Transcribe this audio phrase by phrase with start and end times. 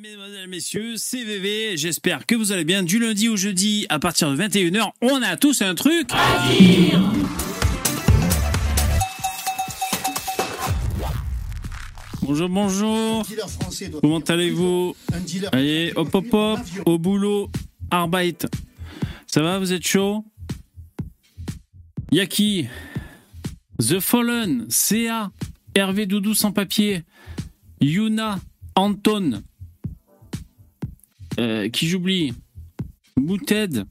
[0.00, 1.76] Mesdemoiselles, messieurs, c'est VV.
[1.76, 2.82] J'espère que vous allez bien.
[2.82, 6.08] Du lundi au jeudi, à partir de 21h, on a tous un truc.
[12.22, 13.26] Bonjour, bonjour.
[14.00, 14.96] Comment allez-vous?
[15.52, 17.50] Allez, hop, hop, hop, au boulot,
[17.90, 18.46] Arbeit.
[19.26, 20.24] Ça va, vous êtes chaud?
[22.12, 22.66] Yaki,
[23.78, 25.30] The Fallen, CA,
[25.74, 27.02] Hervé Doudou sans papier,
[27.82, 28.38] Yuna,
[28.74, 29.42] Anton,
[31.38, 32.34] euh, qui j'oublie,
[33.16, 33.84] Booted,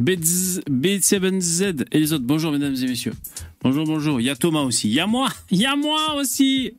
[0.00, 2.24] B7Z et les autres.
[2.24, 3.14] Bonjour mesdames et messieurs.
[3.62, 4.20] Bonjour, bonjour.
[4.20, 4.88] Il y a Thomas aussi.
[4.88, 5.28] Il y a moi.
[5.50, 6.74] Y a moi aussi.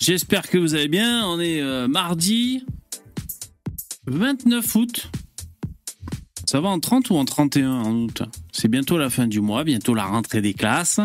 [0.00, 1.26] J'espère que vous allez bien.
[1.26, 2.64] On est euh, mardi
[4.06, 5.10] 29 août.
[6.46, 8.22] Ça va en 30 ou en 31 en août?
[8.52, 11.00] C'est bientôt la fin du mois, bientôt la rentrée des classes.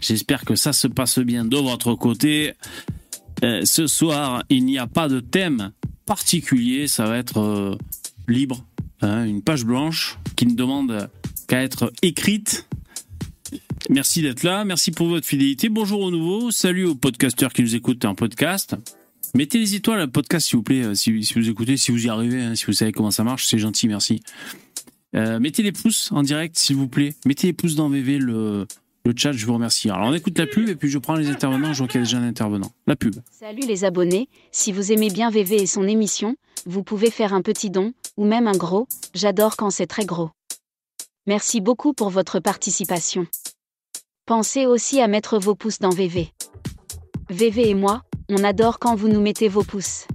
[0.00, 2.52] J'espère que ça se passe bien de votre côté.
[3.42, 5.72] Euh, ce soir, il n'y a pas de thème
[6.06, 7.76] particulier, ça va être euh,
[8.28, 8.64] libre.
[9.00, 11.10] Hein, une page blanche qui ne demande
[11.48, 12.68] qu'à être écrite.
[13.90, 15.68] Merci d'être là, merci pour votre fidélité.
[15.68, 18.76] Bonjour aux nouveaux, salut aux podcasteurs qui nous écoutent en podcast.
[19.34, 22.08] Mettez les étoiles à podcast s'il vous plaît, euh, si, vous écoutez, si vous y
[22.08, 24.22] arrivez, hein, si vous savez comment ça marche, c'est gentil, merci.
[25.14, 27.14] mettez les pouces en direct s'il vous plaît.
[27.26, 28.66] Mettez les pouces dans VV, le,
[29.04, 29.90] le chat, je vous remercie.
[29.90, 32.02] Alors on écoute la pub et puis je prends les intervenants, je vois qu'il y
[32.02, 32.70] a déjà un intervenant.
[32.86, 33.16] La pub.
[33.30, 36.36] Salut les abonnés, si vous aimez bien VV et son émission,
[36.66, 40.30] vous pouvez faire un petit don, ou même un gros, j'adore quand c'est très gros.
[41.26, 43.26] Merci beaucoup pour votre participation.
[44.26, 46.32] Pensez aussi à mettre vos pouces dans VV.
[47.28, 50.06] VV et moi, on adore quand vous nous mettez vos pouces.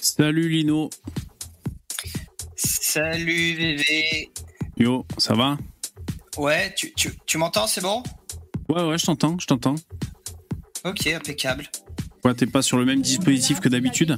[0.00, 0.90] Salut Lino.
[2.56, 4.30] Salut VV.
[4.78, 5.58] Yo, ça va
[6.36, 8.00] Ouais, tu, tu, tu m'entends, c'est bon
[8.68, 9.74] Ouais, ouais, je t'entends, je t'entends.
[10.84, 11.68] Ok, impeccable.
[12.24, 14.16] Ouais, t'es pas sur le même dispositif que d'habitude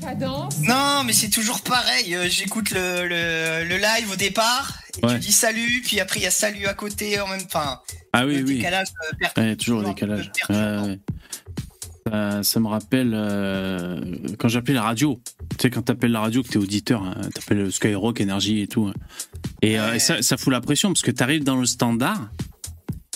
[0.62, 2.14] Non, mais c'est toujours pareil.
[2.14, 6.24] Euh, j'écoute le, le, le, live au départ, et tu dis salut, puis après il
[6.24, 7.80] y a salut à côté en même temps.
[8.12, 8.56] Ah oui, oui.
[8.56, 8.88] Décalage,
[9.38, 10.30] euh, ouais, toujours le décalage.
[10.50, 10.98] Ouais,
[12.06, 14.00] ça, ça, me rappelle euh,
[14.38, 15.20] quand j'appelais la radio.
[15.50, 18.86] Tu sais, quand t'appelles la radio, que t'es auditeur, hein, t'appelles Skyrock, Énergie et tout.
[18.86, 18.94] Hein.
[19.62, 22.30] Et, euh, ça, ça, fout la pression parce que t'arrives dans le standard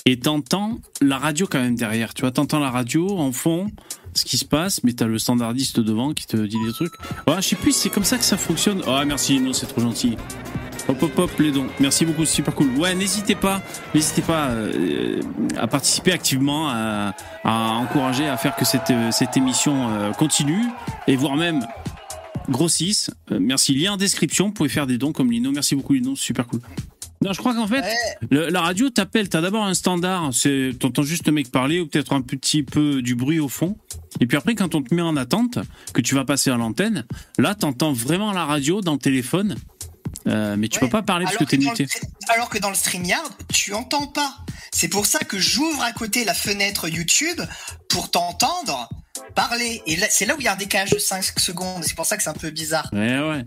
[0.06, 2.12] et t'entends la radio quand même derrière.
[2.12, 3.70] Tu vois, t'entends la radio en fond,
[4.12, 6.92] ce qui se passe, mais t'as le standardiste devant qui te dit des trucs.
[7.26, 8.82] Ouais, je sais plus, c'est comme ça que ça fonctionne.
[8.86, 10.16] Oh, merci, non, c'est trop gentil.
[10.86, 11.66] Hop hop hop les dons.
[11.80, 12.68] Merci beaucoup, c'est super cool.
[12.76, 13.62] Ouais, n'hésitez pas,
[13.94, 15.22] n'hésitez pas euh,
[15.56, 20.66] à participer activement, à, à, encourager à faire que cette, cette émission euh, continue
[21.06, 21.66] et voire même
[22.48, 23.10] grossisse.
[23.30, 23.74] Euh, merci.
[23.74, 24.46] Lien en description.
[24.46, 25.52] Vous pouvez faire des dons comme Lino.
[25.52, 26.60] Merci beaucoup Lino, super cool.
[27.22, 27.82] Non, je crois qu'en fait,
[28.30, 29.28] le, la radio t'appelle.
[29.30, 30.30] T'as d'abord un standard.
[30.78, 33.78] T'entends juste le mec parler ou peut-être un petit peu du bruit au fond.
[34.20, 35.58] Et puis après, quand on te met en attente,
[35.94, 37.04] que tu vas passer à l'antenne,
[37.38, 39.56] là, t'entends vraiment la radio dans le téléphone.
[40.26, 40.86] Euh, mais tu ouais.
[40.86, 41.86] peux pas parler parce alors que t'es muté.
[42.28, 44.36] Alors que dans le StreamYard, tu entends pas.
[44.72, 47.40] C'est pour ça que j'ouvre à côté la fenêtre YouTube
[47.88, 48.88] pour t'entendre
[49.34, 49.82] parler.
[49.86, 51.84] Et c'est là où il y a un décalage de 5 secondes.
[51.84, 52.88] C'est pour ça que c'est un peu bizarre.
[52.92, 53.44] Ouais, ouais.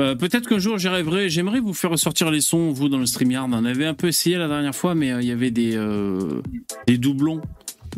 [0.00, 3.48] Euh, Peut-être qu'un jour j'arriverai, j'aimerais vous faire ressortir les sons, vous, dans le StreamYard.
[3.52, 6.40] On avait un peu essayé la dernière fois, mais euh, il y avait des, euh,
[6.86, 7.40] des doublons.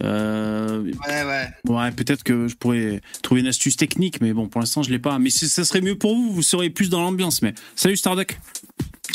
[0.02, 1.48] Euh, ouais, ouais.
[1.68, 4.98] Ouais, peut-être que je pourrais trouver une astuce technique, mais bon, pour l'instant, je l'ai
[4.98, 5.18] pas.
[5.18, 7.42] Mais ça serait mieux pour vous, vous serez plus dans l'ambiance.
[7.42, 8.38] Mais salut Starduck.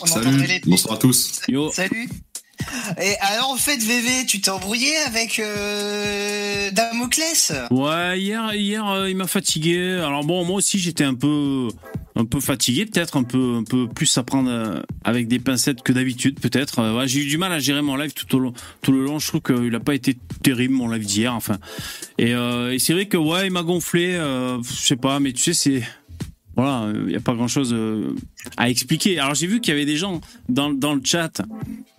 [0.05, 1.41] Salut, bonsoir à tous.
[1.47, 1.71] Yo.
[1.71, 2.09] Salut.
[3.01, 7.51] Et alors en fait VV, tu t'es embrouillé avec euh, Damoclès?
[7.69, 9.99] Ouais, hier, hier, euh, il m'a fatigué.
[10.03, 11.69] Alors bon, moi aussi j'étais un peu,
[12.15, 15.81] un peu fatigué, peut-être un peu, un peu plus à prendre euh, avec des pincettes
[15.81, 16.79] que d'habitude, peut-être.
[16.79, 19.03] Euh, ouais, j'ai eu du mal à gérer mon live tout au long, tout le
[19.03, 19.19] long.
[19.19, 21.57] Je trouve qu'il n'a pas été terrible mon live d'hier, enfin.
[22.17, 24.13] Et, euh, et c'est vrai que ouais, il m'a gonflé.
[24.13, 25.83] je sais pas, mais tu sais c'est
[26.55, 27.75] voilà, il n'y a pas grand chose
[28.57, 29.19] à expliquer.
[29.19, 31.41] Alors j'ai vu qu'il y avait des gens dans, dans le chat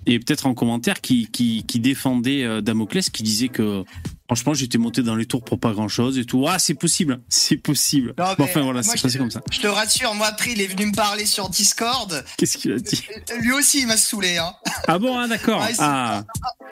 [0.07, 3.85] et peut-être en commentaire qui, qui, qui défendaient Damoclès, qui disaient que
[4.27, 6.47] franchement j'étais monté dans les tours pour pas grand chose et tout.
[6.49, 8.15] Ah, c'est possible, c'est possible.
[8.19, 9.43] Non, bon, enfin voilà, c'est passé comme ça.
[9.51, 12.25] Je te rassure, moi après il est venu me parler sur Discord.
[12.39, 13.03] Qu'est-ce qu'il a dit?
[13.41, 14.39] Lui aussi il m'a saoulé.
[14.39, 14.53] Hein.
[14.89, 15.63] Ah bon, hein, d'accord.
[15.63, 16.25] ah, ah.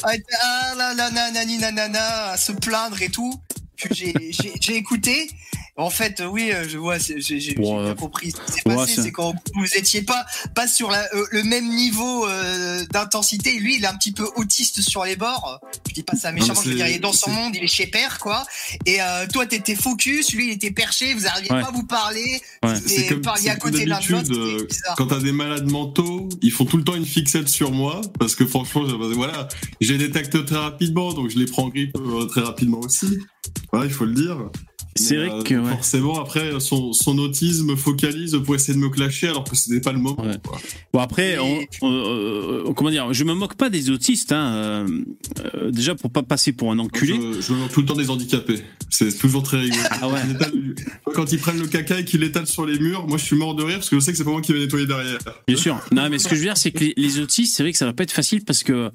[0.02, 3.34] ah là là nanani nanana, à se plaindre et tout.
[3.90, 5.28] J'ai écouté
[5.76, 9.02] En fait, oui, je vois, j'ai bien compris ce qui s'est passé.
[9.02, 10.24] C'est quand vous étiez pas,
[10.54, 12.26] pas sur la, le même niveau
[12.92, 13.58] d'intensité.
[13.58, 15.60] Lui, il est un petit peu autiste sur les bords.
[15.88, 17.68] Je dis pas ça méchamment, je veux dire, il est dans son monde, il est
[17.68, 18.44] chez père, quoi.
[18.86, 18.98] Et
[19.32, 22.40] toi, t'étais focus, lui, il était perché, vous n'arriviez pas à vous parler.
[22.86, 26.94] C'est comme, à côté de Quand t'as des malades mentaux, ils font tout le temps
[26.94, 28.84] une fixette sur moi parce que franchement,
[29.14, 29.48] voilà,
[29.80, 33.18] j'ai détecté très rapidement, donc je les prends en grippe euh, très rapidement aussi.
[33.72, 34.38] Voilà, il faut le dire.
[34.96, 39.28] C'est vrai euh, que forcément après son, son, autisme focalise pour essayer de me clasher
[39.28, 40.24] alors que ce n'est pas le moment.
[40.92, 44.30] Bon après, on, comment dire, je me moque pas des autistes.
[44.30, 44.86] Hein,
[45.54, 47.14] euh, déjà pour pas passer pour un enculé.
[47.14, 48.62] Je, je me moque tout le temps des handicapés.
[48.88, 49.82] C'est toujours très rigolo.
[49.90, 50.20] Ah ouais.
[51.14, 53.56] Quand ils prennent le caca et qu'ils l'étalent sur les murs, moi je suis mort
[53.56, 55.18] de rire parce que je sais que c'est pas moi qui vais nettoyer derrière.
[55.48, 55.80] Bien sûr.
[55.90, 57.86] Non mais ce que je veux dire c'est que les, autistes, c'est vrai que ça
[57.86, 58.90] va pas être facile parce que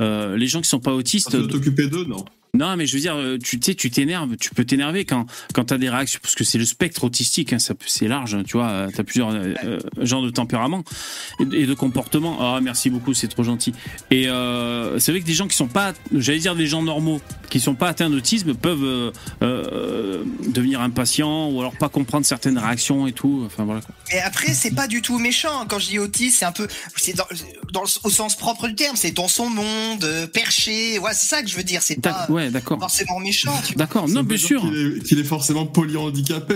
[0.00, 1.30] euh, les gens qui sont pas autistes.
[1.30, 4.50] Tu t'occuper d'eux, non non, mais je veux dire, euh, tu sais, tu t'énerves, tu
[4.50, 8.08] peux t'énerver quand quand t'as des réactions, parce que c'est le spectre autistique, hein, c'est
[8.08, 10.82] large, tu vois, euh, t'as plusieurs euh, genres de tempéraments
[11.40, 12.38] et, de comportements.
[12.40, 13.72] Ah, oh, merci beaucoup, c'est trop gentil.
[14.10, 17.20] Et euh, c'est vrai que des gens qui sont pas, j'allais dire des gens normaux,
[17.50, 19.12] qui sont pas atteints d'autisme, peuvent
[19.42, 23.44] euh, devenir impatients ou alors pas comprendre certaines réactions et tout.
[23.46, 23.80] Enfin voilà.
[24.12, 25.66] Et après, c'est pas du tout méchant.
[25.68, 26.66] Quand je dis autiste, c'est un peu,
[26.96, 27.26] c'est dans,
[27.72, 30.98] dans, au sens propre du terme, c'est dans son monde, perché.
[30.98, 31.82] Ouais, c'est ça que je veux dire.
[31.82, 32.78] C'est pas d'accord.
[32.78, 33.52] Forcément méchant.
[33.76, 34.62] D'accord, non, bien sûr.
[35.04, 36.54] Qu'il est, forcément polyhandicapé.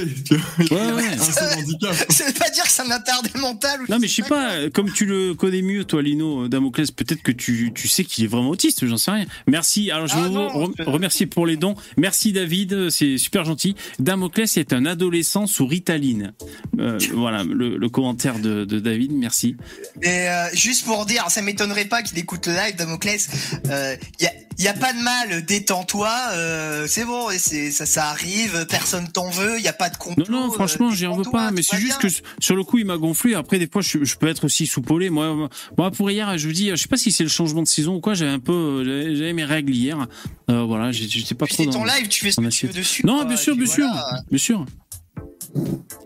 [0.70, 1.18] Ouais, ouais.
[1.18, 3.80] ça veut pas dire que c'est un attardé mental.
[3.88, 7.32] non, mais je sais pas, comme tu le connais mieux, toi, Lino, Damoclès, peut-être que
[7.32, 9.26] tu, tu sais qu'il est vraiment autiste, j'en sais rien.
[9.46, 9.90] Merci.
[9.90, 11.74] Alors, je ah vous remercier pour les dons.
[11.96, 13.76] Merci, David, c'est super gentil.
[13.98, 16.32] Damoclès est un adolescent sous Ritaline.
[16.78, 19.56] Euh, voilà, le, commentaire de, David, merci.
[20.02, 23.28] Et euh, juste pour dire, ça m'étonnerait pas qu'il écoute le live, Damoclès.
[23.64, 27.70] Il euh, y a il y a pas de mal, détends-toi, euh, c'est bon, c'est
[27.72, 30.24] ça, ça arrive, personne t'en veut, il y a pas de complot.
[30.28, 32.06] Non, non, franchement, euh, j'en veux pas, mais c'est juste que
[32.38, 33.34] sur le coup, il m'a gonflé.
[33.34, 35.10] Après, des fois, je, peux être aussi soupolé.
[35.10, 37.66] Moi, moi, pour hier, je vous dis, je sais pas si c'est le changement de
[37.66, 38.14] saison ou quoi.
[38.14, 40.06] J'avais un peu, j'avais mes règles hier.
[40.50, 41.64] Euh, voilà, j'étais pas trop.
[41.64, 43.04] C'est ton live, tu fais ce que tu veux dessus.
[43.04, 43.88] Non, bien sûr, bien sûr,
[44.30, 44.64] bien sûr.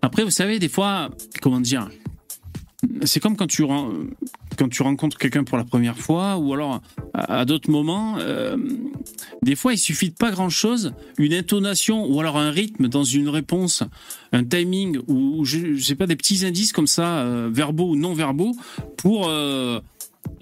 [0.01, 1.11] Après, vous savez, des fois,
[1.43, 1.89] comment dire,
[3.05, 3.65] c'est comme quand tu
[4.59, 6.83] quand tu rencontres quelqu'un pour la première fois, ou alors
[7.15, 8.57] à, d'autres moments, euh,
[9.43, 13.05] des fois il suffit de pas grand chose, une intonation ou alors un rythme dans
[13.05, 13.85] une réponse,
[14.33, 18.15] un timing ou, je, sais pas des petits indices comme ça, euh, verbaux ou non
[18.15, 18.55] verbaux,
[18.97, 19.31] pour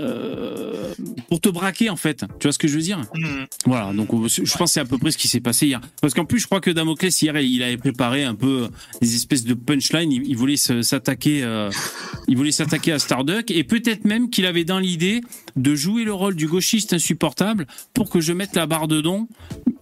[0.00, 0.92] euh, euh,
[1.28, 2.24] pour te braquer en fait.
[2.38, 3.26] Tu vois ce que je veux dire mmh.
[3.66, 3.92] Voilà.
[3.92, 5.80] Donc je pense que c'est à peu près ce qui s'est passé hier.
[6.00, 8.68] Parce qu'en plus, je crois que Damoclès hier, il avait préparé un peu
[9.00, 10.12] des espèces de punchline.
[10.12, 11.70] Il, voulait s'attaquer, euh,
[12.28, 15.20] il voulait s'attaquer à Starduck et peut-être même qu'il avait dans l'idée
[15.56, 19.28] de jouer le rôle du gauchiste insupportable pour que je mette la barre de don.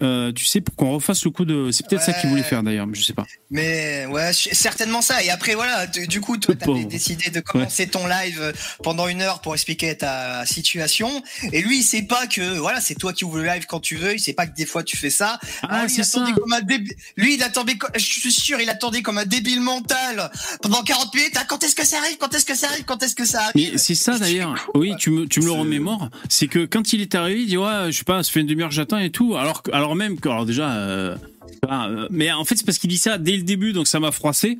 [0.04, 1.70] Euh, tu sais, pour qu'on refasse le coup de.
[1.70, 3.26] C'est peut-être ça qu'il voulait faire d'ailleurs, mais je sais pas.
[3.50, 5.22] Mais ouais, certainement ça.
[5.22, 8.52] Et après voilà, du coup, tu avais décidé de commencer ton live
[8.82, 11.22] pendant une heure pour expliquer ta situation.
[11.52, 13.96] Et lui, il sait pas que voilà, c'est toi qui ouvres le live quand tu
[13.96, 14.14] veux.
[14.14, 15.38] Il sait pas que des fois tu fais ça.
[15.62, 16.26] Ah, c'est ça.
[16.36, 16.60] Comme un
[17.16, 20.30] Lui, il attendait, je suis sûr, il attendait comme un débile mental
[20.62, 21.34] pendant 40 minutes.
[21.36, 22.16] Ah, quand est-ce que ça arrive?
[22.18, 22.84] Quand est-ce que ça arrive?
[22.84, 23.72] Quand est-ce que ça arrive?
[23.72, 24.54] Mais c'est ça d'ailleurs.
[24.74, 26.10] Oui, tu me, tu me le remémores.
[26.28, 28.46] C'est que quand il est arrivé, il dit ouais, je sais pas, ça fait une
[28.46, 29.36] demi-heure j'attends et tout.
[29.36, 30.72] Alors, alors même que, alors déjà.
[30.76, 31.16] Euh,
[31.70, 34.12] euh, mais en fait, c'est parce qu'il dit ça dès le début, donc ça m'a
[34.12, 34.58] froissé.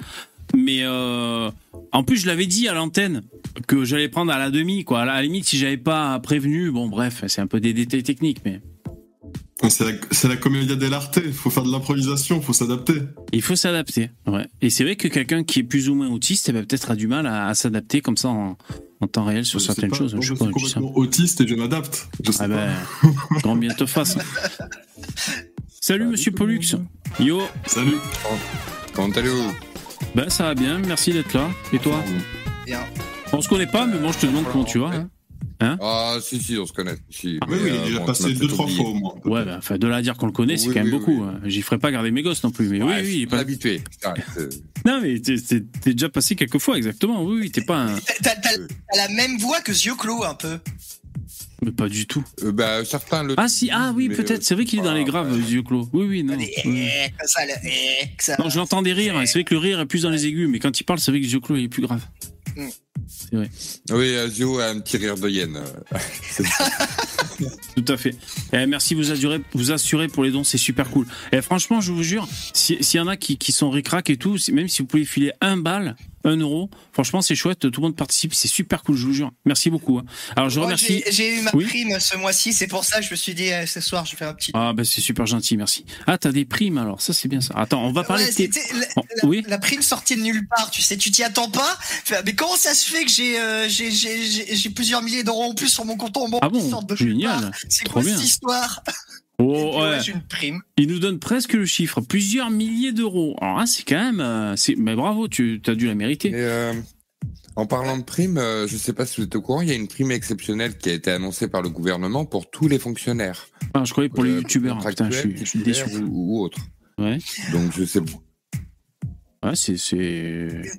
[0.56, 1.50] Mais euh,
[1.92, 3.22] en plus, je l'avais dit à l'antenne
[3.66, 5.02] que j'allais prendre à la demi, quoi.
[5.02, 8.38] À la limite, si j'avais pas prévenu, bon, bref, c'est un peu des détails techniques,
[8.44, 8.60] mais.
[9.69, 12.95] C'est la, la comédia dell'arte, il faut faire de l'improvisation, il faut s'adapter.
[13.33, 14.47] Il faut s'adapter, ouais.
[14.61, 16.97] Et c'est vrai que quelqu'un qui est plus ou moins autiste, eh ben, peut-être a
[16.97, 18.56] du mal à, s'adapter comme ça en,
[19.12, 20.17] temps réel sur certaines choses.
[20.19, 22.09] je, suis complètement autiste et je m'adapte.
[22.41, 22.73] Ah ben,
[23.43, 24.17] grand bien te fasse.
[25.81, 26.77] Salut Monsieur Pollux.
[27.21, 27.43] Yo.
[27.67, 27.99] Salut.
[28.94, 29.53] Comment allez-vous?
[30.15, 31.51] Ben ça va bien, merci d'être là.
[31.73, 32.03] Et toi?
[32.65, 32.81] Bien.
[33.32, 34.89] On se connaît pas, mais bon, je te demande comment tu vas.
[34.89, 35.11] Hein,
[35.61, 36.96] hein ah si si on se connaît.
[37.11, 39.15] Si, ah, oui, oui, il est déjà passé deux trois fois au moins.
[39.25, 41.23] Ouais, ben, enfin de là à dire qu'on le connaît, c'est quand même beaucoup.
[41.23, 41.41] Hein.
[41.44, 43.82] J'y ferai pas garder mes gosses non plus, mais oui, oui, pas habitué.
[44.84, 47.23] non mais t'es déjà passé quelques fois exactement.
[47.23, 47.79] Oui, oui, t'es pas.
[47.79, 47.99] Un...
[48.23, 48.34] T'as
[48.96, 50.58] la même voix que Zioclo un peu.
[51.65, 52.25] Mais pas du tout.
[52.43, 53.34] Euh, bah, certains le.
[53.37, 54.43] Ah, si, ah oui, peut-être.
[54.43, 55.89] C'est vrai qu'il est dans les graves, yeux clos.
[55.93, 56.37] Oui, oui, non.
[56.37, 59.20] Non, je l'entends des rires.
[59.27, 61.11] C'est vrai que le rire est plus dans les aigus, mais quand il parle, c'est
[61.11, 62.03] vrai que yeux clos est plus grave.
[63.32, 65.60] Oui, Azio a un petit rire de hyène.
[67.77, 68.15] Tout à fait.
[68.53, 71.06] Eh, merci, vous assurez, vous assurez pour les dons, c'est super cool.
[71.32, 74.17] Et eh, franchement, je vous jure, s'il y en a qui, qui sont ric et
[74.17, 77.86] tout, même si vous pouvez filer un balle, un euro, franchement, c'est chouette, tout le
[77.86, 79.32] monde participe, c'est super cool, je vous jure.
[79.44, 79.98] Merci beaucoup.
[79.98, 80.05] Hein.
[80.36, 81.05] Alors, je remercie.
[81.10, 83.67] J'ai eu ma prime ce mois-ci, c'est pour ça que je me suis dit, eh,
[83.67, 84.51] ce soir, je fais un petit.
[84.55, 85.84] Ah, ben c'est super gentil, merci.
[86.06, 87.55] Ah, t'as des primes alors, ça c'est bien ça.
[87.56, 88.46] Attends, on va parler de tes.
[88.46, 91.79] La, oh, oui la prime sortie de nulle part, tu sais, tu t'y attends pas.
[92.24, 95.84] Mais comment ça se fait que j'ai euh, j'ai plusieurs milliers d'euros en plus sur
[95.84, 96.60] mon compte en banque Ah bon,
[96.96, 97.50] génial.
[97.69, 98.82] C'est quoi cette histoire
[99.38, 100.00] Oh, ouais.
[100.06, 100.60] une prime.
[100.76, 103.36] Il nous donne presque le chiffre, plusieurs milliers d'euros.
[103.41, 106.31] Alors c'est quand même, euh, mais bravo, tu as dû la mériter.
[106.34, 106.72] Euh,
[107.56, 109.69] en parlant de prime, euh, je ne sais pas si vous êtes au courant, il
[109.69, 112.79] y a une prime exceptionnelle qui a été annoncée par le gouvernement pour tous les
[112.79, 113.48] fonctionnaires.
[113.74, 114.79] Ah, je croyais pour les youtubeurs.
[114.79, 115.84] Putain, je suis, je suis déçu.
[115.96, 116.58] Ou, ou autres.
[116.98, 117.19] Ouais.
[117.53, 118.00] Donc je sais.
[119.44, 119.77] Ouais, c'est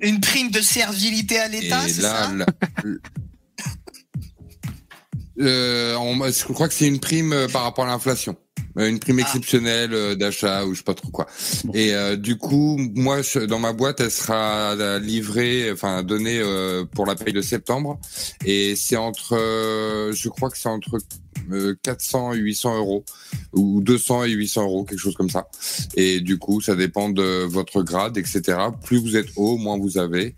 [0.02, 2.32] une prime de servilité à l'État, c'est ça
[5.38, 5.94] euh,
[6.32, 8.36] je crois que c'est une prime par rapport à l'inflation.
[8.78, 9.22] Euh, une prime ah.
[9.22, 11.26] exceptionnelle euh, d'achat ou je sais pas trop quoi.
[11.74, 16.42] Et euh, du coup, moi, dans ma boîte, elle sera livrée, enfin donnée
[16.92, 17.98] pour la paye de septembre,
[18.44, 19.36] et c'est entre,
[20.12, 20.98] je crois que c'est entre
[21.82, 23.04] 400 et 800 euros
[23.52, 25.48] ou 200 et 800 euros, quelque chose comme ça.
[25.94, 28.58] Et du coup, ça dépend de votre grade, etc.
[28.84, 30.36] Plus vous êtes haut, moins vous avez.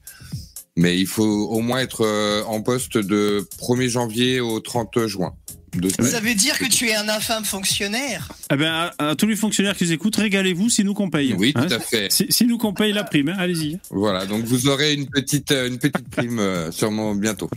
[0.77, 2.07] Mais il faut au moins être
[2.47, 5.35] en poste de 1er janvier au 30 juin.
[6.01, 9.77] Ça veut dire que tu es un infâme fonctionnaire Eh ben, à, tous les fonctionnaires
[9.77, 11.35] qui nous écoutent, régalez-vous si nous qu'on paye.
[11.39, 12.09] Oui, tout hein à fait.
[12.11, 13.79] Si, nous qu'on paye la prime, hein, allez-y.
[13.91, 17.51] Voilà, donc vous aurez une petite, euh, une petite prime euh, sûrement bientôt.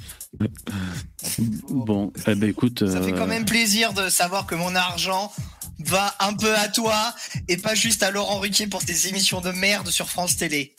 [1.69, 2.87] Bon, eh ben écoute.
[2.87, 5.31] Ça fait quand euh, même plaisir de savoir que mon argent
[5.79, 7.13] va un peu à toi
[7.47, 10.75] et pas juste à Laurent Ruquier pour tes émissions de merde sur France Télé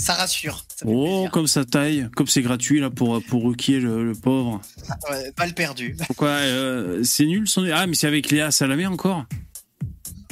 [0.00, 0.64] ça rassure.
[0.84, 4.60] oh, comme ça taille, comme c'est gratuit là pour pour Ruquier le, pauvre.
[5.36, 5.96] pas le perdu.
[6.06, 9.26] Pourquoi euh, c'est nul son Ah mais c'est avec Léa Salamé encore?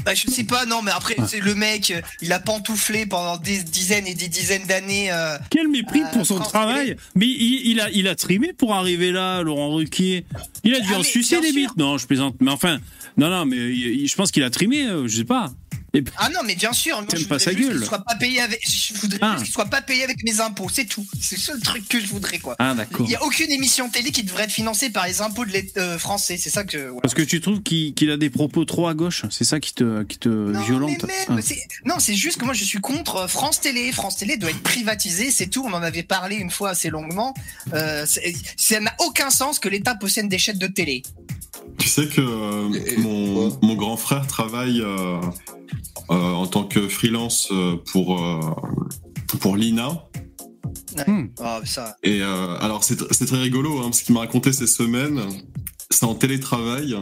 [0.05, 3.63] Bah, je sais pas, non, mais après, c'est le mec, il a pantouflé pendant des
[3.63, 5.13] dizaines et des dizaines d'années.
[5.13, 9.43] Euh, Quel mépris pour son travail Mais il, a, il a trimé pour arriver là,
[9.43, 10.25] Laurent Ruquier.
[10.65, 11.77] Il a dû ah, en sucer des bites.
[11.77, 12.37] Non, je plaisante.
[12.41, 12.79] Mais enfin,
[13.19, 13.57] non, non, mais
[14.07, 15.53] je pense qu'il a trimé, euh, je sais pas.
[16.17, 17.85] Ah non, mais bien sûr, moi, je pas sa gueule.
[17.85, 19.37] Soit pas payé avec, je voudrais ah.
[19.39, 21.07] qu'il soit pas payé avec mes impôts, c'est tout.
[21.21, 22.57] C'est le seul truc que je voudrais, quoi.
[22.59, 23.07] Ah, d'accord.
[23.07, 25.81] Il y a aucune émission télé qui devrait être financée par les impôts de l'État
[25.81, 26.93] euh, français, c'est ça que.
[27.01, 30.03] Parce que tu trouves qu'il a des propos trop à gauche, c'est ça qui te,
[30.05, 31.07] qui te non, violente.
[31.29, 31.37] Ah.
[31.85, 33.93] Non, c'est juste que moi je suis contre France Télé.
[33.93, 35.65] France Télé doit être privatisée, c'est tout.
[35.67, 37.35] On en avait parlé une fois assez longuement.
[37.75, 38.07] Euh,
[38.57, 41.03] ça n'a aucun sens que l'État possède des chaînes de télé.
[41.79, 42.21] Tu sais que
[43.01, 44.83] mon, mon, grand frère travaille
[46.11, 48.41] euh, en tant que freelance euh, pour euh,
[49.41, 50.05] pour l'INA.
[51.07, 51.27] Hmm.
[51.39, 51.61] Ah,
[52.03, 55.21] Et alors c'est très rigolo, hein, parce qu'il m'a raconté ces semaines.
[55.91, 56.97] C'est en télétravail.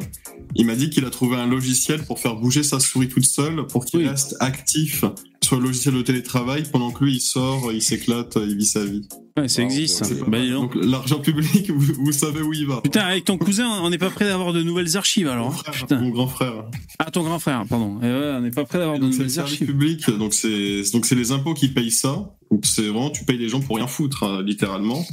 [0.55, 3.67] Il m'a dit qu'il a trouvé un logiciel pour faire bouger sa souris toute seule
[3.67, 5.05] pour qu'il reste actif
[5.43, 8.85] sur le logiciel de télétravail pendant que lui il sort, il s'éclate, il vit sa
[8.85, 9.09] vie.
[9.37, 10.03] Ouais, ça existe.
[10.29, 12.81] Bah, donc l'argent public, vous, savez où il va.
[12.81, 15.47] Putain, avec ton cousin, on n'est pas prêt d'avoir de nouvelles archives alors.
[15.47, 16.65] Mon, frère, mon grand frère.
[16.99, 17.99] Ah, ton grand frère, pardon.
[18.03, 19.67] Et ouais, on n'est pas prêt d'avoir de nouvelles archives.
[19.67, 22.35] public, donc c'est donc c'est les impôts qui payent ça.
[22.51, 25.05] Donc c'est vraiment tu payes les gens pour rien foutre, hein, littéralement.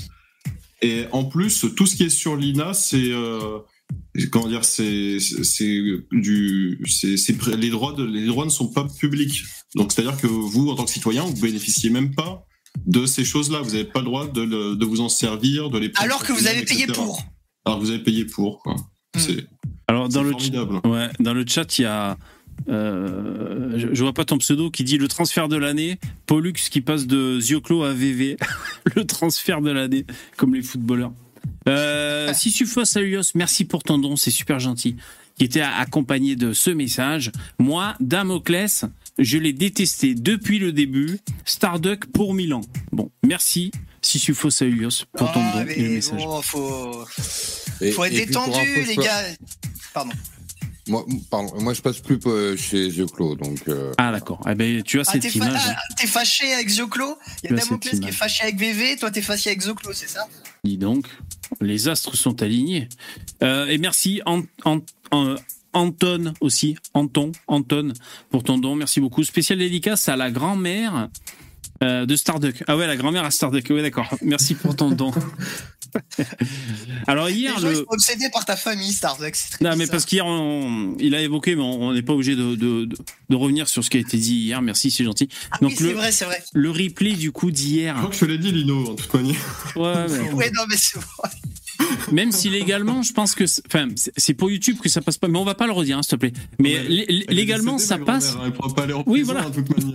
[0.83, 3.59] Et en plus, tout ce qui est sur l'INA, c'est euh,
[4.31, 9.43] comment dire, c'est c'est du c'est les droits de les droits ne sont pas publics.
[9.75, 12.45] Donc c'est à dire que vous, en tant que citoyen, vous bénéficiez même pas
[12.85, 13.61] de ces choses-là.
[13.61, 15.91] Vous n'avez pas le droit de, de, vous en servir, de les.
[15.95, 17.23] Alors que vous avez payé pour.
[17.63, 18.59] Alors que vous avez payé pour.
[18.59, 18.75] Quoi.
[19.17, 19.47] C'est.
[19.87, 22.17] Alors dans le ouais, dans le chat, il y a.
[22.69, 25.99] Euh, je, vois pas ton pseudo qui dit le transfert de l'année.
[26.25, 28.37] Pollux qui passe de Zioclo à VV.
[28.95, 30.05] le transfert de l'année,
[30.37, 31.13] comme les footballeurs.
[31.67, 34.95] Euh, Saluos, merci pour ton don, c'est super gentil.
[35.37, 37.31] Qui était accompagné de ce message.
[37.57, 38.85] Moi, Damoclès,
[39.17, 41.19] je l'ai détesté depuis le début.
[41.45, 42.61] Starduck pour Milan.
[42.91, 43.71] Bon, merci.
[44.01, 46.21] Sissufos Saluos pour ton don et le message.
[46.43, 47.05] faut...
[47.05, 49.23] faut être détendu, les gars.
[49.93, 50.11] Pardon.
[50.87, 53.59] Moi, pardon, moi, je passe plus euh, chez Zioclo, donc.
[53.69, 53.93] Euh...
[53.97, 54.41] Ah d'accord.
[54.49, 55.69] Eh ben, tu as ah, cette image.
[55.69, 55.75] Hein.
[55.97, 59.21] T'es fâché avec Zioclo Il y a Damoclès qui est fâché avec VV, toi t'es
[59.21, 60.27] fâché avec Zioclo, c'est ça?
[60.63, 61.07] Dis donc,
[61.61, 62.89] les astres sont alignés.
[63.41, 64.83] Euh, et merci Anton
[66.41, 67.93] aussi, Anton, Anton
[68.29, 69.23] pour ton don, merci beaucoup.
[69.23, 71.09] Spécial dédicace à la grand-mère
[71.83, 72.63] euh, de Starduck.
[72.67, 73.69] Ah ouais, la grand-mère à Starduck.
[73.69, 74.07] Ouais, d'accord.
[74.21, 75.11] Merci pour ton don.
[77.07, 79.61] Alors hier, les gens, sont obsédés par ta famille, Starbucks.
[79.61, 80.25] Non, mais parce qu'hier,
[80.99, 82.85] il a évoqué, mais on n'est pas obligé de, de,
[83.29, 84.61] de, revenir sur ce qui a été dit hier.
[84.61, 85.29] Merci, c'est gentil.
[85.51, 86.43] Ah, Donc oui, c'est vrai, c'est vrai.
[86.53, 87.95] Le replay du coup d'hier.
[87.95, 89.73] Je crois que je te l'ai dit, Lino, en toute manière.
[89.75, 90.31] Ouais, mais...
[90.31, 91.29] ouais non, mais c'est vrai.
[92.11, 93.87] Même si légalement, je pense que, enfin,
[94.17, 96.11] c'est pour YouTube que ça passe pas, mais on va pas le redire, hein, s'il
[96.11, 96.33] te plaît.
[96.59, 96.83] Mais
[97.29, 98.35] légalement, ça passe.
[99.05, 99.45] oui, voilà.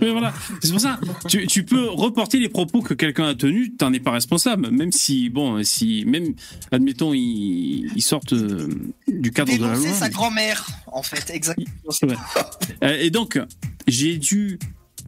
[0.01, 0.33] voilà.
[0.61, 0.99] C'est pour ça.
[1.27, 4.91] Tu, tu, peux reporter les propos que quelqu'un a tenus, t'en es pas responsable, même
[4.91, 6.33] si, bon, si, même,
[6.71, 8.67] admettons, ils, ils sortent euh,
[9.07, 9.87] du cadre de la loi.
[9.87, 12.19] C'est sa grand-mère, en fait, exactement.
[12.83, 13.39] Euh, et donc,
[13.87, 14.59] j'ai dû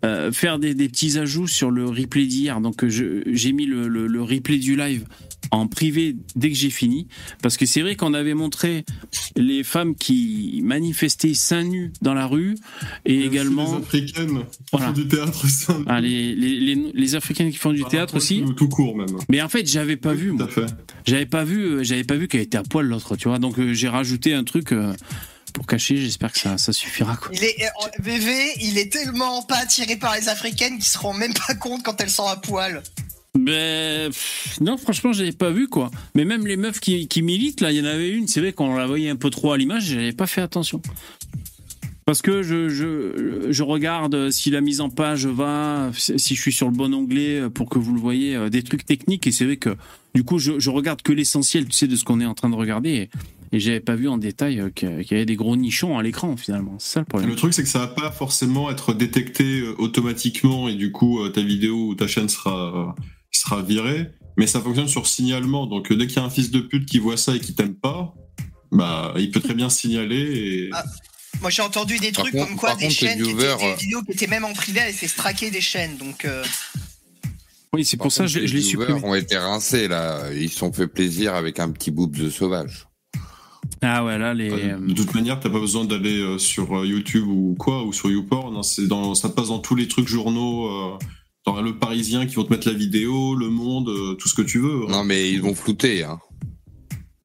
[0.04, 2.62] euh, faire des, des, petits ajouts sur le replay d'hier.
[2.62, 5.06] Donc j'ai mis le, le, le, replay du live
[5.52, 7.08] en privé dès que j'ai fini,
[7.42, 8.86] parce que c'est vrai qu'on avait montré
[9.36, 12.56] les femmes qui manifestaient seins nus dans la rue
[13.06, 14.42] et également les africaines
[14.72, 15.46] qui font du théâtre
[15.88, 18.44] ah, les, les, les, africaines qui font du théâtre aussi.
[18.56, 19.08] Tout court même.
[19.30, 20.34] Mais en fait j'avais pas vu.
[21.06, 23.40] J'avais pas vu, euh, j'avais pas vu qu'elle était à poil l'autre, tu vois.
[23.40, 24.74] Donc euh, j'ai rajouté un truc
[25.52, 25.98] pour cacher.
[25.98, 27.16] J'espère que ça, ça suffira.
[27.16, 27.32] Quoi.
[27.34, 27.56] Il est,
[28.00, 31.56] VV, euh, il est tellement pas attiré par les africaines qu'il se rend même pas
[31.56, 32.82] compte quand elles sont à poil.
[33.34, 34.12] Ben
[34.60, 35.90] non, franchement, j'avais pas vu quoi.
[36.16, 38.28] Mais même les meufs qui, qui militent, là, il y en avait une.
[38.28, 39.86] C'est vrai qu'on la voyait un peu trop à l'image.
[39.86, 40.82] J'avais pas fait attention.
[42.06, 46.52] Parce que je, je, je, regarde si la mise en page va, si je suis
[46.52, 49.28] sur le bon onglet pour que vous le voyez, euh, des trucs techniques.
[49.28, 49.78] Et c'est vrai que
[50.14, 52.50] du coup, je, je regarde que l'essentiel, tu sais, de ce qu'on est en train
[52.50, 52.90] de regarder.
[52.90, 53.10] Et,
[53.54, 56.38] et j'avais pas vu en détail euh, qu'il y avait des gros nichons à l'écran
[56.38, 56.76] finalement.
[56.80, 57.30] C'est ça le problème.
[57.30, 61.20] Le truc c'est que ça va pas forcément être détecté euh, automatiquement et du coup
[61.20, 62.96] euh, ta vidéo ou ta chaîne sera
[63.32, 65.66] sera virée, mais ça fonctionne sur signalement.
[65.66, 67.76] Donc dès qu'il y a un fils de pute qui voit ça et qui t'aime
[67.76, 68.14] pas,
[68.72, 70.84] bah il peut très bien signaler et ah,
[71.42, 74.28] moi j'ai entendu des trucs comme quoi des chaînes qui étaient, des vidéos qui étaient
[74.28, 76.26] même en privé avaient fait straquer des chaînes donc
[77.74, 79.02] Oui, c'est pour ça que je, je l'ai supprimé.
[79.04, 82.88] ont été rincés là, ils se sont fait plaisir avec un petit bout de sauvage.
[83.84, 84.50] Ah ouais, là, les.
[84.50, 88.12] De toute manière, t'as pas besoin d'aller euh, sur euh, YouTube ou quoi, ou sur
[88.12, 88.56] YouPorn.
[88.56, 90.68] Hein, c'est dans, ça passe dans tous les trucs journaux.
[90.68, 90.98] Euh,
[91.48, 94.60] dans le Parisien qui vont te mettre la vidéo, le Monde, tout ce que tu
[94.60, 94.84] veux.
[94.84, 94.92] Hein.
[94.92, 96.04] Non, mais ils vont flouter.
[96.04, 96.20] Hein.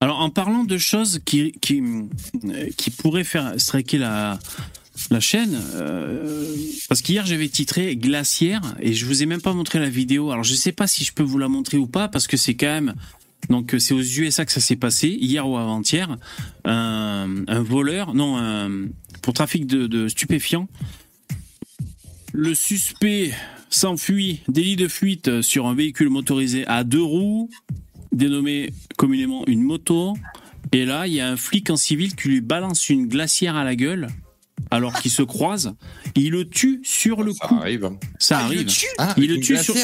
[0.00, 1.82] Alors, en parlant de choses qui, qui,
[2.78, 4.38] qui pourraient faire striker la,
[5.10, 5.60] la chaîne,
[6.88, 10.30] parce qu'hier j'avais titré Glacière et je vous ai même pas montré la vidéo.
[10.30, 12.54] Alors je sais pas si je peux vous la montrer ou pas parce que c'est
[12.54, 12.94] quand même
[13.50, 16.16] donc c'est aux USA que ça s'est passé, hier ou avant-hier.
[16.64, 18.88] Un, un, voleur, non,
[19.22, 20.68] pour trafic de, de stupéfiants.
[22.32, 23.32] Le suspect
[23.70, 27.50] s'enfuit, délit de fuite sur un véhicule motorisé à deux roues,
[28.12, 30.14] dénommé communément une moto.
[30.72, 33.64] Et là, il y a un flic en civil qui lui balance une glacière à
[33.64, 34.08] la gueule
[34.70, 35.74] alors qu'il se croise.
[36.14, 37.54] Il le tue sur le ça coup.
[37.56, 37.90] Arrive.
[38.18, 38.66] Ça Ah, il le arrive.
[38.68, 39.74] tue Ah, Il le tue sur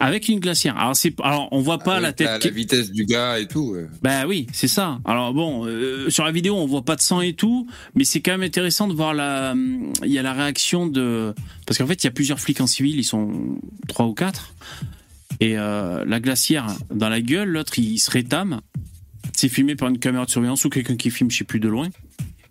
[0.00, 0.76] avec une glacière.
[0.76, 2.26] Alors c'est alors on voit pas la tête.
[2.26, 3.72] La, qui- la vitesse du gars et tout.
[3.74, 3.86] ouais.
[4.02, 4.98] Bah oui, c'est ça.
[5.04, 8.20] Alors bon, euh, sur la vidéo, on voit pas de sang et tout, mais c'est
[8.20, 9.54] quand même intéressant de voir la.
[10.04, 11.34] Il y a la réaction de
[11.66, 13.58] parce qu'en fait, il y a plusieurs flics en civil, ils sont
[13.88, 14.52] trois ou quatre,
[15.40, 18.60] et euh, la glacière dans la gueule, l'autre il se rétame.
[19.36, 21.68] C'est filmé par une caméra de surveillance ou quelqu'un qui filme, je sais plus de
[21.68, 21.88] loin.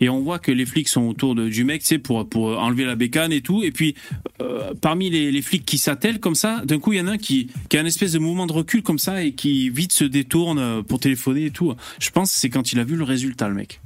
[0.03, 2.59] Et on voit que les flics sont autour de, du mec, tu sais, pour, pour
[2.59, 3.63] enlever la bécane et tout.
[3.63, 3.95] Et puis,
[4.41, 7.11] euh, parmi les, les flics qui s'attellent comme ça, d'un coup, il y en a
[7.11, 9.93] un qui, qui a un espèce de mouvement de recul comme ça et qui vite
[9.93, 11.73] se détourne euh, pour téléphoner et tout.
[11.99, 13.79] Je pense que c'est quand il a vu le résultat, le mec.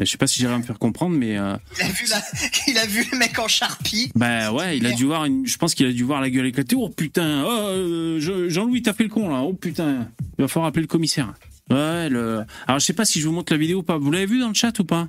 [0.00, 2.22] Je sais pas si j'arrive à me faire comprendre, mais euh, il a vu la...
[2.66, 4.10] il a vu le mec en charpie.
[4.16, 5.46] bah ouais, il a dû voir une.
[5.46, 6.74] Je pense qu'il a dû voir la gueule éclater.
[6.76, 9.42] Oh putain, oh, euh, Je- Jean-Louis, t'as fait le con là.
[9.42, 11.32] Oh putain, il va falloir appeler le commissaire.
[11.70, 12.42] Ouais, le.
[12.66, 13.96] Alors je sais pas si je vous montre la vidéo ou pas.
[13.96, 15.08] Vous l'avez vu dans le chat ou pas?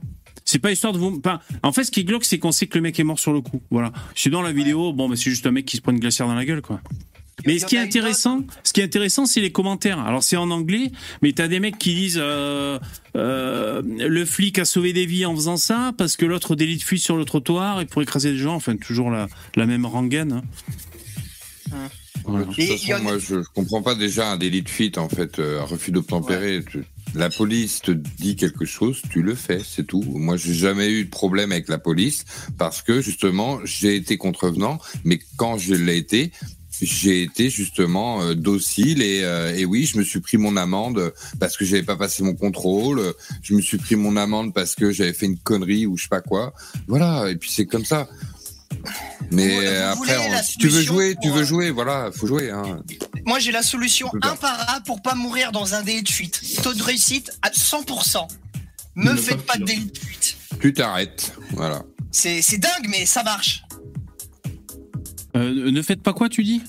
[0.49, 1.21] C'est pas histoire de vous.
[1.23, 3.19] Enfin, en fait, ce qui est glauque, c'est qu'on sait que le mec est mort
[3.19, 3.61] sur le coup.
[3.69, 3.91] Voilà.
[4.15, 6.35] Sinon, la vidéo, bon, bah, c'est juste un mec qui se prend une glacière dans
[6.35, 6.79] la gueule, quoi.
[7.45, 9.99] Mais ce qui est intéressant, ce qui est intéressant, c'est les commentaires.
[9.99, 12.79] Alors c'est en anglais, mais t'as des mecs qui disent euh,
[13.15, 16.81] euh, le flic a sauvé des vies en faisant ça parce que l'autre délit de
[16.81, 18.55] fuite sur le trottoir et pour écraser des gens.
[18.55, 20.41] Enfin, toujours la, la même rengaine.
[21.71, 21.89] hein.
[22.27, 22.45] Voilà.
[22.45, 25.09] De toute façon, a- moi, je, je comprends pas déjà un délit de fuite, en
[25.09, 26.63] fait, euh, un refus d'obtempérer.
[27.15, 30.03] La police te dit quelque chose, tu le fais, c'est tout.
[30.03, 32.25] Moi, j'ai jamais eu de problème avec la police
[32.57, 36.31] parce que justement, j'ai été contrevenant, mais quand je l'ai été,
[36.81, 41.11] j'ai été justement euh, docile et, euh, et oui, je me suis pris mon amende
[41.39, 43.01] parce que j'avais pas passé mon contrôle.
[43.41, 46.09] Je me suis pris mon amende parce que j'avais fait une connerie ou je sais
[46.09, 46.53] pas quoi.
[46.87, 48.07] Voilà, et puis c'est comme ça.
[49.31, 49.55] Mais Vous-
[49.91, 52.27] vous voulez après, on- la si tu veux jouer, tu veux euh, jouer, voilà, faut
[52.27, 52.49] jouer.
[52.51, 52.81] Hein.
[53.25, 56.41] Moi, j'ai la solution imparable pour pas mourir dans un délit de fuite.
[56.63, 58.27] Taux de réussite à 100%.
[58.95, 59.75] Il Me ne faites pas pas de pire.
[59.77, 60.37] délit de fuite.
[60.61, 61.83] Tu t'arrêtes, voilà.
[62.11, 63.63] C'est c'est dingue, mais ça marche.
[65.35, 66.61] Euh, ne faites pas quoi, tu dis?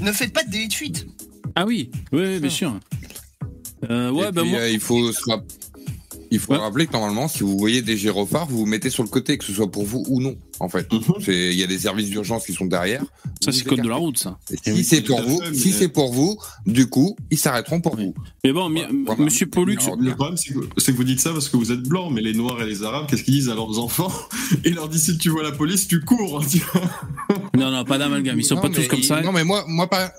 [0.00, 1.06] Ne faites pas de délit de fuite.
[1.54, 2.78] Ah oui, oui, bien sûr.
[3.90, 4.66] Euh, ouais, moi...
[4.68, 5.20] il faut se
[6.34, 9.08] il faut rappeler que normalement, si vous voyez des gyrophares, vous vous mettez sur le
[9.08, 10.36] côté, que ce soit pour vous ou non.
[10.60, 11.00] En fait, mhm.
[11.28, 13.04] il y a des services d'urgence qui sont derrière.
[13.40, 14.38] Ça, c'est code de la route, ça.
[14.62, 18.14] si c'est pour vous, si c'est pour vous, du coup, ils s'arrêteront pour vous.
[18.44, 18.68] Mais bon,
[19.18, 22.20] Monsieur Pollux, le problème, c'est que, vous dites ça parce que vous êtes blanc, mais
[22.20, 24.12] les Noirs et les Arabes, qu'est-ce qu'ils disent à leurs enfants
[24.64, 26.42] Ils leur disent si tu vois la police, tu cours.
[27.56, 28.38] non, non, pas d'amalgame.
[28.38, 29.20] Ils sont pas tous comme ça.
[29.20, 30.12] Non, mais moi, moi, pas.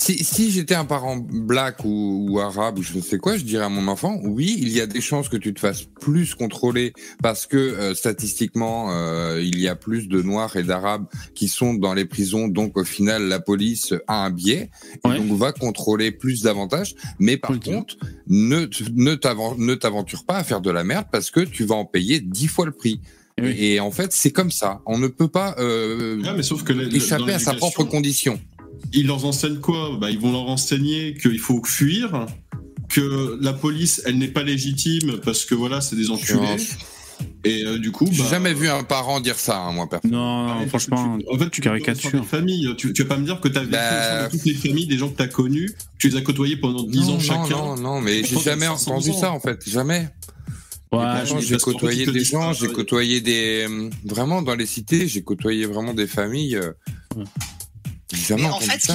[0.00, 3.44] Si, si j'étais un parent black ou, ou, arabe ou je ne sais quoi, je
[3.44, 6.34] dirais à mon enfant, oui, il y a des chances que tu te fasses plus
[6.34, 11.48] contrôler parce que euh, statistiquement, euh, il y a plus de noirs et d'arabes qui
[11.48, 14.70] sont dans les prisons, donc au final, la police a un biais
[15.04, 16.94] et donc va contrôler plus davantage.
[17.18, 21.64] Mais par contre, ne ne t'aventure pas à faire de la merde parce que tu
[21.64, 23.02] vas en payer dix fois le prix.
[23.42, 24.80] Et en fait, c'est comme ça.
[24.86, 28.38] On ne peut pas euh, mais sauf que échapper à sa propre condition
[28.92, 29.96] ils leur enseignent quoi?
[30.00, 32.26] Bah, Ils vont leur enseigner qu'il faut fuir,
[32.88, 36.56] que la police, elle n'est pas légitime parce que voilà, c'est des enculés.
[37.44, 40.60] Et euh, du coup, j'ai bah, jamais vu un parent dire ça, hein, moi personnellement.
[40.60, 42.24] Non, franchement, en fait, tu caricatures.
[42.26, 44.28] Famille, tu, tu vas pas me dire que tu as vécu bah...
[44.30, 47.08] toutes les familles des gens que tu as connus, tu les as côtoyés pendant 10
[47.10, 47.48] ans chacun.
[47.48, 50.08] Non, non, mais j'ai jamais entendu ça en fait, jamais.
[50.92, 51.06] Ouais,
[51.40, 53.66] j'ai côtoyé des gens, j'ai côtoyé des
[54.04, 56.58] vraiment dans les cités, j'ai côtoyé vraiment des familles.
[58.36, 58.90] Mais en fait,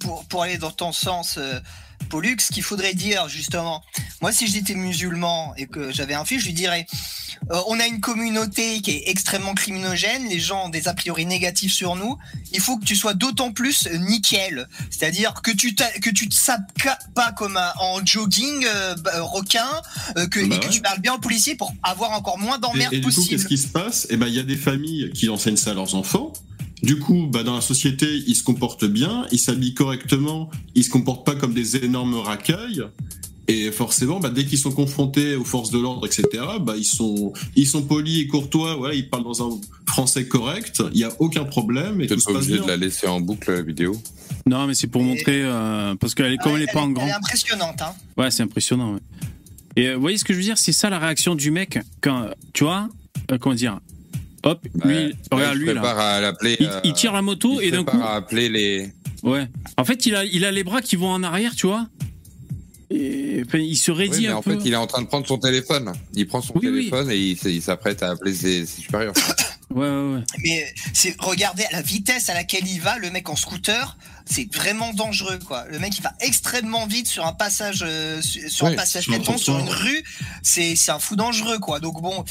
[0.00, 1.60] pour, pour, aller dans ton sens, euh,
[2.08, 3.82] Pollux, ce qu'il faudrait dire justement,
[4.20, 6.86] moi si j'étais musulman et que j'avais un fils, je lui dirais,
[7.50, 11.26] euh, on a une communauté qui est extrêmement criminogène, les gens ont des a priori
[11.26, 12.18] négatifs sur nous,
[12.52, 16.70] il faut que tu sois d'autant plus nickel, c'est-à-dire que tu que tu te sapes
[17.14, 19.66] pas comme en jogging euh, bah, requin,
[20.16, 23.00] euh, que, bah et que tu parles bien au policier pour avoir encore moins d'emmerdes
[23.00, 23.28] possible.
[23.28, 24.06] Qu'est-ce qui se passe?
[24.10, 26.32] Eh ben il y a des familles qui enseignent ça à leurs enfants
[26.82, 30.90] du coup, bah, dans la société, ils se comportent bien, ils s'habillent correctement, ils se
[30.90, 32.82] comportent pas comme des énormes racailles.
[33.48, 36.26] Et forcément, bah, dès qu'ils sont confrontés aux forces de l'ordre, etc.,
[36.60, 38.76] bah, ils sont, ils sont polis et courtois.
[38.76, 40.82] Voilà, ils parlent dans un français correct.
[40.92, 42.00] Il n'y a aucun problème.
[42.00, 44.00] Et pas obligé de la laisser en boucle la vidéo.
[44.46, 47.04] Non, mais c'est pour montrer euh, parce qu'elle est comme elle est pas en grand.
[47.04, 47.80] Elle est impressionnante.
[47.82, 47.94] Hein.
[48.16, 48.98] Ouais, c'est impressionnant.
[49.76, 50.58] Et euh, vous voyez ce que je veux dire?
[50.58, 52.88] C'est ça la réaction du mec quand tu vois
[53.30, 53.78] euh, comment dire
[54.44, 56.32] Hop, lui, regarde lui là.
[56.82, 58.00] il, tire la moto et d'un coup.
[58.02, 58.92] à appeler les.
[59.22, 59.48] Ouais.
[59.76, 61.86] En fait, il a, il a les bras qui vont en arrière, tu vois.
[62.90, 65.92] Et, il se raidit un en fait, il est en train de prendre son téléphone.
[66.14, 69.14] Il prend son téléphone et il, s'apprête à appeler ses, supérieurs.
[69.70, 70.20] ouais, ouais, ouais.
[70.44, 74.52] Mais c'est regardez à la vitesse à laquelle il va, le mec en scooter c'est
[74.54, 75.64] vraiment dangereux quoi.
[75.70, 79.58] Le mec il va extrêmement vite sur un passage euh, sur un passage piéton sur
[79.58, 80.04] une rue,
[80.42, 81.80] c'est c'est un fou dangereux quoi.
[81.80, 82.24] Donc bon.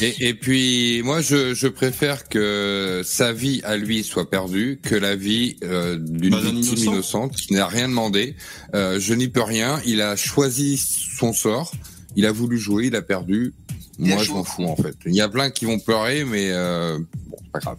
[0.00, 4.94] Et, et puis moi je, je préfère que sa vie à lui soit perdue que
[4.94, 8.36] la vie euh, d'une bah, victime innocente qui n'a rien demandé.
[8.74, 9.80] Euh, je n'y peux rien.
[9.86, 11.72] Il a choisi son sort.
[12.16, 13.54] Il a voulu jouer, il a perdu.
[13.98, 14.96] Moi, je m'en fous en fait.
[15.06, 17.78] Il y a plein qui vont pleurer, mais euh, bon, pas grave.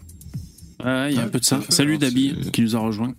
[1.10, 1.60] il y a un peu de ça.
[1.68, 3.14] Salut Dabi qui nous a rejoint.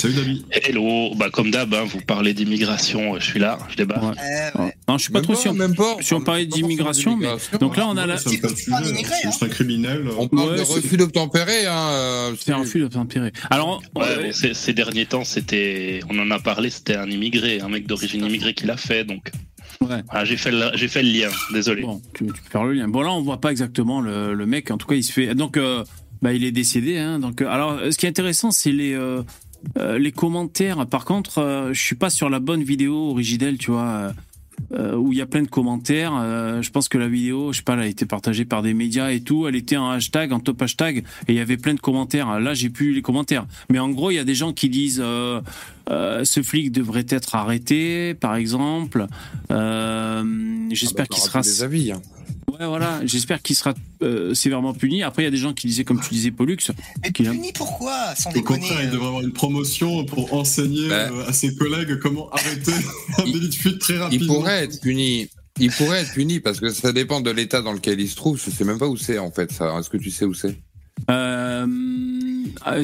[0.00, 0.44] Salut David.
[0.52, 4.16] Hello, bah comme d'hab, hein, vous parlez d'immigration, je suis là, je débarque.
[4.86, 5.52] Non, je suis pas trop sûr.
[6.02, 7.26] Si on parlait d'immigration, mais
[7.58, 8.16] donc là on a la.
[8.16, 8.38] C'est
[9.42, 10.08] un criminel.
[10.16, 11.66] On parle de refus d'obtempérer.
[11.66, 13.32] Hein, euh, c'est un refus d'obtempérer.
[13.50, 13.82] Alors,
[14.32, 18.54] ces derniers temps, c'était, on en a parlé, c'était un immigré, un mec d'origine immigrée
[18.54, 19.32] qui l'a fait, donc.
[19.80, 20.02] Ouais.
[20.10, 21.28] Ah, j'ai fait le, j'ai fait le lien.
[21.52, 21.82] Désolé.
[21.82, 22.86] Bon, tu, peux faire le lien.
[22.86, 24.70] Bon là, on voit pas exactement le, le mec.
[24.70, 25.34] En tout cas, il se fait.
[25.34, 25.82] Donc, euh,
[26.22, 26.98] bah, il est décédé.
[26.98, 29.22] Hein, donc, euh, alors, ce qui est intéressant, c'est les euh,
[29.76, 34.12] les commentaires, par contre, euh, je suis pas sur la bonne vidéo originelle, tu vois,
[34.72, 36.12] euh, où il y a plein de commentaires.
[36.62, 39.10] je pense que la vidéo, je sais pas, elle a été partagée par des médias
[39.10, 39.46] et tout.
[39.46, 42.40] Elle était en hashtag, en top hashtag, et il y avait plein de commentaires.
[42.40, 45.02] Là, j'ai plus les commentaires, mais en gros, il y a des gens qui disent
[45.02, 49.06] ce flic devrait être arrêté, par exemple.
[49.50, 51.40] J'espère ah bah, qu'il sera.
[51.40, 51.92] Des avis.
[51.92, 52.02] Hein.
[52.48, 53.00] Ouais, voilà.
[53.04, 55.02] J'espère qu'il sera euh, sévèrement puni.
[55.02, 56.56] Après, il y a des gens qui disaient, comme tu disais, Pollux.
[57.02, 61.10] Mais puni pourquoi Sans Au contraire, il devrait avoir une promotion pour enseigner bah.
[61.10, 62.72] euh, à ses collègues comment arrêter
[63.18, 64.34] un délit de fuite très rapidement.
[64.34, 65.28] Il pourrait être puni.
[65.60, 68.40] Il pourrait être puni parce que ça dépend de l'état dans lequel il se trouve.
[68.42, 69.50] Je sais même pas où c'est en fait.
[69.50, 70.56] Est-ce que tu sais où c'est?
[71.10, 71.66] Euh,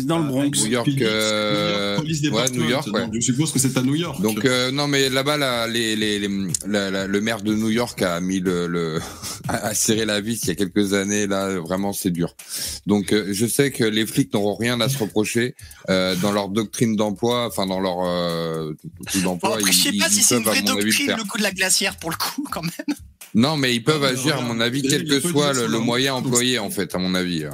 [0.05, 0.51] dans le Bronx.
[0.65, 3.07] New York, euh, ouais, New York, ouais.
[3.13, 4.21] Je suppose que c'est à New York.
[4.21, 6.29] Donc euh, non, mais là-bas, là, les, les, les
[6.67, 9.01] le maire de New York a mis le, le
[9.49, 11.27] a serré la vis il y a quelques années.
[11.27, 12.35] Là, vraiment, c'est dur.
[12.87, 15.55] Donc euh, je sais que les flics n'auront rien à se reprocher
[15.91, 18.73] euh, dans leur doctrine d'emploi, enfin dans leur euh,
[19.23, 19.59] d'emploi.
[19.67, 22.17] je sais pas si c'est une vraie doctrine le coup de la glacière pour le
[22.17, 22.97] coup, quand même.
[23.35, 26.61] Non, mais ils peuvent agir, à mon avis, quel que soit le, le moyen employé,
[26.61, 27.45] en fait, à mon avis.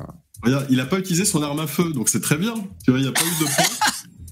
[0.46, 2.54] Il n'a pas utilisé son arme à feu, donc c'est très bien.
[2.84, 3.64] Tu vois, il n'y a pas eu de point.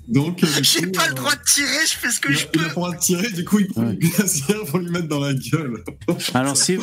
[0.08, 2.60] Donc, j'ai pas le droit de tirer, je fais ce que je peux.
[2.60, 4.90] Il a pas le droit de tirer, du coup, il prend une glacière pour lui
[4.90, 5.84] mettre dans la gueule.
[6.34, 6.76] Alors, c'est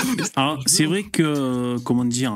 [0.86, 2.36] vrai que, comment dire,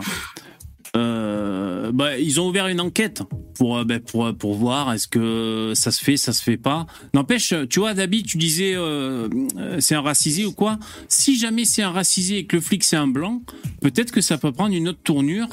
[0.95, 3.21] euh, bah, ils ont ouvert une enquête
[3.55, 6.87] pour, euh, bah, pour, pour voir est-ce que ça se fait, ça se fait pas.
[7.13, 9.29] N'empêche, tu vois, Dabi, tu disais euh,
[9.79, 10.79] c'est un racisé ou quoi.
[11.07, 13.43] Si jamais c'est un racisé et que le flic c'est un blanc,
[13.81, 15.47] peut-être que ça peut prendre une autre tournure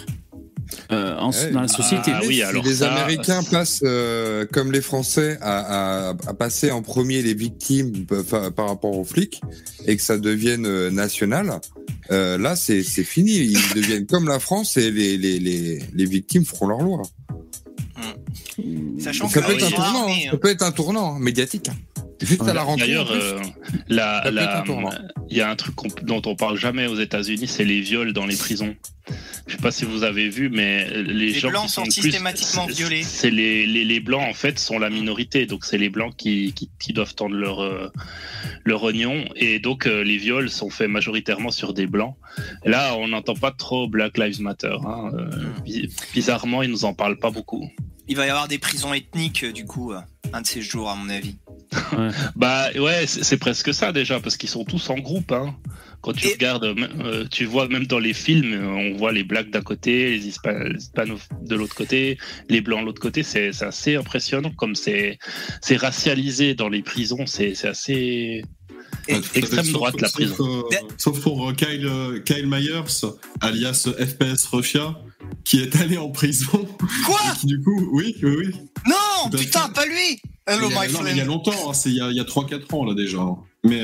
[0.93, 1.17] euh,
[1.53, 2.13] dans la société.
[2.15, 7.23] Ah, oui, alors les Américains passent, euh, comme les Français, à, à, passer en premier
[7.23, 9.41] les victimes par rapport aux flics
[9.87, 11.61] et que ça devienne euh, national,
[12.11, 13.33] euh, là, c'est fini.
[13.33, 17.03] Ils deviennent comme la France et les, les, les, les victimes feront leur loi.
[18.99, 20.31] Sachant ça, peut être un tournant, hein.
[20.31, 21.71] ça peut être un tournant médiatique.
[22.21, 22.87] Juste à la rencontre.
[22.87, 23.13] D'ailleurs,
[25.29, 28.27] il y a un truc dont on parle jamais aux États-Unis, c'est les viols dans
[28.27, 28.75] les prisons.
[29.47, 33.05] Je sais pas si vous avez vu, mais les, gens blancs sont, systématiquement violés.
[33.05, 36.53] C'est les, les, les, blancs en fait sont la minorité, donc c'est les blancs qui,
[36.53, 37.89] qui, qui, doivent tendre leur euh,
[38.65, 42.17] leur oignon, et donc euh, les viols sont faits majoritairement sur des blancs.
[42.65, 44.77] là, on n'entend pas trop Black Lives Matter.
[44.85, 45.13] Hein.
[45.15, 45.87] Euh, hmm.
[46.13, 47.71] bizarrement, ils nous en parlent pas beaucoup.
[48.09, 49.93] Il va y avoir des prisons ethniques du coup,
[50.33, 51.39] un de ces jours à mon avis.
[52.37, 55.33] bah ouais, c'est presque ça déjà, parce qu'ils sont tous en groupe.
[55.33, 55.57] Hein.
[56.03, 59.63] Quand tu regardes, euh, tu vois même dans les films, on voit les blacks d'un
[59.63, 62.19] côté, les hispanos de l'autre côté,
[62.49, 63.23] les blancs de l'autre côté.
[63.23, 65.19] C'est assez impressionnant comme c'est
[65.77, 67.27] racialisé dans les prisons.
[67.27, 68.45] C'est assez
[69.09, 70.65] extrême droite la prison.
[70.97, 73.07] sauf pour euh, Kyle, euh, Kyle Myers,
[73.41, 74.97] alias FPS Russia,
[75.45, 76.67] qui est allé en prison.
[77.07, 78.55] Quoi Du coup, oui, oui, oui.
[78.87, 80.21] Non, putain, pas lui.
[80.47, 82.75] Hello, il, y a, il y a longtemps, hein, c'est il y a, a 3-4
[82.75, 83.19] ans là déjà.
[83.65, 83.83] Mais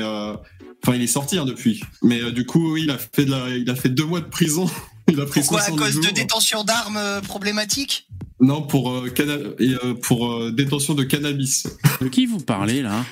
[0.85, 1.81] Enfin, il est sorti hein, depuis.
[2.01, 4.69] Mais euh, du coup, il a fait il a fait deux mois de prison.
[5.07, 8.07] il a pris Pourquoi à cause de détention d'armes euh, problématiques
[8.41, 11.67] Non, pour euh, pour détention de cannabis.
[12.01, 13.05] De qui vous parlez là?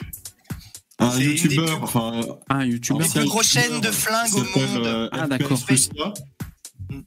[1.00, 3.08] Un youtubeur, enfin un youtubeur.
[3.16, 5.10] Une grosse chaîne de flingues au monde.
[5.12, 5.58] ah d'accord.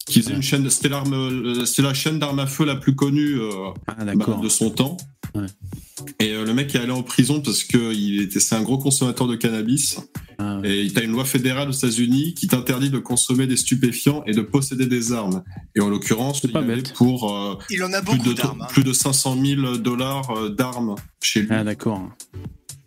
[0.06, 3.38] Qui faisait une chaîne, c'était la chaîne d'armes à feu la plus connue
[3.86, 4.96] ah, bah, de son temps.
[5.34, 5.46] Ouais.
[6.20, 9.26] Et le mec est allé en prison parce que il était, c'est un gros consommateur
[9.26, 9.98] de cannabis.
[10.38, 13.56] Ah et il y a une loi fédérale aux États-Unis qui t'interdit de consommer des
[13.56, 15.42] stupéfiants et de posséder des armes.
[15.74, 18.66] Et en l'occurrence, il, avait pour euh, il en a plus, de, hein.
[18.70, 21.48] plus de 500 000 dollars euh, d'armes chez lui.
[21.50, 22.08] Ah d'accord.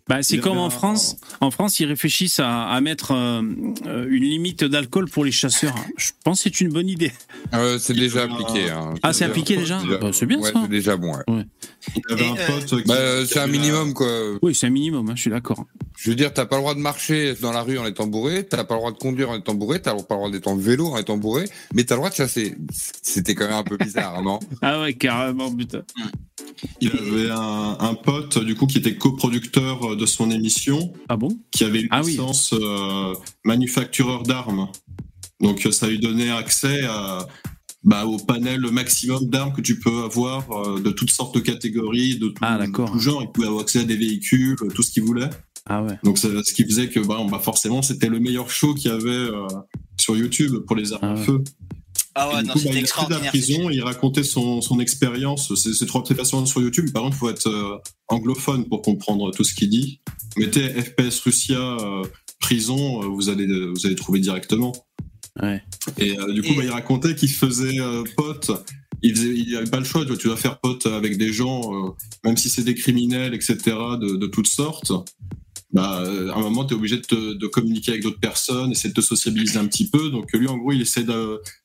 [0.08, 1.18] Bah, c'est comme en France.
[1.42, 3.42] En France, ils réfléchissent à, mettre euh,
[4.10, 5.76] une limite d'alcool pour les chasseurs.
[5.98, 7.12] Je pense que c'est une bonne idée.
[7.80, 8.70] c'est déjà appliqué.
[8.70, 8.94] Hein.
[9.04, 10.54] Ah, c'est appliqué déjà, bah, C'est bien ça.
[10.64, 11.14] C'est déjà bon.
[11.28, 11.46] Ouais.
[11.96, 12.88] Il avait un pote.
[12.88, 14.08] Bah, c'est un minimum quoi.
[14.42, 15.10] Oui, c'est un minimum.
[15.10, 15.66] Hein, je suis d'accord.
[15.98, 18.46] Je veux dire, t'as pas le droit de marcher dans la rue en étant bourré,
[18.46, 20.56] t'as pas le droit de conduire en étant bourré, t'as pas le droit d'être en
[20.56, 22.56] vélo en étant bourré, mais t'as le droit de chasser.
[23.02, 25.82] C'était quand même un peu bizarre, non Ah ouais, carrément, putain.
[26.82, 30.94] Il avait un, un, pote, du coup, qui était coproducteur de son émission.
[31.10, 31.30] Ah bon?
[31.52, 34.70] Qui avait une ah licence euh, manufactureur d'armes.
[35.42, 37.28] Donc, ça lui donnait accès à,
[37.84, 42.18] bah, au panel maximum d'armes que tu peux avoir euh, de toutes sortes de catégories,
[42.18, 43.22] de tout, ah, tout genre.
[43.24, 45.30] Il pouvait avoir accès à des véhicules, tout ce qu'il voulait.
[45.70, 46.00] Ah ouais.
[46.04, 49.10] Donc ce qui faisait que bah, bah forcément c'était le meilleur show qu'il y avait
[49.10, 49.48] euh,
[50.00, 51.44] sur YouTube pour les armes à ah feu.
[52.20, 55.54] Ah ouais, non, coup, bah, il a de la prison, il racontait son, son expérience.
[55.56, 56.92] C'est trois façons sur YouTube.
[56.92, 57.78] Par contre, il faut être euh,
[58.08, 60.02] anglophone pour comprendre tout ce qu'il dit.
[60.36, 62.04] Mettez FPS Russia euh,
[62.40, 64.74] prison, vous allez vous allez trouver directement.
[65.42, 65.62] Ouais.
[66.00, 67.78] Et du coup, Bah, il racontait qu'il faisait
[68.16, 68.52] pote.
[69.04, 70.04] Il, faisait, il avait pas le choix.
[70.04, 73.58] Tu, dois faire pote avec des gens, même si c'est des criminels, etc.
[74.02, 74.92] De, de toutes sortes
[75.74, 78.94] bah, à un moment, tu es obligé de, de, communiquer avec d'autres personnes, essayer de
[78.94, 80.10] te sociabiliser un petit peu.
[80.10, 81.04] Donc lui, en gros, il essaie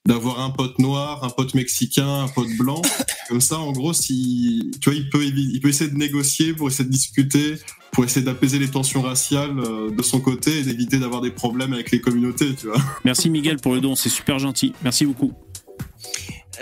[0.04, 2.82] d'avoir un pote noir, un pote mexicain, un pote blanc.
[3.28, 6.68] Comme ça, en gros, si, tu vois, il peut, il peut essayer de négocier pour
[6.68, 7.58] essayer de discuter,
[7.92, 11.72] pour essayer d'apaiser les tensions raciales euh, de son côté et d'éviter d'avoir des problèmes
[11.72, 12.80] avec les communautés, tu vois.
[13.04, 14.72] Merci Miguel pour le don, c'est super gentil.
[14.82, 15.32] Merci beaucoup.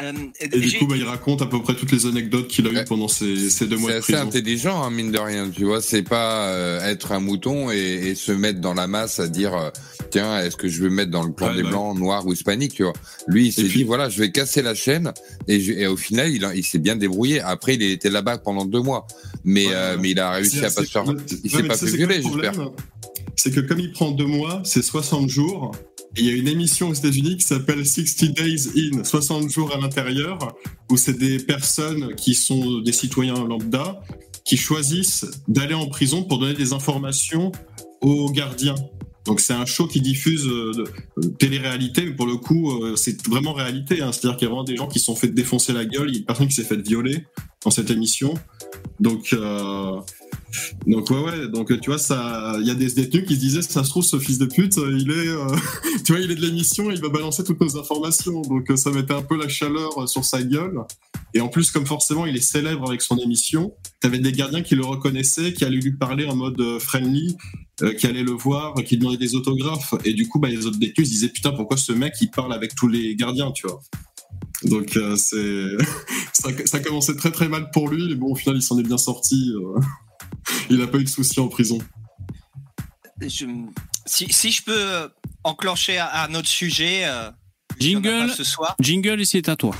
[0.03, 2.71] Euh, et du coup, bah, il raconte à peu près toutes les anecdotes qu'il a
[2.71, 4.19] eues pendant ces, ces, deux mois de prison.
[4.19, 5.51] C'est assez intelligent, hein, mine de rien.
[5.51, 9.21] Tu vois, c'est pas euh, être un mouton et, et, se mettre dans la masse
[9.21, 9.71] à dire euh,
[10.11, 12.75] tiens, est-ce que je vais me mettre dans le plan des blancs, noirs ou hispaniques,
[12.75, 12.93] tu vois.
[13.27, 15.13] Lui, il s'est dit voilà, je vais casser la chaîne
[15.49, 17.41] et, et au final, il, il s'est bien débrouillé.
[17.41, 19.07] Après, il était là-bas pendant deux mois,
[19.45, 19.67] mais
[19.99, 21.05] mais il a réussi à pas se faire.
[21.45, 22.71] Il s'est pas fait violer, j'espère.
[23.37, 25.73] C'est que comme il prend deux mois, c'est 60 jours
[26.17, 29.79] il y a une émission aux États-Unis qui s'appelle 60 Days In, 60 jours à
[29.79, 30.39] l'intérieur,
[30.91, 34.01] où c'est des personnes qui sont des citoyens lambda
[34.45, 37.53] qui choisissent d'aller en prison pour donner des informations
[38.01, 38.75] aux gardiens.
[39.27, 40.73] Donc c'est un show qui diffuse euh,
[41.17, 44.01] de, télé-réalité, mais pour le coup, euh, c'est vraiment réalité.
[44.03, 44.13] Hein.
[44.13, 46.15] C'est-à-dire qu'il y a vraiment des gens qui se sont fait défoncer la gueule, il
[46.15, 47.27] y a une personne qui s'est fait violer
[47.63, 48.35] dans cette émission.
[49.01, 50.01] Donc, euh,
[50.87, 51.49] donc ouais, ouais.
[51.49, 54.05] Donc tu vois, ça, il y a des détenus qui se disaient, ça se trouve,
[54.05, 55.57] ce fils de pute, il est, euh,
[56.05, 58.43] tu vois, il est de l'émission, il va balancer toutes nos informations.
[58.43, 60.81] Donc ça mettait un peu la chaleur sur sa gueule.
[61.33, 64.75] Et en plus, comme forcément, il est célèbre avec son émission, t'avais des gardiens qui
[64.75, 67.37] le reconnaissaient, qui allaient lui parler en mode friendly,
[67.99, 69.95] qui allaient le voir, qui demandaient des autographes.
[70.05, 72.53] Et du coup, bah, les autres détenus se disaient, putain, pourquoi ce mec, il parle
[72.53, 73.81] avec tous les gardiens, tu vois?
[74.65, 75.77] Donc euh, c'est
[76.33, 78.83] ça, ça commençait très très mal pour lui, mais bon au final il s'en est
[78.83, 79.53] bien sorti.
[79.55, 79.81] Euh.
[80.71, 81.79] il n'a pas eu de soucis en prison.
[83.27, 85.11] si, je peux
[85.45, 87.03] enclencher un autre sujet.
[87.05, 87.31] Euh,
[87.79, 88.77] jingle, ce soir.
[88.81, 89.75] jingle, et c'est à toi.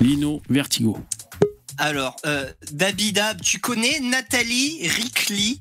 [0.00, 0.96] Lino Vertigo.
[1.76, 5.58] Alors, euh, Dabidab, tu connais Nathalie Rickley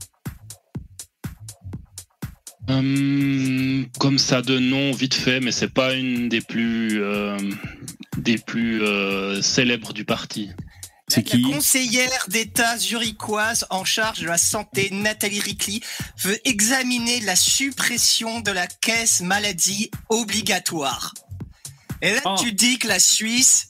[2.70, 7.38] Hum, comme ça de nom vite fait, mais c'est pas une des plus euh,
[8.18, 10.50] des plus euh, célèbres du parti.
[11.08, 15.80] C'est qui La conseillère d'État zurichoise en charge de la santé, Nathalie Rickley,
[16.20, 21.14] veut examiner la suppression de la caisse maladie obligatoire.
[22.02, 22.36] Et là, oh.
[22.38, 23.70] tu dis que la Suisse,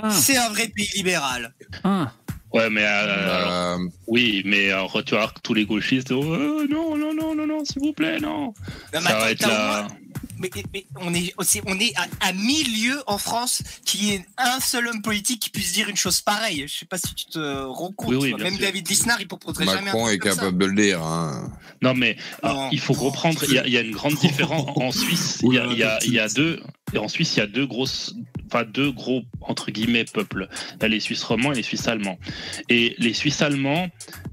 [0.00, 0.10] ah.
[0.10, 1.52] c'est un vrai pays libéral.
[1.82, 2.12] Ah.
[2.54, 6.22] Ouais, mais euh, oui, mais alors, tu vois tous les gauchistes, oh,
[6.70, 8.54] non, non, non, non, non, s'il vous plaît, non.
[8.92, 9.88] ça va être là.
[10.38, 10.50] Mais,
[11.00, 11.34] on est,
[11.66, 15.72] on est à, à milieu en France qui est un seul homme politique qui puisse
[15.72, 16.64] dire une chose pareille.
[16.66, 18.14] Je sais pas si tu te rends compte.
[18.38, 19.84] Même David Lisnard, il proposerait jamais.
[19.84, 21.02] Macron est capable de le dire.
[21.02, 21.52] Hein.
[21.82, 22.16] Non, mais
[22.72, 23.40] il faut comprendre.
[23.48, 25.38] Il y, a, une grande différence en Suisse.
[25.42, 26.60] Il y a, y y deux.
[26.92, 28.14] Et en Suisse, il y a deux grosses
[28.46, 30.48] enfin deux gros entre guillemets peuples.
[30.76, 32.18] Il y a les Suisses romands et les Suisses allemands.
[32.68, 33.88] Et les Suisses allemands,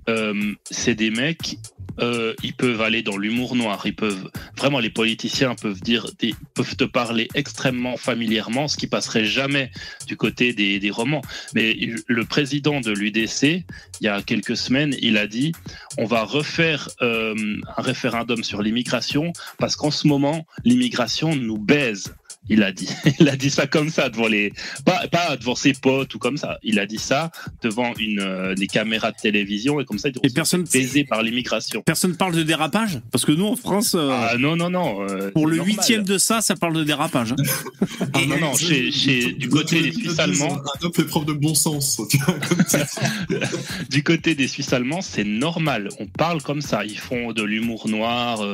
[0.10, 1.58] euh, c'est des mecs.
[2.00, 3.82] Euh, ils peuvent aller dans l'humour noir.
[3.86, 6.08] Ils peuvent vraiment les politiciens peuvent dire,
[6.54, 9.72] peuvent te parler extrêmement familièrement, ce qui passerait jamais
[10.08, 11.22] du côté des, des romans.
[11.54, 11.78] Mais
[12.08, 13.44] le président de l'UDC,
[14.02, 15.52] il y a quelques semaines, il a dit
[15.98, 17.36] on va refaire euh,
[17.78, 22.14] un référendum sur l'immigration parce qu'en ce moment l'immigration nous baise.
[22.52, 24.52] Il a dit, il a dit ça comme ça devant les,
[24.84, 26.60] pas, pas devant ses potes ou comme ça.
[26.64, 27.32] Il a dit ça
[27.64, 30.10] devant une euh, des caméras de télévision et comme ça.
[30.10, 31.82] Et personne baisé par l'immigration.
[31.86, 33.00] Personne parle de dérapage?
[33.10, 33.96] Parce que nous en France.
[33.96, 35.02] Euh, ah non non non.
[35.02, 37.32] Euh, pour le huitième de ça, ça parle de dérapage.
[37.32, 37.44] Hein.
[38.14, 40.58] ah non non, chez, chez du côté des Suisses allemands.
[40.58, 42.02] Un homme fait preuve de bon sens.
[43.90, 45.88] du côté des Suisses allemands, c'est normal.
[46.00, 46.84] On parle comme ça.
[46.84, 48.46] Ils font de l'humour noir.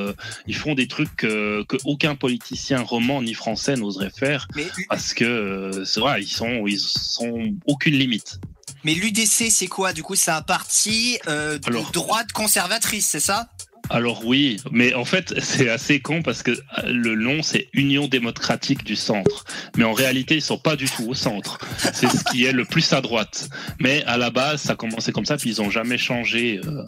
[0.46, 4.48] ils font des trucs que aucun politicien roman ni français n'oserait faire
[4.90, 8.40] parce que euh, c'est vrai, ils sont, ils sont aucune limite.
[8.84, 9.92] Mais l'UDC, c'est quoi?
[9.92, 13.50] Du coup, c'est un parti euh, de droite conservatrice, c'est ça?
[13.90, 18.08] Alors oui, mais en fait c'est assez con parce que euh, le nom c'est Union
[18.08, 19.46] démocratique du centre,
[19.78, 21.58] mais en réalité ils sont pas du tout au centre.
[21.94, 23.50] C'est ce qui est le plus à droite.
[23.80, 26.84] Mais à la base ça a commencé comme ça puis ils ont jamais changé, euh,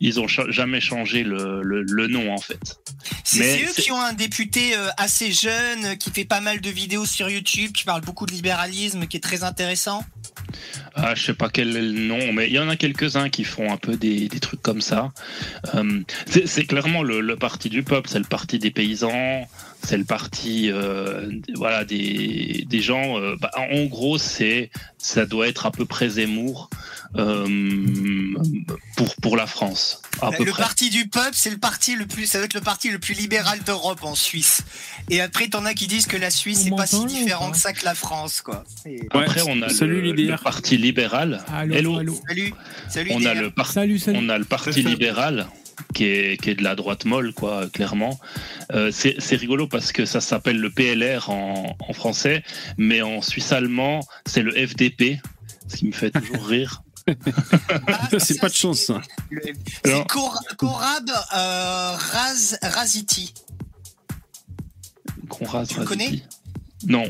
[0.00, 2.80] ils ont jamais changé le, le, nom en fait.
[3.24, 7.06] C'est eux qui ont un député euh, assez jeune qui fait pas mal de vidéos
[7.06, 10.04] sur YouTube, qui parle beaucoup de libéralisme, qui est très intéressant.
[10.94, 13.72] Ah, je sais pas quel le nom, mais il y en a quelques-uns qui font
[13.72, 15.10] un peu des, des trucs comme ça.
[15.74, 19.48] Euh, c'est clairement le, parti du peuple, c'est le parti des paysans,
[19.84, 23.18] c'est le parti euh, voilà des, des gens.
[23.18, 26.70] Euh, bah, en gros, c'est ça doit être à peu près Zemmour
[27.16, 28.34] euh,
[28.96, 30.02] pour pour la France.
[30.22, 32.98] le parti du peuple, c'est le parti le plus, ça doit être le parti le
[32.98, 34.62] plus libéral d'Europe en Suisse.
[35.10, 37.72] Et après, t'en as qui disent que la Suisse n'est pas si différent que ça
[37.72, 38.64] que la France, quoi.
[39.10, 41.44] Après, on a le, parti libéral.
[41.70, 41.98] Hello.
[42.28, 42.54] Salut.
[42.88, 43.10] Salut.
[43.14, 43.52] On a le
[44.14, 45.48] on a le parti libéral
[45.94, 48.18] qui est, qui est de la droite molle, quoi, clairement.
[48.72, 52.42] Euh, c'est rigolo parce que ça s'appelle le PLR en, en, français,
[52.76, 55.20] mais en suisse allemand, c'est le FDP,
[55.68, 56.82] ce qui me fait toujours rire.
[57.88, 59.00] Ah, c'est pas de chance, ça.
[59.84, 60.06] C'est
[60.56, 63.34] Korab euh, Raz, Raziti.
[65.28, 66.22] Konrad tu le connais
[66.86, 67.04] Non.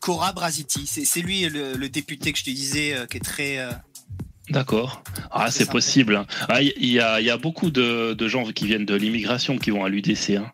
[0.00, 3.72] Korab Raziti, c'est lui le, député que je te disais euh, qui est très euh,
[4.50, 5.02] D'accord.
[5.32, 6.14] Ah, c'est possible.
[6.14, 6.26] Hein.
[6.48, 9.70] Ah, il y, a, y, a, beaucoup de, de, gens qui viennent de l'immigration qui
[9.70, 10.36] vont à l'UDC.
[10.36, 10.52] Hein.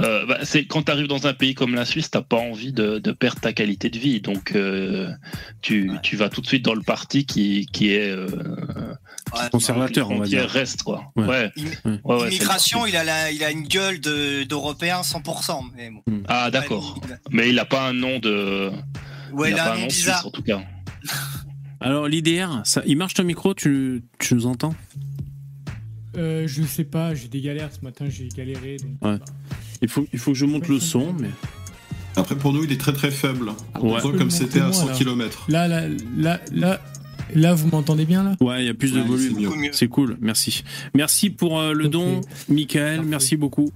[0.00, 2.72] Euh, bah, c'est quand tu arrives dans un pays comme la Suisse, t'as pas envie
[2.72, 5.10] de, de, perdre ta qualité de vie, donc euh,
[5.62, 8.26] tu, tu, vas tout de suite dans le parti qui, qui est euh,
[9.52, 10.48] conservateur, on va dire.
[10.48, 11.12] Reste quoi.
[11.14, 11.52] Ouais.
[11.84, 15.70] L'immigration, il a la, il a une gueule d'européen 100%.
[15.76, 16.22] Mais bon.
[16.26, 17.00] Ah d'accord.
[17.30, 18.72] Mais il a pas un nom de.
[19.32, 20.26] Ouais, il, a, un nom bizarre.
[20.26, 20.60] en tout cas.
[21.80, 24.74] Alors l'IDR, ça, il marche ton micro, tu, tu nous entends?
[26.16, 28.76] Euh, Je sais pas, j'ai des galères ce matin, j'ai galéré.
[29.80, 31.30] il, faut, il faut que je monte le son, mais.
[32.16, 33.52] Après, pour nous, il est très très faible.
[33.80, 34.00] Ouais.
[34.02, 35.46] comme c'était à 100 km.
[35.48, 35.84] Là, là,
[36.16, 36.80] là, là,
[37.34, 38.36] là, vous m'entendez bien là?
[38.40, 39.70] Ouais, il y a plus de volume.
[39.72, 40.64] C'est cool, merci.
[40.94, 43.70] Merci pour euh, le don, Michael, merci beaucoup.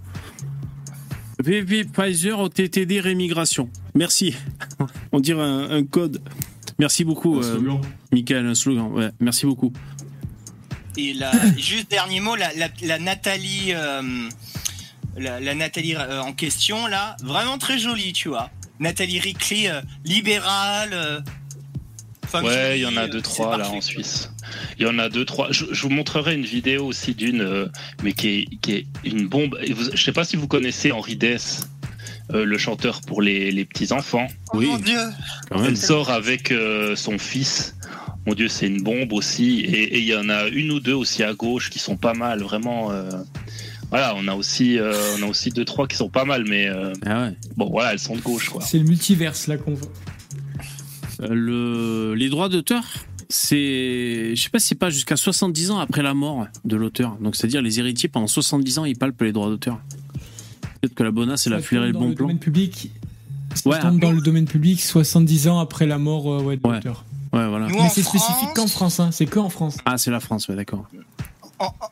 [1.42, 3.68] VV Pfizer au TTD rémigration.
[3.94, 4.34] Merci.
[5.12, 6.20] On dirait un, code.
[6.78, 7.60] Merci beaucoup, euh,
[8.12, 8.92] Michael, un slogan.
[8.92, 9.72] Ouais, merci beaucoup.
[10.96, 14.28] Et la, juste dernier mot, la, Nathalie, euh,
[15.16, 18.50] la, Nathalie euh, en question là, vraiment très jolie, tu vois.
[18.80, 19.70] Nathalie Rickley,
[20.04, 21.22] libérale.
[22.34, 24.30] ouais, il y en a deux trois là en Suisse.
[24.78, 25.48] Il y en a deux, trois.
[25.50, 27.68] Je, vous montrerai une vidéo aussi d'une, euh,
[28.02, 29.58] mais qui est, qui est, une bombe.
[29.62, 31.68] je ne sais pas si vous connaissez Henri Dess,
[32.32, 34.26] euh, le chanteur pour les, les petits-enfants.
[34.52, 34.66] Oh oui.
[34.66, 34.98] mon Dieu
[35.50, 37.76] Elle sort avec euh, son fils.
[38.26, 39.60] Mon Dieu, c'est une bombe aussi.
[39.60, 42.42] Et il y en a une ou deux aussi à gauche qui sont pas mal,
[42.42, 42.90] vraiment.
[43.90, 46.66] voilà, on a aussi, on a aussi deux trois qui sont pas mal, mais
[47.04, 48.62] ah bon, voilà, elles sont de gauche, quoi.
[48.62, 49.92] C'est le multiverse là qu'on voit.
[51.28, 52.14] Le...
[52.14, 52.82] Les droits d'auteur
[53.28, 57.16] c'est, je sais pas si c'est pas jusqu'à 70 ans après la mort de l'auteur.
[57.20, 59.80] Donc c'est-à-dire les héritiers pendant 70 ans ils palpent les droits d'auteur.
[60.84, 62.26] Peut-être que la bonasse elle a flairé le bon le plan.
[62.26, 62.90] Domaine public,
[63.64, 67.06] ouais, dans le domaine public 70 ans après la mort euh, de l'auteur.
[67.32, 67.68] Ouais, voilà.
[67.68, 69.08] Mais c'est spécifique qu'en France, hein.
[69.10, 69.78] c'est que en France.
[69.86, 70.86] Ah, c'est la France, ouais, d'accord.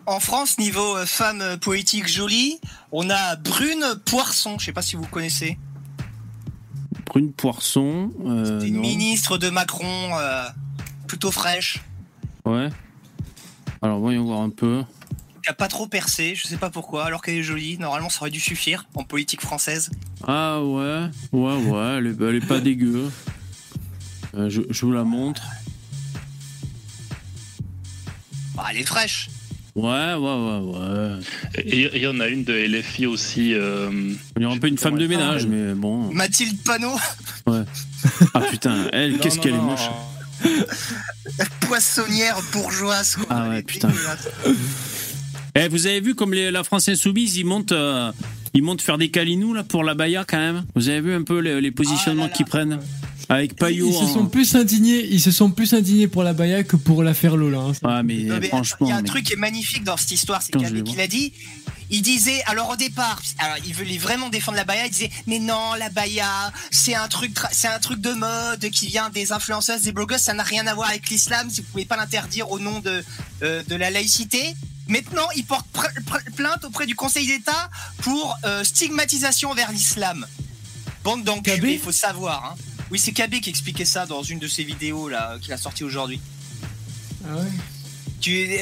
[0.05, 4.59] En, France, niveau euh, femme euh, poétique jolie, on a Brune Poisson.
[4.59, 5.57] Je sais pas si vous connaissez.
[7.07, 8.11] Brune Poisson.
[8.45, 10.11] C'était une ministre de Macron
[11.07, 11.83] plutôt fraîche.
[12.45, 12.69] Ouais.
[13.81, 14.85] Alors voyons voir un peu.
[15.43, 17.77] Qui a pas trop percé, je sais pas pourquoi, alors qu'elle est jolie.
[17.77, 19.91] Normalement, ça aurait dû suffire en politique française.
[20.27, 23.11] Ah ouais, ouais, ouais, elle est, pas dégueu.
[24.35, 25.43] Euh, je, vous la montre.
[28.55, 29.31] Bah, elle est fraîche.
[29.75, 31.19] Ouais, ouais, ouais, ouais.
[31.65, 33.55] Et il y en a une de LFI aussi.
[33.55, 33.91] Euh...
[34.37, 36.13] Il y a un peu une femme de ménage, mais bon.
[36.13, 36.99] Mathilde Panot
[37.49, 37.65] Ouais.
[38.35, 39.91] Ah putain, elle, qu'est-ce qu'elle est moche.
[41.63, 43.17] Poissonnière bourgeoise.
[43.29, 43.91] Ah ouais, putain.
[45.55, 48.11] Eh, vous avez vu comme la France Insoumise, ils montent, euh,
[48.55, 51.23] ils montent faire des calinous là, pour la Baïa quand même Vous avez vu un
[51.23, 52.79] peu les, positionnements ah qu'ils prennent
[53.29, 53.87] avec Payot.
[53.87, 57.03] Ils, se sont plus indignés, ils se sont plus indignés pour la Baïa que pour
[57.03, 57.59] l'affaire Lola.
[57.59, 57.73] Hein.
[57.85, 58.87] Ah, mais, franchement.
[58.87, 61.33] Il y a un truc qui est magnifique dans cette histoire, c'est qu'il a dit
[61.93, 65.39] il disait, alors au départ, alors il voulait vraiment défendre la baya, il disait, mais
[65.39, 69.83] non, la baya, c'est un truc, c'est un truc de mode qui vient des influenceuses,
[69.83, 72.81] des blogueuses, ça n'a rien à voir avec l'islam, vous pouvez pas l'interdire au nom
[72.81, 73.05] de,
[73.43, 74.55] euh, de la laïcité.
[74.89, 75.67] Maintenant, il porte
[76.37, 77.71] plainte auprès du Conseil d'État
[78.03, 80.27] pour euh, stigmatisation vers l'islam.
[81.05, 82.45] Bande d'enculés, il faut savoir.
[82.45, 82.55] Hein.
[82.91, 85.85] Oui, c'est KB qui expliquait ça dans une de ses vidéos là qu'il a sorti
[85.85, 86.21] aujourd'hui.
[87.25, 87.51] Ah ouais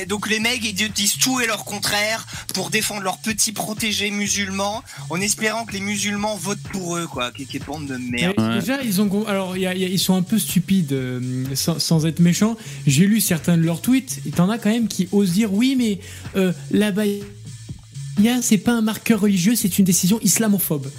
[0.06, 4.82] donc les mecs ils disent tout et leur contraire pour défendre leurs petits protégés musulmans
[5.08, 7.30] en espérant que les musulmans votent pour eux quoi.
[7.30, 8.34] Quelle bande de merde.
[8.54, 12.56] Déjà ils ont alors ils sont un peu stupides euh, sans, être méchants.
[12.86, 14.20] J'ai lu certains de leurs tweets.
[14.26, 15.98] Il y en a quand même qui osent dire oui mais
[16.36, 17.04] euh, là-bas
[18.42, 20.90] c'est pas un marqueur religieux, c'est une décision islamophobe.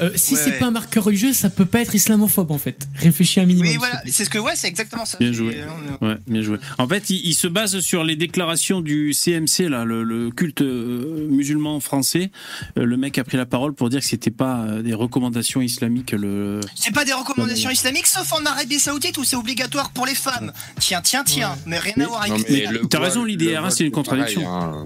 [0.00, 2.88] Euh, si c'est pas un marqueur religieux, ça peut pas être islamophobe en fait.
[2.94, 3.70] Réfléchis un minimum.
[3.70, 5.18] Oui, voilà, c'est ce que ouais, c'est exactement ça.
[5.18, 5.58] Bien joué.
[6.00, 6.58] Ouais, bien joué.
[6.78, 11.80] En fait, il, se base sur les déclarations du CMC là, le, culte euh, musulman
[11.80, 12.30] français.
[12.78, 16.12] Euh, le mec a pris la parole pour dire que c'était pas des recommandations islamiques.
[16.12, 16.60] Le.
[16.74, 20.52] C'est pas des recommandations islamiques, sauf en Arabie Saoudite où c'est obligatoire pour les femmes.
[20.78, 22.88] Tiens, tiens, tiens, mais rien à voir avec.
[22.88, 24.48] T'as raison, l'idéal, hein, c'est une contradiction.
[24.48, 24.84] Hein,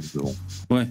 [0.70, 0.88] ouais.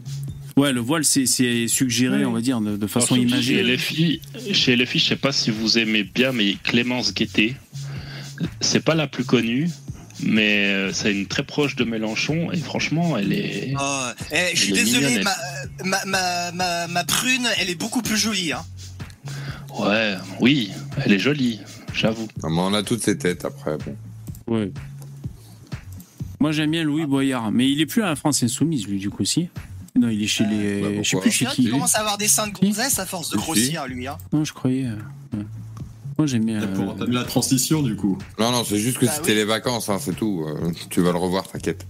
[0.55, 1.25] Ouais, le voile, c'est
[1.67, 3.55] suggéré, on va dire, de, façon imagée.
[3.55, 7.13] Chez les filles, chez les filles, je sais pas si vous aimez bien, mais Clémence
[7.13, 7.55] Guettet,
[8.59, 9.69] c'est pas la plus connue,
[10.21, 13.73] mais euh, c'est une très proche de Mélenchon et franchement, elle est.
[13.79, 15.23] Oh, eh, je suis désolé,
[15.83, 18.51] ma, ma, ma, ma, prune, elle est beaucoup plus jolie.
[18.51, 18.63] Hein.
[19.79, 20.69] Ouais, oui,
[21.03, 21.61] elle est jolie,
[21.95, 22.27] j'avoue.
[22.43, 23.77] on a toutes ces têtes après.
[23.77, 24.55] Bon.
[24.55, 24.71] Ouais.
[26.39, 29.09] Moi, j'aime bien Louis Boyard, mais il est plus à la France Insoumise, lui, du
[29.09, 29.47] coup, aussi.
[30.03, 30.81] Non, il est chez les.
[30.81, 31.63] Bah, je sais plus chez qui.
[31.63, 34.05] Il commence à avoir des seins de gonzesse à force de grossir, lui.
[34.05, 34.17] Hein.
[34.33, 34.85] Non, je croyais.
[34.85, 35.43] Euh,
[36.17, 36.59] Moi, j'aime bien.
[36.97, 38.17] T'as mis la transition, du coup.
[38.37, 40.45] Non, non, c'est juste que bah c'était les vacances, hein, c'est tout.
[40.45, 41.87] Euh, tu vas le revoir, t'inquiète.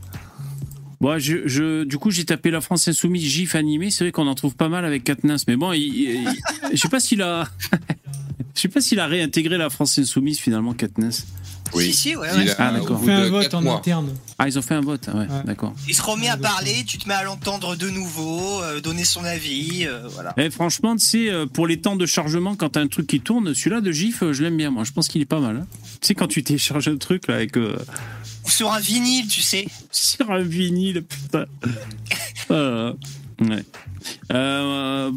[1.01, 3.89] Bon, je, je, du coup, j'ai tapé la France Insoumise GIF animé.
[3.89, 6.30] C'est vrai qu'on en trouve pas mal avec Katniss, mais bon, il,
[6.72, 7.45] je sais pas s'il a,
[8.55, 11.26] je sais pas s'il a réintégré la France Insoumise finalement, Katniss.
[11.76, 11.86] Oui.
[11.86, 12.55] Si, si, ouais, ouais.
[12.57, 12.99] Ah, d'accord.
[13.01, 14.09] Ils ont fait un vote en interne.
[14.38, 15.74] Ah, ils ont fait un vote, ouais, d'accord.
[15.88, 19.24] Il se remet à parler, tu te mets à l'entendre de nouveau, euh, donner son
[19.24, 20.34] avis, euh, voilà.
[20.38, 23.21] Eh, franchement, tu sais, euh, pour les temps de chargement, quand t'as un truc qui
[23.21, 24.84] tourne, celui-là de GIF, je l'aime bien, moi.
[24.84, 25.57] Je pense qu'il est pas mal.
[25.57, 25.67] Hein.
[26.01, 27.55] Tu sais, quand tu télécharges un truc, là, avec.
[28.45, 29.67] Sur un vinyle, tu sais.
[29.91, 31.45] Sur un vinyle, putain.
[33.41, 33.63] ouais.
[34.34, 35.11] euh,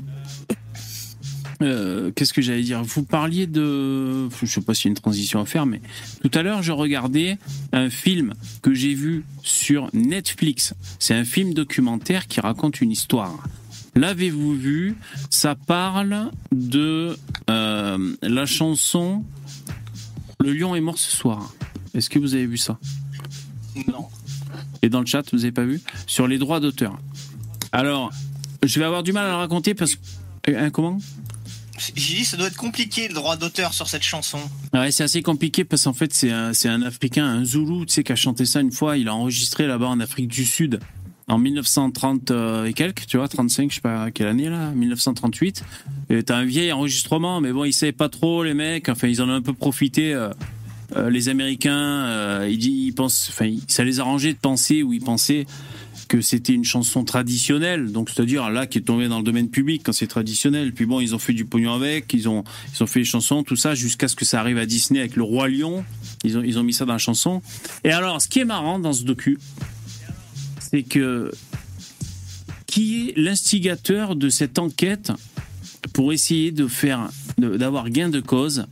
[1.59, 2.82] qu'est-ce que j'allais dire?
[2.82, 5.80] Vous parliez de, je sais pas s'il y a une transition à faire, mais
[6.22, 7.38] tout à l'heure je regardais
[7.72, 10.74] un film que j'ai vu sur Netflix.
[10.98, 13.38] C'est un film documentaire qui raconte une histoire.
[13.94, 14.96] L'avez-vous vu?
[15.30, 17.16] Ça parle de
[17.48, 19.24] euh, la chanson
[20.38, 21.54] Le lion est mort ce soir.
[21.94, 22.78] Est-ce que vous avez vu ça?
[23.88, 24.07] Non.
[24.82, 25.80] Et dans le chat, vous avez pas vu?
[26.07, 26.98] Sur les droits d'auteur.
[27.72, 28.12] Alors,
[28.62, 30.00] je vais avoir du mal à le raconter parce que.
[30.54, 30.98] Hein, comment?
[31.79, 34.39] J'ai dit, ça doit être compliqué le droit d'auteur sur cette chanson.
[34.72, 38.05] Ouais, c'est assez compliqué parce qu'en fait, c'est un, un, Africain, un Zoulou, tu sais,
[38.05, 38.97] qui a chanté ça une fois.
[38.97, 40.81] Il a enregistré là-bas en Afrique du Sud
[41.29, 45.64] en 1930 euh, et quelques, tu vois, 35, je sais pas quelle année là, 1938.
[46.11, 48.89] Et t'as un vieil enregistrement, mais bon, ils savaient pas trop les mecs.
[48.89, 50.14] Enfin, ils en ont un peu profité.
[50.14, 50.31] Euh,
[50.95, 55.47] euh, les Américains, ils, ils pensent, enfin, ça les arrangeait de penser ou ils pensaient
[56.09, 59.82] que c'était une chanson traditionnelle, donc c'est-à-dire là qui est tombée dans le domaine public
[59.84, 60.72] quand c'est traditionnel.
[60.72, 62.44] Puis bon, ils ont fait du pognon avec, ils ont
[62.74, 65.16] ils ont fait les chansons, tout ça jusqu'à ce que ça arrive à Disney avec
[65.16, 65.84] le roi lion.
[66.24, 67.42] Ils ont ils ont mis ça dans la chanson.
[67.84, 69.38] Et alors, ce qui est marrant dans ce docu,
[70.61, 71.32] c'est que
[72.66, 75.12] qui est l'instigateur de cette enquête
[75.92, 78.66] pour essayer de faire d'avoir gain de cause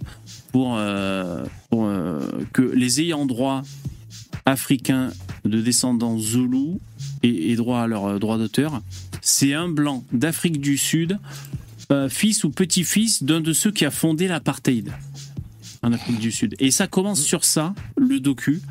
[0.53, 2.21] pour, euh, euh,
[2.53, 3.63] que les ayants droit
[4.47, 5.11] africains
[5.45, 6.81] de descendants zoulous
[7.25, 8.83] et, droit à leur euh, droit d'auteur,
[9.21, 11.19] c'est un blanc d'Afrique du Sud,
[11.91, 14.93] euh, fils ou petit-fils d'un de ceux qui a fondé l'apartheid
[15.83, 16.55] en Afrique du Sud.
[16.61, 18.63] Et ça commence sur ça, le docu.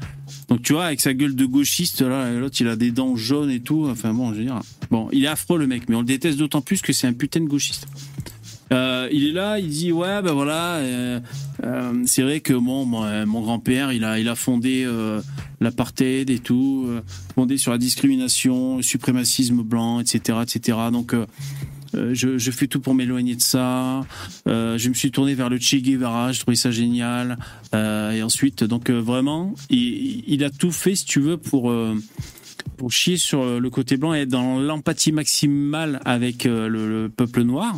[0.49, 3.51] Donc tu vois, avec sa gueule de gauchiste, là, l'autre il a des dents jaunes
[3.51, 3.87] et tout.
[3.89, 6.37] Enfin bon, je veux dire, bon, il est affreux le mec, mais on le déteste
[6.37, 7.87] d'autant plus que c'est un putain de gauchiste.
[8.71, 11.19] Euh, il est là, il dit ouais ben voilà, euh,
[11.63, 14.87] euh, c'est vrai que mon, mon grand-père il a il a fondé
[15.59, 16.87] l'apartheid et tout,
[17.35, 20.39] fondé sur la discrimination, le suprémacisme blanc, etc.
[20.41, 20.77] etc.
[20.91, 21.15] Donc
[21.93, 24.01] je, fais tout pour m'éloigner de ça.
[24.45, 27.37] je me suis tourné vers le Che Guevara, je trouvais ça génial.
[27.73, 31.73] et ensuite, donc vraiment, il, a tout fait, si tu veux, pour
[32.77, 37.75] pour chier sur le côté blanc et être dans l'empathie maximale avec le peuple noir.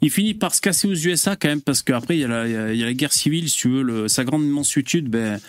[0.00, 2.94] Il finit par se casser aux USA quand même parce qu'après il y, a la,
[2.94, 5.40] guerre civile, si tu veux, le, sa grande mansuétude, ben,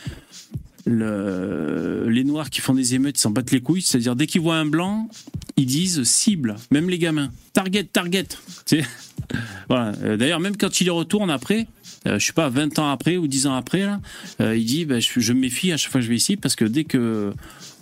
[0.85, 3.81] les noirs qui font des émeutes, ils s'en battent les couilles.
[3.81, 5.09] C'est-à-dire dès qu'ils voient un blanc,
[5.57, 7.31] ils disent cible, même les gamins.
[7.53, 8.27] Target, target.
[9.69, 9.93] voilà.
[10.03, 11.67] Euh, d'ailleurs, même quand il y retourne après,
[12.07, 14.01] euh, je sais pas, 20 ans après ou 10 ans après, là,
[14.41, 16.55] euh, il dit ben, je, me méfie à chaque fois que je vais ici parce
[16.55, 17.33] que dès que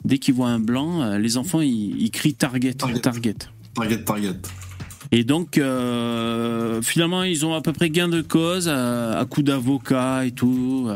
[0.06, 3.00] dès qu'ils voient un blanc, les enfants ils, ils crient target, target.
[3.00, 3.34] Target,
[3.74, 4.04] target.
[4.04, 4.70] target.
[5.12, 9.43] Et donc, euh, finalement, ils ont à peu près gain de cause à, à coup
[9.43, 10.89] d'avocat et tout.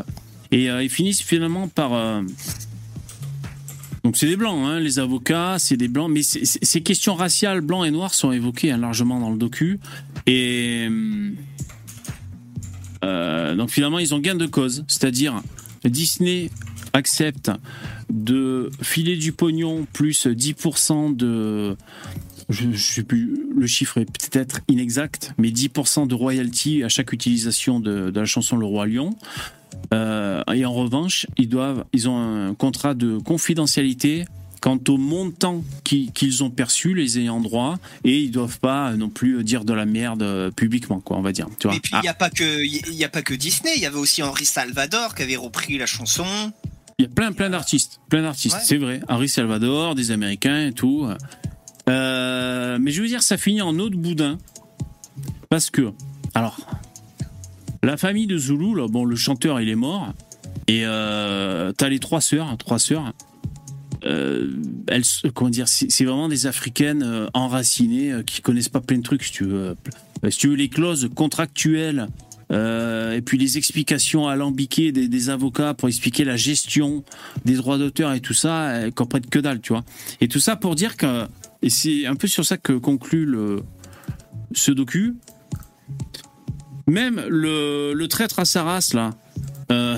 [0.51, 1.93] Et euh, ils finissent finalement par.
[1.93, 2.21] Euh,
[4.05, 6.09] donc, c'est des blancs, hein, les avocats, c'est des blancs.
[6.09, 9.79] Mais ces questions raciales, blancs et noirs, sont évoquées hein, largement dans le docu.
[10.27, 10.87] Et.
[13.01, 14.85] donc, finalement, ils ont gain de cause.
[14.87, 15.41] C'est-à-dire,
[15.83, 16.49] Disney
[16.93, 17.51] accepte
[18.09, 21.75] de filer du pognon plus 10% de
[22.49, 27.11] je, je sais plus, le chiffre est peut-être inexact, mais 10% de royalty à chaque
[27.13, 29.15] utilisation de, de, la chanson Le Roi Lion.
[29.93, 34.25] Euh, et en revanche, ils doivent, ils ont un contrat de confidentialité
[34.61, 39.43] quant au montant qu'ils ont perçu, les ayants droit, et ils doivent pas non plus
[39.43, 41.47] dire de la merde euh, publiquement, quoi, on va dire.
[41.59, 41.75] Tu vois.
[41.75, 44.23] Et puis il n'y a pas que, a pas que Disney, il y avait aussi
[44.23, 46.25] Henri Salvador qui avait repris la chanson.
[46.97, 49.01] Il y a plein, plein d'artistes, plein d'artistes, c'est vrai.
[49.07, 51.07] Henri Salvador, des Américains et tout.
[51.89, 54.37] Euh, mais je veux dire, ça finit en eau de boudin.
[55.49, 55.91] Parce que,
[56.33, 56.57] alors,
[57.83, 60.13] la famille de Zulu, là, bon, le chanteur, il est mort.
[60.67, 63.13] Et euh, t'as les trois sœurs, trois sœurs.
[64.05, 64.51] Euh,
[64.87, 69.23] elles, comment dire, c'est vraiment des africaines euh, enracinées qui connaissent pas plein de trucs,
[69.23, 69.75] si tu veux.
[70.29, 72.07] Si tu veux, les clauses contractuelles
[72.51, 77.03] et puis les explications alambiquées des, des, avocats pour expliquer la gestion
[77.43, 79.83] des droits d'auteur et tout ça, elles comprennent que dalle, tu vois.
[80.21, 81.25] Et tout ça pour dire que
[81.65, 83.35] et c'est un peu sur ça que conclut
[84.53, 85.15] ce docu.
[86.87, 89.09] Même le, traître à sa race, là,
[89.71, 89.97] euh,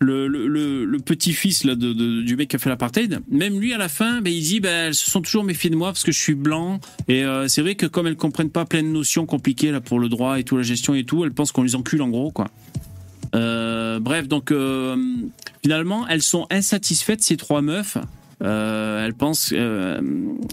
[0.00, 4.32] le, petit-fils de, du mec qui a fait l'apartheid, même lui à la fin, ben,
[4.32, 6.80] il dit ben, elles se sont toujours méfiées de moi parce que je suis blanc.
[7.08, 10.00] Et euh, c'est vrai que comme elles comprennent pas plein de notions compliquées là, pour
[10.00, 12.30] le droit et tout, la gestion et tout, elles pensent qu'on les encule en gros.
[12.30, 12.48] quoi.
[13.34, 14.50] Euh, bref, donc
[15.62, 17.98] finalement, elles sont insatisfaites, ces trois meufs,
[18.42, 20.00] euh, elles pensent, euh,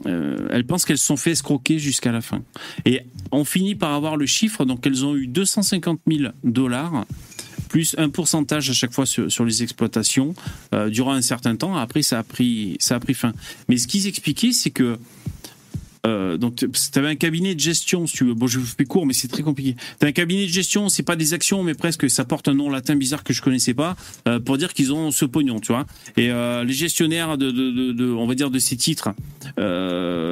[0.05, 2.41] euh, qu'elles sont fait escroquer jusqu'à la fin.
[2.85, 7.05] Et on finit par avoir le chiffre, donc elles ont eu 250 000 dollars
[7.67, 10.33] plus un pourcentage à chaque fois sur, les exploitations
[10.87, 11.77] durant un certain temps.
[11.77, 13.31] Après, ça a pris, ça a pris fin.
[13.67, 14.97] Mais ce qu'ils expliquaient, c'est que
[16.05, 18.33] euh, donc tu avais un cabinet de gestion, si tu veux.
[18.33, 19.75] Bon, je vous fais court, mais c'est très compliqué.
[19.99, 22.69] Tu un cabinet de gestion, c'est pas des actions, mais presque, ça porte un nom
[22.69, 23.95] latin bizarre que je connaissais pas,
[24.27, 25.85] euh, pour dire qu'ils ont ce pognon, tu vois.
[26.17, 29.09] Et euh, les gestionnaires de, on va dire, de ces titres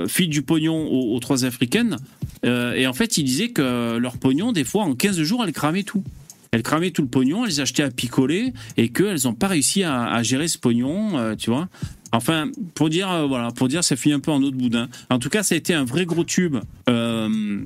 [0.08, 1.98] filent du pognon aux, trois africaines.
[2.44, 5.84] Et en fait, ils disaient que leur pognon, des fois, en 15 jours, elles cramaient
[5.84, 6.04] tout.
[6.52, 10.24] Elles cramaient tout le pognon, elles achetaient à picoler et qu'elles n'ont pas réussi à,
[10.24, 11.68] gérer ce pognon, tu vois.
[12.12, 14.88] Enfin, pour dire, euh, voilà, pour dire, ça finit un peu en autre boudin.
[15.10, 16.58] En tout cas, ça a été un vrai gros tube.
[16.90, 17.60] Euh,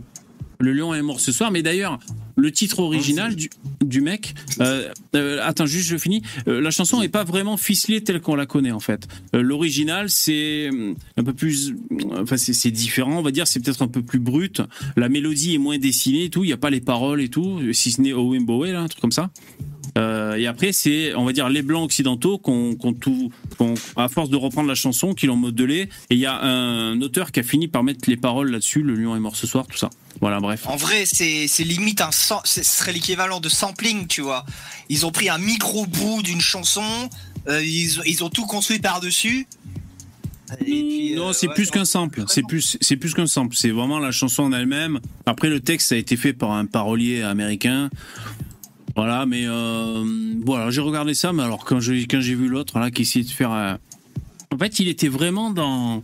[0.60, 1.52] le lion est mort ce soir.
[1.52, 2.00] Mais d'ailleurs,
[2.36, 4.36] le titre original du, mec.
[4.60, 6.22] Euh, attends, juste, je finis.
[6.46, 9.08] la chanson n'est pas vraiment ficelée telle qu'on la connaît en fait.
[9.34, 10.70] L'original, c'est
[11.18, 11.74] un peu plus,
[12.16, 13.48] enfin c'est différent, on va dire.
[13.48, 14.62] C'est peut-être un peu plus brut.
[14.96, 16.44] La mélodie est moins dessinée et tout.
[16.44, 18.88] Il n'y a pas les paroles et tout, si ce n'est Owen Bowie là, un
[18.88, 19.32] truc comme ça.
[19.98, 24.08] Euh, et après, c'est, on va dire, les blancs occidentaux qu'on, qu'on tout, qu'on, à
[24.08, 25.89] force de reprendre la chanson, qui l'ont modelé.
[26.10, 28.82] Et il y a un auteur qui a fini par mettre les paroles là-dessus.
[28.82, 29.89] Le lion est mort ce soir, tout ça.
[30.20, 30.68] Voilà, bref.
[30.68, 34.46] En vrai, c'est, c'est limite un, ce serait l'équivalent de sampling, tu vois.
[34.89, 37.10] Ils ont pris un micro bout d'une chanson,
[37.48, 39.48] euh, ils, ils ont tout construit par-dessus.
[40.60, 42.26] Puis, non, euh, c'est plus qu'un sample.
[42.28, 43.56] C'est plus, c'est plus qu'un sample.
[43.56, 45.00] C'est vraiment la chanson en elle-même.
[45.26, 47.89] Après, le texte a été fait par un parolier américain.
[48.96, 50.04] Voilà, mais euh,
[50.44, 53.26] voilà, j'ai regardé ça, mais alors quand j'ai quand j'ai vu l'autre là qui essayait
[53.26, 53.74] de faire, euh,
[54.54, 56.04] en fait, il était vraiment dans,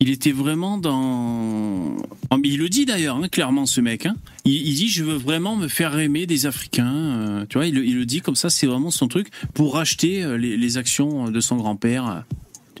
[0.00, 1.96] il était vraiment dans,
[2.42, 4.16] il le dit d'ailleurs hein, clairement ce mec, hein.
[4.44, 8.06] il, dit je veux vraiment me faire aimer des Africains, euh, tu vois, il, le
[8.06, 12.24] dit comme ça, c'est vraiment son truc pour racheter les, actions de son grand-père.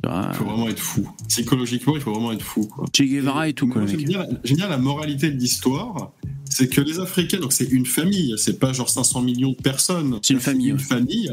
[0.02, 1.06] Il faut vraiment être fou.
[1.28, 2.64] Psychologiquement, il faut vraiment être fou.
[2.64, 2.86] Quoi.
[2.90, 3.68] Che Guevara et tout.
[3.68, 6.12] Quoi, J'aime bien, la moralité de l'histoire
[6.60, 10.18] c'est que les Africains, donc c'est une famille, c'est pas genre 500 millions de personnes.
[10.20, 10.68] C'est une famille.
[10.68, 11.32] Une famille.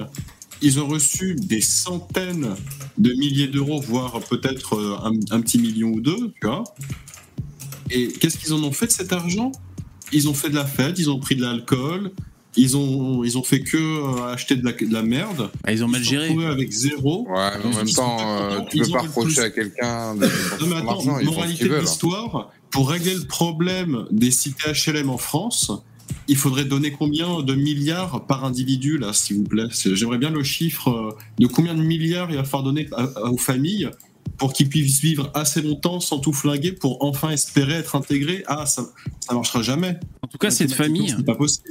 [0.61, 2.55] Ils ont reçu des centaines
[2.97, 6.63] de milliers d'euros, voire peut-être euh, un, petit million ou deux, tu vois.
[7.91, 9.51] Et qu'est-ce qu'ils en ont fait de cet argent?
[10.13, 12.13] Ils ont fait de la fête, ils ont pris de l'alcool,
[12.55, 15.51] ils ont, ils ont fait que euh, acheter de la, de la merde.
[15.65, 16.33] Ah, ils ont mal géré.
[16.45, 17.27] avec zéro.
[17.29, 20.25] Ouais, mais en même temps, euh, tu peux pas reprocher à quelqu'un de.
[20.61, 21.81] Non, mais attends, moralité de hein.
[21.81, 25.71] l'histoire, pour régler le problème des cités HLM en France,
[26.27, 29.67] il faudrait donner combien de milliards par individu, là, s'il vous plaît?
[29.71, 32.89] J'aimerais bien le chiffre euh, de combien de milliards il va falloir donner
[33.23, 33.89] aux familles
[34.37, 38.43] pour qu'ils puissent vivre assez longtemps sans tout flinguer pour enfin espérer être intégrés.
[38.47, 38.83] Ah, ça,
[39.19, 39.99] ça marchera jamais.
[40.21, 41.15] En tout cas, cette famille,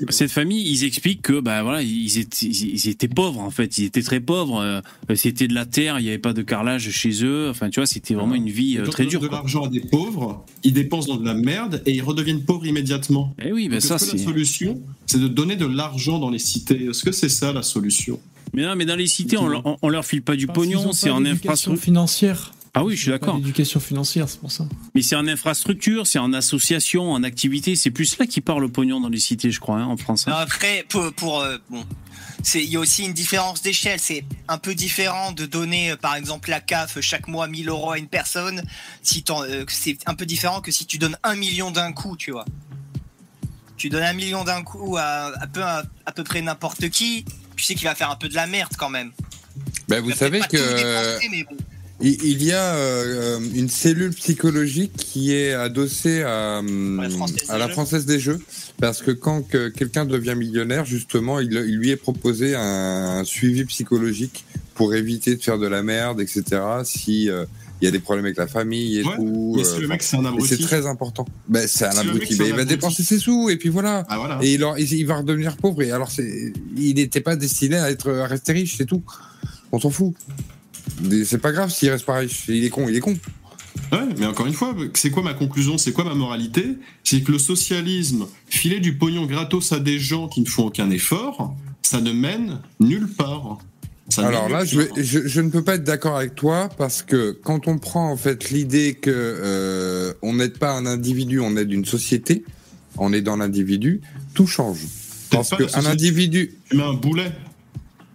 [0.08, 3.84] cette famille, ils expliquent que bah voilà, ils étaient, ils étaient pauvres en fait, ils
[3.84, 4.60] étaient très pauvres.
[4.60, 4.80] Euh,
[5.14, 7.48] c'était de la terre, il n'y avait pas de carrelage chez eux.
[7.50, 9.20] Enfin, tu vois, c'était vraiment une vie euh, très dure.
[9.20, 12.66] De l'argent à des pauvres, ils dépensent dans de la merde et ils redeviennent pauvres
[12.66, 13.34] immédiatement.
[13.42, 16.86] Eh oui, ben ça, c'est la solution, c'est de donner de l'argent dans les cités?
[16.86, 18.18] Est-ce que c'est ça la solution?
[18.52, 21.24] Mais non, mais dans les cités, on, on, leur file pas du pognon, c'est en
[21.24, 22.52] infrastructure financière.
[22.78, 23.38] Ah oui, je suis d'accord.
[23.38, 24.66] L'éducation financière, c'est pour ça.
[24.94, 27.74] Mais c'est en infrastructure, c'est en association, en activité.
[27.74, 30.26] C'est plus là qui parle le pognon dans les cités, je crois, hein, en France.
[30.28, 31.86] Après, pour, pour euh, bon,
[32.42, 33.98] c'est il y a aussi une différence d'échelle.
[33.98, 37.92] C'est un peu différent de donner, euh, par exemple, la CAF chaque mois 1000 euros
[37.92, 38.62] à une personne.
[39.02, 42.30] Si euh, c'est un peu différent que si tu donnes un million d'un coup, tu
[42.30, 42.44] vois.
[43.78, 47.24] Tu donnes un million d'un coup à, à, peu, à, peu près n'importe qui,
[47.56, 49.12] tu sais qu'il va faire un peu de la merde quand même.
[49.88, 51.18] Ben, vous savez que.
[52.00, 56.60] Il y a euh, une cellule psychologique qui est adossée à,
[57.58, 58.38] la Française des Jeux,
[58.78, 64.44] parce que quand quelqu'un devient millionnaire, justement, il, lui est proposé un, suivi psychologique
[64.74, 66.60] pour éviter de faire de la merde, etc.
[66.84, 67.46] Si euh,
[67.80, 69.54] il y a des problèmes avec la famille et tout.
[69.56, 70.48] Mais le mec, c'est un abruti.
[70.48, 71.24] C'est très important.
[71.48, 72.36] Ben, c'est un abruti.
[72.36, 74.04] Ben, il va dépenser ses sous et puis voilà.
[74.10, 75.80] Ah, et il, il, va redevenir pauvre.
[75.82, 76.10] Et alors,
[76.76, 79.02] il n'était pas destiné à être à rester riche, c'est tout.
[79.72, 80.14] On s'en fout.
[81.24, 82.44] C'est pas grave s'il reste pas riche.
[82.48, 83.16] Il est con, il est con.
[83.92, 86.78] Ouais, mais encore une fois, c'est quoi ma conclusion C'est quoi ma moralité?
[87.04, 90.90] C'est que le socialisme, filer du pognon gratos à des gens qui ne font aucun
[90.90, 93.58] effort, ça ne mène nulle part.
[94.18, 97.78] Alors là, je, je, ne peux pas être d'accord avec toi parce que quand on
[97.78, 102.44] prend en fait l'idée que euh, on n'aide pas un individu, on aide une société,
[102.98, 104.00] on est dans l'individu,
[104.32, 104.86] tout change.
[105.30, 107.32] Parce qu'un individu, tu mets un boulet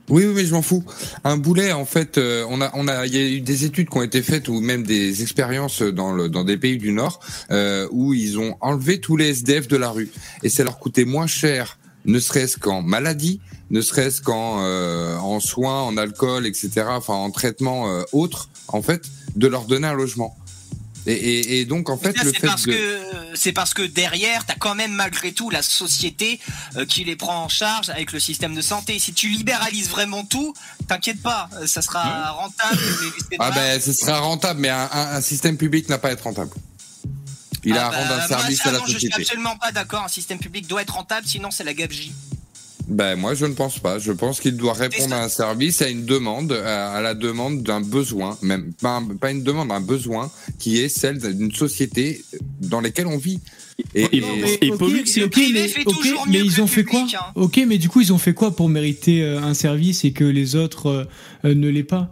[0.09, 0.83] oui, oui, mais je m'en fous.
[1.23, 3.89] Un boulet, en fait, euh, on a, on a, il y a eu des études
[3.89, 7.19] qui ont été faites ou même des expériences dans le, dans des pays du Nord
[7.51, 10.09] euh, où ils ont enlevé tous les SDF de la rue
[10.43, 13.39] et ça leur coûtait moins cher, ne serait-ce qu'en maladie,
[13.69, 16.83] ne serait-ce qu'en euh, en soins, en alcool, etc.
[16.89, 19.03] Enfin, en traitement euh, autre, en fait,
[19.35, 20.35] de leur donner un logement.
[21.07, 22.99] Et, donc en fait, le fait parce que
[23.33, 26.39] c'est parce que derrière, t'as quand même malgré tout la société
[26.75, 28.99] euh, qui les prend en charge avec le système de santé.
[28.99, 30.53] Si tu libéralises vraiment tout,
[30.87, 32.79] t'inquiète pas, euh, ça sera rentable.
[33.39, 36.51] ah ben, ce sera rentable, mais un, système public n'a pas à être rentable.
[37.63, 38.99] Il a à ah rendre bah, un service à la société.
[39.07, 40.03] Je suis absolument pas d'accord.
[40.03, 42.13] Un système public doit être rentable, sinon c'est la gabegie.
[42.91, 43.99] Ben moi je ne pense pas.
[43.99, 47.79] Je pense qu'il doit répondre à un service, à une demande, à la demande d'un
[47.79, 50.29] besoin, même pas, pas une demande, un besoin
[50.59, 52.23] qui est celle d'une société
[52.59, 53.39] dans laquelle on vit.
[53.95, 54.23] Et, et,
[54.61, 55.73] et Pollux, c'est ok, mais,
[56.27, 57.31] mais ils ont fait quoi hein.
[57.35, 60.25] Ok, mais du coup ils ont fait quoi pour mériter euh, un service et que
[60.25, 61.05] les autres euh,
[61.45, 62.11] euh, ne l'aient pas?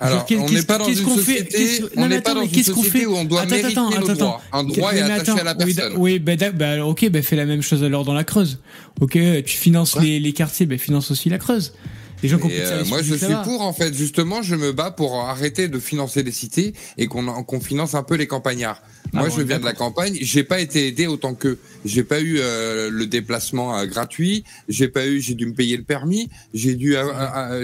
[0.00, 3.24] Alors, on n'est pas dans une société, on n'est pas dans une société où on
[3.24, 4.42] doit attends, mériter attends, le droit.
[4.52, 5.94] Un droit est attaché à la personne.
[5.96, 8.58] Oui, ben, bah, ok, ben fais la même chose alors dans la Creuse.
[9.00, 11.72] Ok, tu finances les, quartiers, ben finance aussi la Creuse.
[12.22, 13.94] Les gens euh, moi, je suis pour, en fait.
[13.94, 18.02] Justement, je me bats pour arrêter de financer les cités et qu'on qu'on finance un
[18.02, 18.82] peu les campagnards.
[19.12, 20.16] Moi, je viens de la campagne.
[20.20, 24.44] J'ai pas été aidé autant que j'ai pas eu euh, le déplacement euh, gratuit.
[24.68, 25.20] J'ai pas eu.
[25.20, 26.28] J'ai dû me payer le permis.
[26.54, 26.96] J'ai dû.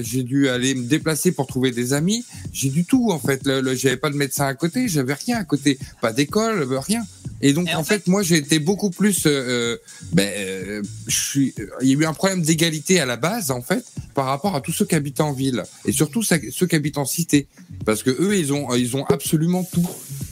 [0.03, 2.25] j'ai dû aller me déplacer pour trouver des amis.
[2.53, 3.47] J'ai du tout en fait.
[3.47, 4.89] Le, j'avais pas de médecin à côté.
[4.89, 5.79] J'avais rien à côté.
[6.01, 6.67] Pas d'école.
[6.75, 7.05] Rien.
[7.41, 9.25] Et donc en, fait, moi j'ai été beaucoup plus.
[9.27, 9.77] Euh,
[10.13, 11.55] ben, euh, je suis.
[11.83, 13.85] Il y a eu un problème d'égalité à la base en fait
[14.15, 17.05] par rapport à tous ceux qui habitent en ville et surtout ceux qui habitent en
[17.05, 17.47] cité
[17.85, 19.87] parce que eux ils ont ils ont absolument tout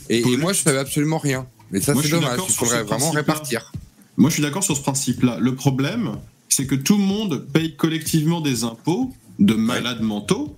[0.09, 1.47] et, moi je savais absolument rien.
[1.71, 2.39] Mais ça c'est dommage.
[2.47, 3.71] Il faudrait vraiment répartir.
[4.17, 5.37] Moi je suis d'accord sur ce principe-là.
[5.39, 6.17] Le problème
[6.49, 10.55] c'est que tout le monde paye collectivement des impôts de malades mentaux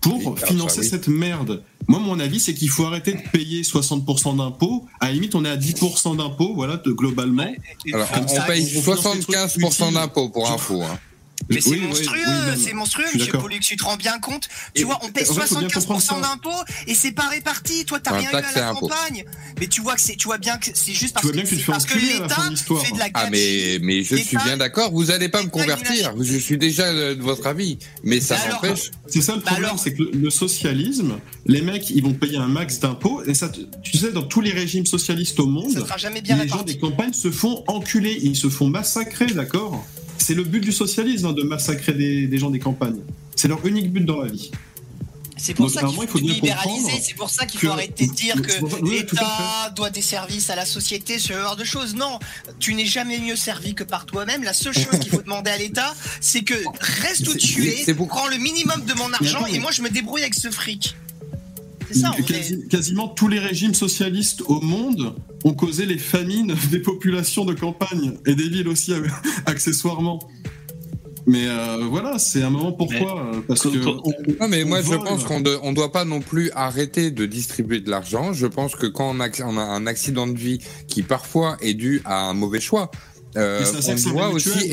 [0.00, 1.62] pour financer cette merde.
[1.86, 4.86] Moi, mon avis, c'est qu'il faut arrêter de payer 60% d'impôts.
[5.00, 7.50] À la limite, on est à 10% d'impôts, voilà, globalement.
[7.92, 10.82] Alors, on, paye 75% d'impôts pour info.
[10.82, 10.98] Hein.
[11.48, 15.08] Mais c'est monstrueux, c'est monstrueux, monsieur Pollux, tu te rends bien compte Tu vois, on
[15.08, 16.50] paie 75% d'impôts
[16.86, 17.84] et c'est pas réparti.
[17.84, 19.24] Toi, t'as rien eu à la campagne.
[19.60, 21.26] Mais tu vois que c'est, tu vois bien que c'est juste parce
[21.86, 22.36] que, l'État
[22.82, 24.92] fait de la Ah, mais, mais je suis bien d'accord.
[24.92, 26.12] Vous allez pas me convertir.
[26.20, 27.78] Je suis déjà de votre avis.
[28.04, 28.90] Mais ça m'empêche.
[29.06, 32.48] C'est ça le bah problème, c'est que le socialisme, les mecs, ils vont payer un
[32.48, 33.22] max d'impôts.
[33.24, 33.50] Et ça,
[33.82, 37.64] tu sais, dans tous les régimes socialistes au monde, les gens des campagnes se font
[37.66, 39.84] enculer, ils se font massacrer, d'accord?
[40.28, 43.00] C'est le but du socialisme hein, de massacrer des, gens des campagnes.
[43.34, 44.50] C'est leur unique but dans la vie.
[45.38, 48.84] C'est pour, ça qu'il faut libéraliser, c'est pour ça qu'il faut arrêter de dire que
[48.84, 51.94] l'État doit des services à la société, ce genre de choses.
[51.94, 52.18] Non,
[52.58, 54.42] tu n'es jamais mieux servi que par toi-même.
[54.42, 58.28] La seule chose qu'il faut demander à l'État, c'est que reste où tu es, prends
[58.28, 60.94] le minimum de mon argent et moi je me débrouille avec ce fric.
[62.68, 65.14] Quasiment tous les régimes socialistes au monde
[65.44, 68.92] ont causé les famines des populations de campagne et des villes aussi
[69.46, 70.18] accessoirement.
[71.26, 73.68] Mais euh, voilà, c'est un moment pourquoi euh, Parce que
[74.40, 77.90] non, mais moi je pense qu'on ne doit pas non plus arrêter de distribuer de
[77.90, 78.32] l'argent.
[78.32, 79.28] Je pense que quand on a,
[79.62, 82.90] un accident de vie qui parfois est dû à un mauvais choix,
[83.36, 84.72] euh, on doit aussi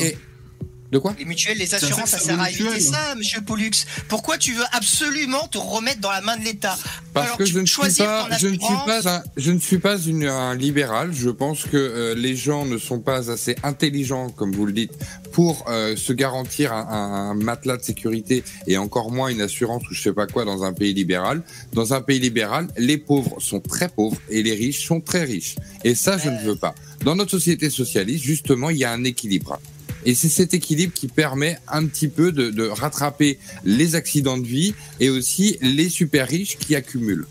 [0.92, 1.14] de quoi?
[1.18, 3.70] Les mutuelles, les assurances, ça, sert à éviter ça, monsieur Pollux.
[4.08, 6.76] Pourquoi tu veux absolument te remettre dans la main de l'État?
[7.12, 9.98] Parce que je ne, suis pas, je, ne suis pas un, je ne suis pas
[9.98, 11.12] une, un libéral.
[11.12, 14.92] Je pense que euh, les gens ne sont pas assez intelligents, comme vous le dites,
[15.32, 19.94] pour euh, se garantir un, un, matelas de sécurité et encore moins une assurance ou
[19.94, 21.42] je sais pas quoi dans un pays libéral.
[21.72, 25.56] Dans un pays libéral, les pauvres sont très pauvres et les riches sont très riches.
[25.84, 26.74] Et ça, je ne veux pas.
[27.04, 29.58] Dans notre société socialiste, justement, il y a un équilibre.
[30.06, 34.72] Et c'est cet équilibre qui permet un petit peu de, rattraper les accidents de vie
[35.00, 37.26] et aussi les super riches qui accumulent.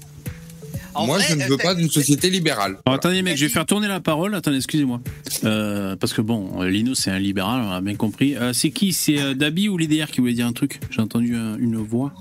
[0.94, 2.78] Moi, je ne veux pas d'une société libérale.
[2.86, 4.34] Attendez, mec, je vais faire tourner la parole.
[4.36, 5.02] Attendez, excusez-moi.
[5.44, 8.36] Euh, parce que bon, Lino, c'est un libéral, on a bien compris.
[8.36, 8.94] Euh, c'est qui?
[8.94, 10.80] C'est euh, Dabi ou l'IDR qui voulait dire un truc?
[10.92, 12.14] J'ai entendu une voix.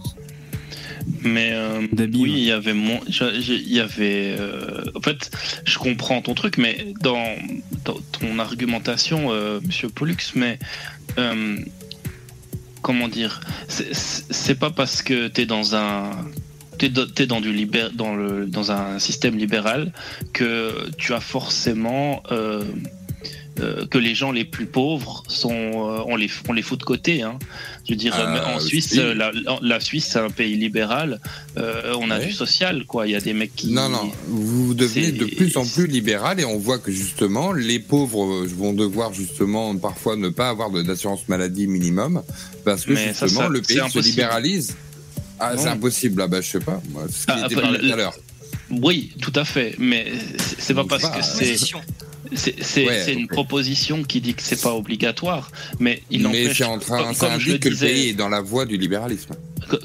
[1.23, 4.37] Mais euh, oui, il y avait mon, il y avait.
[4.39, 5.31] Euh, en fait,
[5.65, 7.25] je comprends ton truc, mais dans,
[7.85, 10.59] ton argumentation, euh, Monsieur Pollux, mais
[12.83, 16.11] comment dire, c'est pas parce que t'es dans un
[16.79, 19.93] t'es dans du libér, dans le dans un système libéral
[20.33, 22.23] que tu as forcément
[23.61, 26.85] euh, que les gens les plus pauvres sont, euh, on les, on les fout de
[26.85, 27.23] côté.
[27.23, 27.39] Hein.
[27.87, 31.21] Je veux dire, en euh, Suisse, la, Suisse c'est un pays libéral.
[31.57, 33.07] on a du social, quoi.
[33.07, 33.73] Il y a des mecs qui.
[33.73, 34.11] Non, non.
[34.27, 38.73] Vous devenez de plus en plus libéral et on voit que justement, les pauvres vont
[38.73, 42.23] devoir justement parfois ne pas avoir d'assurance maladie minimum
[42.65, 44.77] parce que justement le pays se libéralise.
[45.39, 46.23] Ah, c'est impossible.
[46.23, 46.81] Ah, bah, je sais pas.
[46.91, 48.15] Moi, ce qui ah, était parlé tout à l'heure.
[48.71, 49.75] Oui, tout à fait.
[49.79, 50.07] Mais
[50.59, 51.57] c'est pas parce que c'est
[52.33, 57.05] c'est une proposition qui dit que c'est pas obligatoire, mais il Mais c'est en train,
[57.05, 59.35] comme, ça que le pays est dans la voie du libéralisme.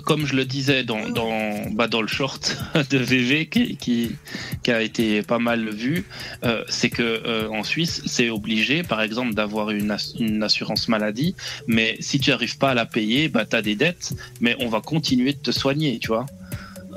[0.04, 2.58] Comme je le disais dans dans, bah dans le short
[2.90, 6.06] de VV qui, qui, a été pas mal vu,
[6.44, 11.36] euh, c'est que euh, en Suisse c'est obligé, par exemple, d'avoir une, une, assurance maladie,
[11.68, 14.82] mais si tu n'arrives pas à la payer, bah as des dettes, mais on va
[14.82, 16.26] continuer de te soigner, tu vois.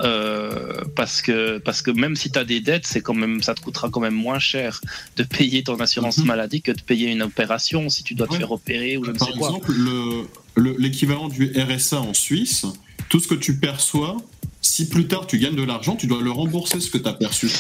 [0.03, 3.55] Euh, parce que parce que même si tu as des dettes, c'est quand même ça
[3.55, 4.81] te coûtera quand même moins cher
[5.17, 6.27] de payer ton assurance mhm.
[6.27, 9.19] maladie que de payer une opération si tu dois te faire opérer ou je ne
[9.19, 9.49] sais quoi.
[9.49, 9.73] Par exemple,
[10.57, 12.67] l'équivalent du RSA en Suisse,
[13.09, 14.17] tout ce que tu perçois,
[14.61, 17.13] si plus tard tu gagnes de l'argent, tu dois le rembourser ce que tu as
[17.13, 17.51] perçu.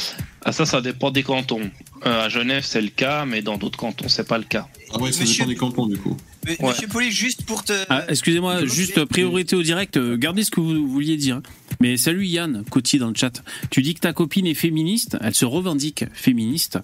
[0.44, 1.70] Ah ça, ça dépend des cantons.
[2.04, 4.66] Euh, à Genève, c'est le cas, mais dans d'autres cantons, c'est pas le cas.
[4.92, 6.16] Ah ouais, ça dépend des cantons du coup.
[6.60, 7.72] Monsieur Poli, juste pour te.
[7.88, 11.40] Ah, excusez-moi, juste priorité au direct, euh, gardez ce que vous vouliez dire.
[11.82, 13.42] Mais salut Yann, Coty dans le chat.
[13.70, 16.78] Tu dis que ta copine est féministe, elle se revendique féministe.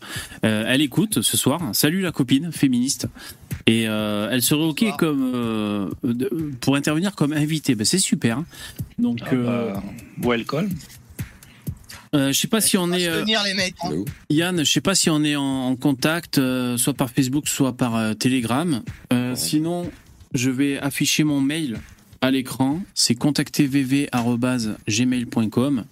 [0.45, 1.61] Euh, elle écoute ce soir.
[1.73, 3.07] Salut la copine féministe.
[3.69, 5.95] Et euh, elle serait ok comme
[6.61, 7.77] pour intervenir comme invitée.
[7.77, 8.43] Ben, c'est super.
[8.99, 9.83] Donc ah bah,
[10.21, 10.69] welcome.
[12.13, 13.07] Euh, je sais pas si on est.
[13.07, 14.05] Euh, les mecs, hein.
[14.31, 18.17] Yann, je sais pas si on est en, contact, euh, soit par Facebook, soit par
[18.17, 18.83] Telegram.
[19.37, 19.89] Sinon,
[20.35, 21.79] je vais afficher mon mail
[22.21, 22.83] à l'écran.
[22.95, 25.85] C'est contactvv@gmail.com.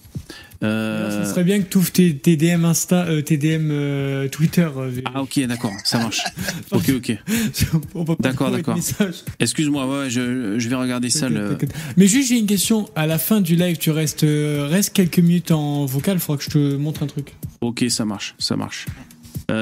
[0.63, 1.25] Euh...
[1.25, 4.69] Ça serait bien que tu ouvres tes, DM Insta, euh, DM euh, Twitter.
[4.77, 6.25] Euh, ah ok, d'accord, ça marche.
[6.73, 7.17] ok, ok.
[8.21, 8.77] D'accord, d'accord.
[9.39, 11.29] Excuse-moi, ouais, je, je, vais regarder ça.
[11.29, 11.59] Le...
[11.97, 12.89] Mais juste, j'ai une question.
[12.95, 16.17] À la fin du live, tu restes, reste quelques minutes en vocal.
[16.17, 17.35] Il faudra que je te montre un truc.
[17.61, 18.87] Ok, ça marche, ça marche.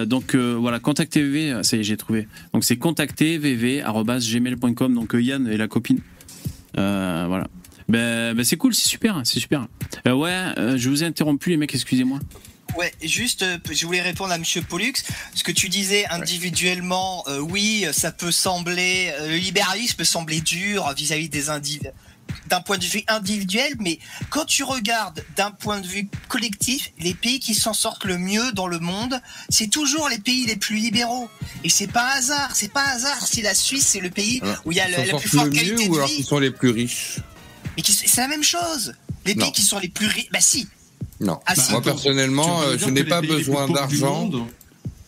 [0.07, 2.29] donc voilà, contactvv, ça y est, j'ai trouvé.
[2.53, 4.95] Donc c'est contactvv@gmail.com.
[4.95, 6.01] Donc Yann et la copine.
[6.75, 7.47] Voilà.
[7.89, 9.67] Ben, ben c'est cool, c'est super, c'est super.
[10.07, 12.19] Euh, ouais, euh, je vous ai interrompu les mecs, excusez-moi.
[12.77, 14.95] Ouais, juste, euh, je voulais répondre à Monsieur Pollux.
[15.35, 21.29] Ce que tu disais individuellement, oui, ça peut sembler, le libéralisme peut sembler dur vis-à-vis
[21.29, 21.91] des individus
[22.49, 23.99] d'un point de vue individuel, mais
[24.31, 28.53] quand tu regardes d'un point de vue collectif, les pays qui s'en sortent le mieux
[28.53, 31.29] dans le monde, c'est toujours les pays les plus libéraux.
[31.63, 34.79] Et c'est pas hasard, c'est pas hasard si la Suisse c'est le pays où il
[34.79, 36.21] y a la plus forte qualité de vie.
[36.21, 37.19] Ou sont les plus riches
[37.77, 38.95] mais c'est la même chose.
[39.27, 40.69] Les pays qui sont les plus riches, bah si.
[41.21, 41.41] Non.
[41.47, 44.31] Ah, Moi personnellement, euh, je n'ai pas besoin d'argent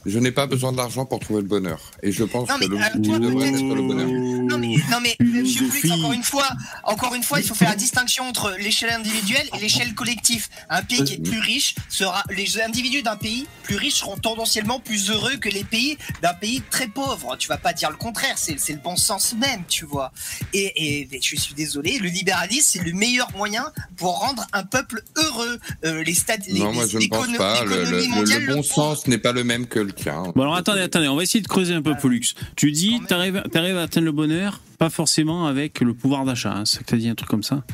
[0.07, 1.81] je n'ai pas besoin d'argent pour trouver le bonheur.
[2.03, 4.07] Et je pense que le euh, devrait être le bonheur.
[4.07, 6.49] Non mais, non mais Monsieur encore une fois,
[6.85, 10.47] encore une fois, il faut faire la distinction entre l'échelle individuelle et l'échelle collective.
[10.71, 14.79] Un pays qui est plus riche sera, les individus d'un pays plus riche seront tendanciellement
[14.79, 17.37] plus heureux que les pays d'un pays très pauvre.
[17.37, 20.13] Tu vas pas dire le contraire, c'est le bon sens même, tu vois.
[20.53, 23.65] Et, et, je suis désolé, le libéralisme c'est le meilleur moyen
[23.97, 25.59] pour rendre un peuple heureux.
[25.85, 27.65] Euh, les stades, non, moi je ne pense pas.
[27.65, 31.17] Le, le bon sens n'est pas le même que le Bon alors attendez, attendez, on
[31.17, 32.35] va essayer de creuser un peu Pollux.
[32.55, 36.65] Tu dis, tu arrives, à atteindre le bonheur, pas forcément avec le pouvoir d'achat, hein,
[36.65, 37.65] c'est que tu dit un truc comme ça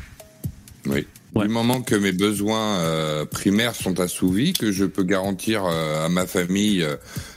[0.85, 1.05] Oui.
[1.35, 6.09] Du moment que mes besoins euh, primaires sont assouvis, que je peux garantir euh, à
[6.09, 6.95] ma famille euh,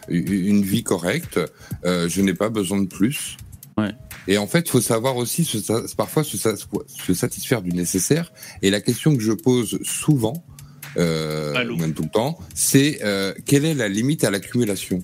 [0.09, 1.41] une vie correcte,
[1.85, 3.37] je n'ai pas besoin de plus.
[3.79, 3.93] Ouais.
[4.29, 5.59] Et en fait, il faut savoir aussi se,
[5.95, 8.33] parfois se, se, satisfaire du nécessaire.
[8.63, 10.45] Et la question que je pose souvent,
[10.99, 15.03] euh, même tout le temps, c'est euh, quelle est la limite à l'accumulation?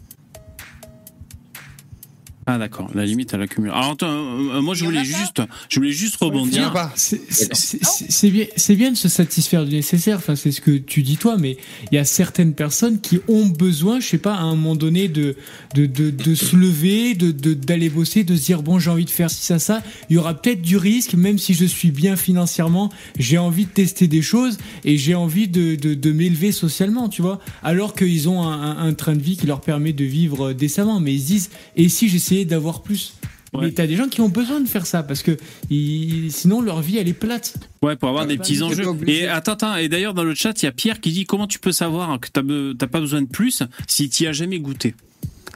[2.44, 3.78] Ah d'accord, la limite à l'accumulation.
[3.78, 6.72] Alors attends, euh, moi je voulais juste, je voulais juste rebondir.
[6.96, 10.16] C'est bien, c'est bien de se satisfaire du nécessaire.
[10.16, 11.56] Enfin, c'est ce que tu dis toi, mais
[11.92, 15.06] il y a certaines personnes qui ont besoin, je sais pas, à un moment donné,
[15.06, 15.36] de
[15.76, 19.10] de, de, de se lever, de d'aller bosser, de se dire bon, j'ai envie de
[19.10, 19.80] faire ci ça ça.
[20.10, 22.90] Il y aura peut-être du risque, même si je suis bien financièrement,
[23.20, 27.22] j'ai envie de tester des choses et j'ai envie de de, de m'élever socialement, tu
[27.22, 27.38] vois.
[27.62, 30.98] Alors qu'ils ont un, un, un train de vie qui leur permet de vivre décemment,
[30.98, 33.14] mais ils se disent et si j'essaie d'avoir plus.
[33.60, 35.36] Mais t'as des gens qui ont besoin de faire ça parce que
[35.68, 37.54] sinon leur vie elle est plate.
[37.82, 38.84] Ouais, pour avoir des petits enjeux.
[39.06, 41.46] Et attends, attends, et d'ailleurs dans le chat il y a Pierre qui dit comment
[41.46, 44.94] tu peux savoir que t'as pas besoin de plus si tu as jamais goûté?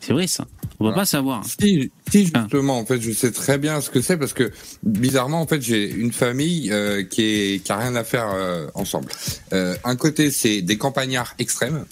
[0.03, 0.47] C'est vrai ça.
[0.79, 1.43] On va pas savoir.
[1.45, 4.53] Si, justement, en fait, je sais très bien ce que c'est parce que
[4.83, 8.66] bizarrement, en fait, j'ai une famille euh, qui est qui a rien à faire euh,
[8.74, 9.09] ensemble.
[9.55, 11.87] Euh, un côté, c'est des campagnards extrêmes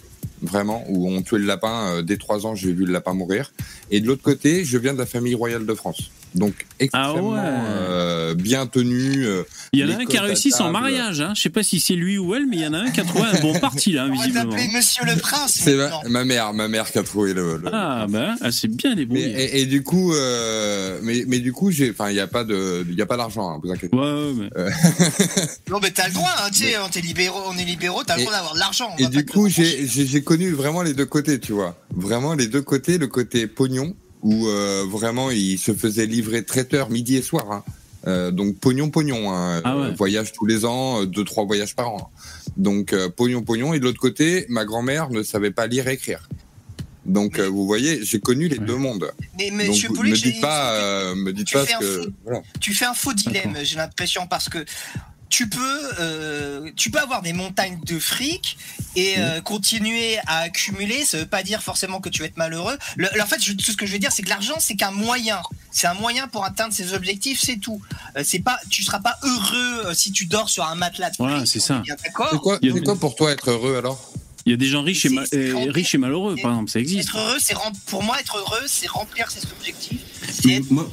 [0.44, 1.96] vraiment, où on tuait le lapin.
[1.96, 3.52] Euh, dès trois ans, j'ai vu le lapin mourir.
[3.90, 6.10] Et de l'autre côté, je viens de la famille royale de France.
[6.34, 9.24] Donc extrêmement ah euh, bien tenu.
[9.24, 11.20] Euh, il y en a un qui a réussi son mariage.
[11.20, 11.32] Hein.
[11.36, 13.00] Je sais pas si c'est lui ou elle, mais il y en a un qui
[13.00, 14.54] a trouvé un bon parti là, visiblement.
[14.74, 15.60] Monsieur le Prince.
[15.62, 15.76] C'est
[16.08, 17.62] ma, mère, ma mère qui a trouvé le.
[17.72, 19.26] Ah ben, bah, c'est bien débrouillé.
[19.28, 22.42] Et, et, du coup, euh, mais mais du coup, j'ai, enfin, il y a pas
[22.42, 23.96] de, il y a pas d'argent, hein, vous inquiétez.
[23.96, 24.50] Ouais, ouais mais.
[24.56, 24.70] Euh.
[25.70, 28.16] non, mais t'as le droit, hein, tu sais, on est libéraux, on est libéraux, t'as
[28.16, 28.90] le droit d'avoir de l'argent.
[28.98, 32.62] Et du coup, j'ai j'ai connu vraiment les deux côtés, tu vois, vraiment les deux
[32.62, 37.52] côtés, le côté pognon où euh, vraiment il se faisait livrer traiteur midi et soir.
[37.52, 37.62] Hein.
[38.06, 39.62] Euh, donc pognon pognon, hein.
[39.64, 42.10] ah voyage tous les ans, euh, deux trois voyages par an.
[42.56, 43.74] Donc pognon pognon.
[43.74, 46.28] Et de l'autre côté, ma grand-mère ne savait pas lire et écrire.
[47.04, 49.12] Donc vous voyez, j'ai connu les deux mondes.
[49.38, 52.10] Mais Monsieur Donc, me dites pas, me dites pas que
[52.60, 54.64] tu fais un faux dilemme, j'ai l'impression parce que
[55.34, 58.56] tu peux, euh, tu peux avoir des montagnes de fric
[58.94, 61.04] et euh, continuer à accumuler.
[61.04, 62.78] Ça veut pas dire forcément que tu vas être malheureux.
[63.00, 65.42] en fait, tout ce que je veux dire, c'est que l'argent, c'est qu'un moyen.
[65.72, 67.82] C'est un moyen pour atteindre ses objectifs, c'est tout.
[68.16, 71.10] Euh, c'est pas, tu seras pas heureux si tu dors sur un matelas.
[71.10, 71.82] De voilà, c'est ça.
[71.84, 72.60] C'est quoi, quoi
[73.00, 74.12] pour toi être heureux alors?
[74.46, 77.08] Il y a des gens riches et, riches et malheureux, par exemple, ça existe.
[77.08, 77.56] Être heureux, c'est
[77.86, 80.00] pour moi être heureux, c'est remplir ses objectifs.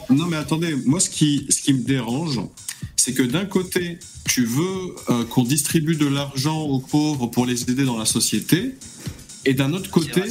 [0.10, 2.40] non mais attendez, moi ce qui, ce qui me dérange,
[2.96, 7.64] c'est que d'un côté, tu veux euh, qu'on distribue de l'argent aux pauvres pour les
[7.64, 8.76] aider dans la société,
[9.46, 10.22] et d'un autre côté,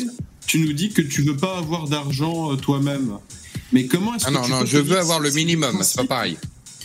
[0.47, 3.19] tu nous dis que tu veux pas avoir d'argent euh, toi-même.
[3.73, 6.37] Mais comment est-ce ah que non, non, je veux avoir le minimum, c'est pas pareil.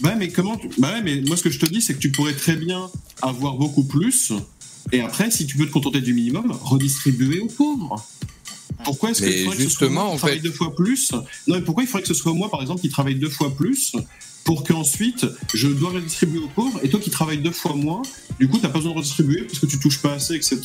[0.03, 2.33] Ouais, mais comment bah mais moi ce que je te dis, c'est que tu pourrais
[2.33, 2.89] très bien
[3.21, 4.33] avoir beaucoup plus,
[4.91, 8.05] et après, si tu veux te contenter du minimum, redistribuer aux pauvres.
[8.83, 11.11] Pourquoi est-ce que, justement, que ce soit deux fois plus?
[11.47, 13.55] Non, mais pourquoi il faudrait que ce soit moi, par exemple, qui travaille deux fois
[13.55, 13.95] plus
[14.45, 18.03] pour qu'ensuite je dois redistribuer aux pauvres et toi qui travailles deux fois moins,
[18.39, 20.59] du coup, tu pas besoin de redistribuer parce que tu touches pas assez, etc.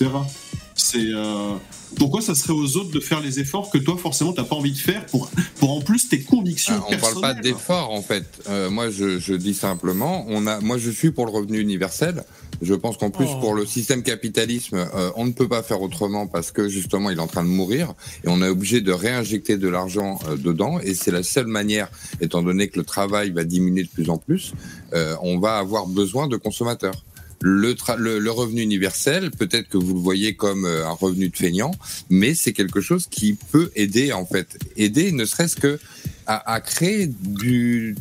[0.81, 1.55] C'est euh,
[1.97, 4.73] pourquoi ça serait aux autres de faire les efforts que toi forcément t'as pas envie
[4.73, 6.75] de faire pour pour en plus tes convictions.
[6.79, 8.25] Ah, on parle pas d'efforts en fait.
[8.49, 12.25] Euh, moi je, je, dis simplement, on a, moi je suis pour le revenu universel.
[12.63, 16.27] Je pense qu'en plus, pour le système capitalisme, euh, on ne peut pas faire autrement
[16.27, 19.57] parce que justement, il est en train de mourir et on est obligé de réinjecter
[19.57, 20.79] de l'argent euh, dedans.
[20.81, 24.19] Et c'est la seule manière, étant donné que le travail va diminuer de plus en
[24.19, 24.53] plus,
[24.93, 27.03] euh, on va avoir besoin de consommateurs.
[27.43, 27.75] Le,
[28.19, 31.71] le, revenu universel, peut-être que vous le voyez comme un revenu de feignant,
[32.11, 35.79] mais c'est quelque chose qui peut aider en fait, aider ne serait-ce que
[36.27, 37.97] à, à créer du,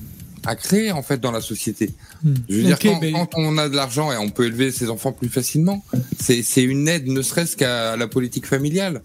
[0.46, 1.94] à créer en fait dans la société.
[2.24, 2.34] Hmm.
[2.50, 5.30] Je veux dire, quand, on a de l'argent et on peut élever ses enfants plus
[5.30, 5.84] facilement,
[6.20, 9.02] c'est une aide ne serait-ce qu'à la politique familiale.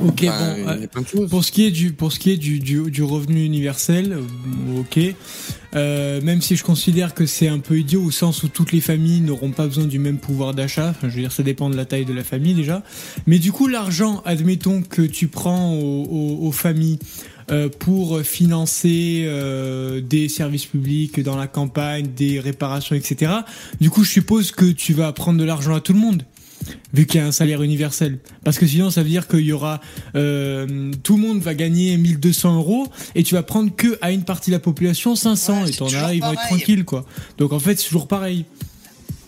[0.00, 3.44] Ok, bon, euh, pour ce qui est du pour ce qui est du, du, revenu
[3.44, 5.14] universel, euh, ok.
[5.76, 8.80] Euh, même si je considère que c'est un peu idiot au sens où toutes les
[8.80, 10.90] familles n'auront pas besoin du même pouvoir d'achat.
[10.90, 12.82] Enfin, je veux dire, ça dépend de la taille de la famille déjà.
[13.26, 16.98] Mais du coup, l'argent, admettons que tu prends aux familles
[17.52, 23.32] euh, pour financer euh, des services publics dans la campagne, des réparations, etc.
[23.80, 26.24] Du coup, je suppose que tu vas prendre de l'argent à tout le monde
[26.92, 28.18] vu qu'il y a un salaire universel.
[28.44, 29.80] Parce que sinon, ça veut dire qu'il y aura
[30.14, 34.24] euh, tout le monde va gagner 1200 euros et tu vas prendre que à une
[34.24, 37.06] partie de la population 500 et t'en as, ils vont être tranquilles quoi.
[37.38, 38.44] Donc en fait, c'est toujours pareil.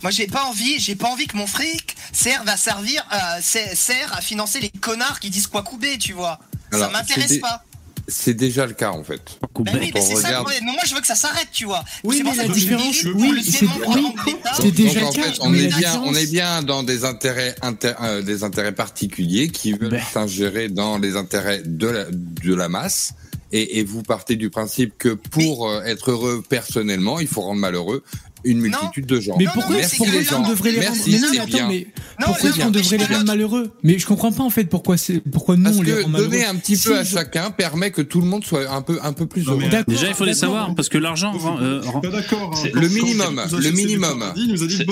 [0.03, 3.05] Moi, j'ai pas envie, j'ai pas envie que mon fric serve à servir,
[3.41, 6.39] sert à financer les connards qui disent quoi couper, tu vois.
[6.71, 7.65] ça m'intéresse pas.
[8.11, 9.39] C'est déjà le cas en fait.
[9.55, 11.85] Ben oui, mais, ça, mais moi je veux que ça s'arrête, tu vois.
[12.05, 15.35] Oui, mais la différence, oui, c'est déjà le cas.
[15.41, 17.55] on est bien, on est bien dans des intérêts,
[17.85, 20.03] euh, des intérêts particuliers qui veulent ben.
[20.11, 23.13] s'ingérer dans les intérêts de la, de la masse.
[23.51, 27.61] Et, et, vous partez du principe que pour euh, être heureux personnellement, il faut rendre
[27.61, 28.05] malheureux
[28.45, 29.37] une multitude de gens.
[29.39, 31.87] Mais pourquoi, pourquoi on devrait les rendre mais non, mais attends, mais
[32.25, 35.21] pourquoi est-ce qu'on devrait les rendre malheureux Mais je comprends pas en fait pourquoi c'est
[35.21, 36.31] pourquoi nous on les rend malheureux.
[36.31, 39.13] Donner un petit peu à chacun permet que tout le monde soit un peu un
[39.13, 39.63] peu plus heureux.
[39.87, 42.55] Déjà il faut les savoir parce que l'argent euh, d'accord.
[42.55, 42.69] Hein.
[42.73, 44.25] Le minimum, le minimum.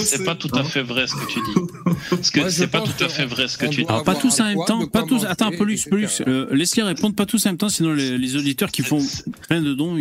[0.05, 1.95] C'est pas tout à fait vrai ce que tu dis.
[2.11, 3.89] Parce que c'est pas tout à fait vrai ce que tu dis.
[3.89, 5.25] Alors pas tous en même temps, pas tous.
[5.25, 5.89] Attends, Paulus,
[6.27, 9.05] euh, laisse-les répondre pas tous en même temps sinon les auditeurs qui font
[9.49, 9.97] plein de dons.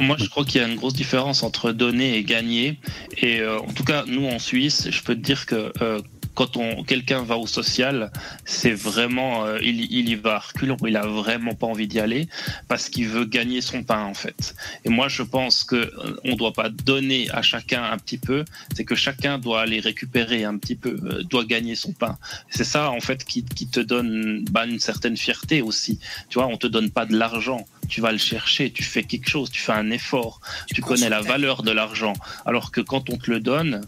[0.00, 2.77] Moi je crois qu'il y a une grosse différence entre donner et gagner
[3.16, 6.00] et euh, en tout cas, nous en Suisse, je peux te dire que euh,
[6.38, 8.12] quand on quelqu'un va au social,
[8.44, 11.98] c'est vraiment euh, il, il, y va à reculons, il a vraiment pas envie d'y
[11.98, 12.28] aller
[12.68, 14.54] parce qu'il veut gagner son pain en fait.
[14.84, 18.44] Et moi je pense que on doit pas donner à chacun un petit peu,
[18.76, 20.92] c'est que chacun doit aller récupérer un petit peu,
[21.28, 22.16] doit gagner son pain.
[22.50, 25.98] C'est ça en fait qui, qui te donne bah, une certaine fierté aussi.
[26.28, 29.28] Tu vois, on te donne pas de l'argent tu vas le chercher, tu fais quelque
[29.28, 30.40] chose, tu fais un effort,
[30.72, 32.12] tu, connais la valeur de l'argent.
[32.46, 33.80] Alors que quand on te le donne,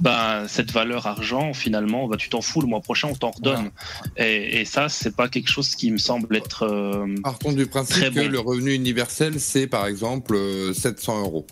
[0.00, 3.70] ben, cette valeur argent, finalement, ben, tu t'en fous, le mois prochain, on t'en redonne.
[4.16, 6.64] Et, et, ça, c'est pas quelque chose qui me semble être.
[6.64, 10.36] Euh, Partons du principe que le revenu universel, c'est par exemple
[10.74, 11.46] 700 euh, euros.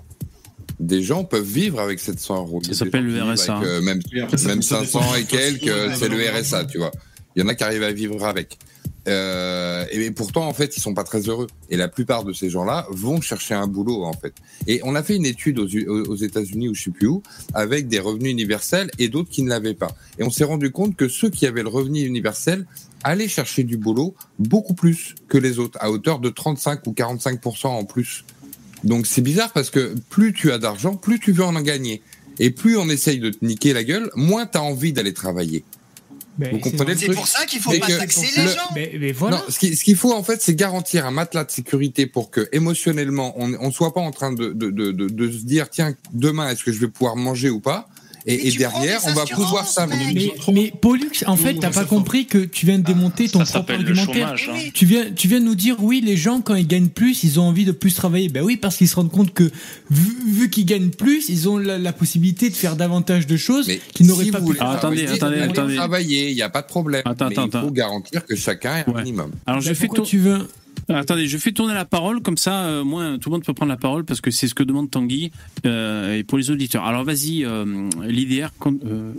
[0.81, 2.63] Des gens peuvent vivre avec 700 euros.
[2.65, 3.61] Ça s'appelle le RSA.
[3.61, 6.91] Euh, même, même 500 et quelques, c'est le RSA, tu vois.
[7.37, 8.59] Il y en a qui arrivent à vivre avec.
[9.09, 11.49] Euh, et pourtant, en fait, ils sont pas très heureux.
[11.71, 14.35] Et la plupart de ces gens-là vont chercher un boulot, en fait.
[14.67, 17.23] Et on a fait une étude aux, États-Unis ou je sais plus où,
[17.55, 19.95] avec des revenus universels et d'autres qui ne l'avaient pas.
[20.19, 22.67] Et on s'est rendu compte que ceux qui avaient le revenu universel
[23.03, 27.41] allaient chercher du boulot beaucoup plus que les autres, à hauteur de 35 ou 45
[27.65, 28.25] en plus.
[28.85, 32.03] Donc c'est bizarre parce que plus tu as d'argent, plus tu veux en gagner.
[32.39, 35.65] Et plus on essaye de te niquer la gueule, moins tu as envie d'aller travailler.
[36.39, 38.69] Vous comprenez C'est pour ça qu'il faut pas taxer les gens.
[38.75, 39.43] Mais, voilà.
[39.49, 43.49] ce qu'il faut en fait, c'est garantir un matelas de sécurité pour que émotionnellement, on
[43.49, 46.73] ne soit pas en train de, de, de, de, se dire tiens demain est-ce que
[46.73, 47.89] je vais pouvoir manger ou pas?
[48.27, 49.87] Et, derrière, on va pouvoir ça.
[49.87, 53.73] Mais, mais Pollux, en fait, t'as pas compris que tu viens de démonter ton propre
[53.73, 54.35] argumentaire.
[54.49, 54.59] Hein.
[54.75, 57.41] Tu viens, tu viens de nous dire, oui, les gens, quand ils gagnent plus, ils
[57.41, 58.29] ont envie de plus travailler.
[58.29, 59.51] Ben oui, parce qu'ils se rendent compte que,
[59.91, 64.27] vu, qu'ils gagnent plus, ils ont la, possibilité de faire davantage de choses qu'ils n'auraient
[64.27, 64.71] pas pu faire.
[64.71, 65.77] attendez, attendez, attendez.
[65.77, 67.03] Travailler, il n'y a pas de problème.
[67.05, 69.31] Attends, mais il faut garantir que chacun ait un minimum.
[69.47, 70.49] Alors, je fais tu veux
[70.95, 73.71] Attendez, je fais tourner la parole, comme ça, euh, moins, tout le monde peut prendre
[73.71, 75.33] la parole, parce que c'est ce que demande Tanguy,
[75.67, 76.85] euh, et pour les auditeurs.
[76.85, 79.13] Alors vas-y, euh, l'IDR, euh,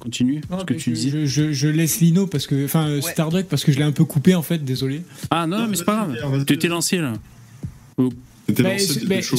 [0.00, 3.42] continue, ce que tu je, Je, je, laisse Lino, parce que, enfin, ouais.
[3.44, 5.02] parce que je l'ai un peu coupé, en fait, désolé.
[5.30, 7.14] Ah non, mais c'est pas grave, tu étais lancé, là.
[7.96, 8.10] Oh.
[8.48, 8.94] Bah, ce,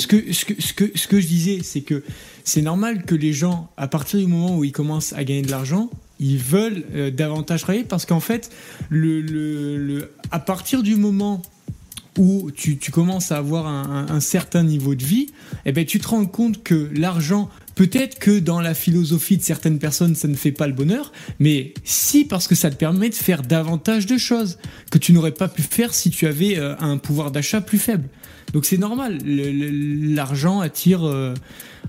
[0.06, 2.04] que, ce, que, ce, que, ce que je disais, c'est que
[2.44, 5.50] c'est normal que les gens, à partir du moment où ils commencent à gagner de
[5.50, 5.90] l'argent,
[6.20, 8.52] ils veulent euh, davantage travailler parce qu'en fait,
[8.90, 11.42] le, le, à partir du moment
[12.18, 15.28] où tu, tu commences à avoir un, un, certain niveau de vie,
[15.66, 19.80] eh ben, tu te rends compte que l'argent, peut-être que dans la philosophie de certaines
[19.80, 23.16] personnes, ça ne fait pas le bonheur, mais si parce que ça te permet de
[23.16, 24.58] faire davantage de choses
[24.92, 28.10] que tu n'aurais pas pu faire si tu avais euh, un pouvoir d'achat plus faible.
[28.52, 31.36] Donc c'est normal, l'argent attire, euh,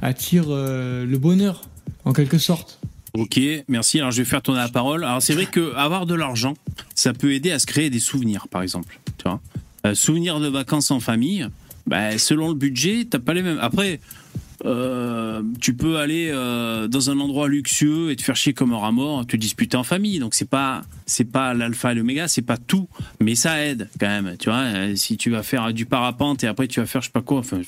[0.03, 1.63] attire le bonheur,
[2.05, 2.80] en quelque sorte.
[3.13, 3.99] Ok, merci.
[3.99, 5.05] Alors je vais faire tourner la parole.
[5.05, 6.55] Alors c'est vrai que avoir de l'argent,
[6.95, 9.01] ça peut aider à se créer des souvenirs, par exemple.
[9.87, 11.47] Euh, souvenirs de vacances en famille.
[11.87, 13.59] Bah, selon le budget, t'as pas les mêmes.
[13.61, 14.01] Après,
[14.65, 18.79] euh, tu peux aller euh, dans un endroit luxueux et te faire chier comme un
[18.79, 20.19] rat mort, te disputer en famille.
[20.19, 22.89] Donc c'est pas c'est pas l'alpha et l'oméga, c'est pas tout,
[23.21, 24.37] mais ça aide quand même.
[24.39, 27.13] Tu vois, si tu vas faire du parapente et après tu vas faire je sais
[27.13, 27.39] pas quoi.
[27.39, 27.61] Enfin,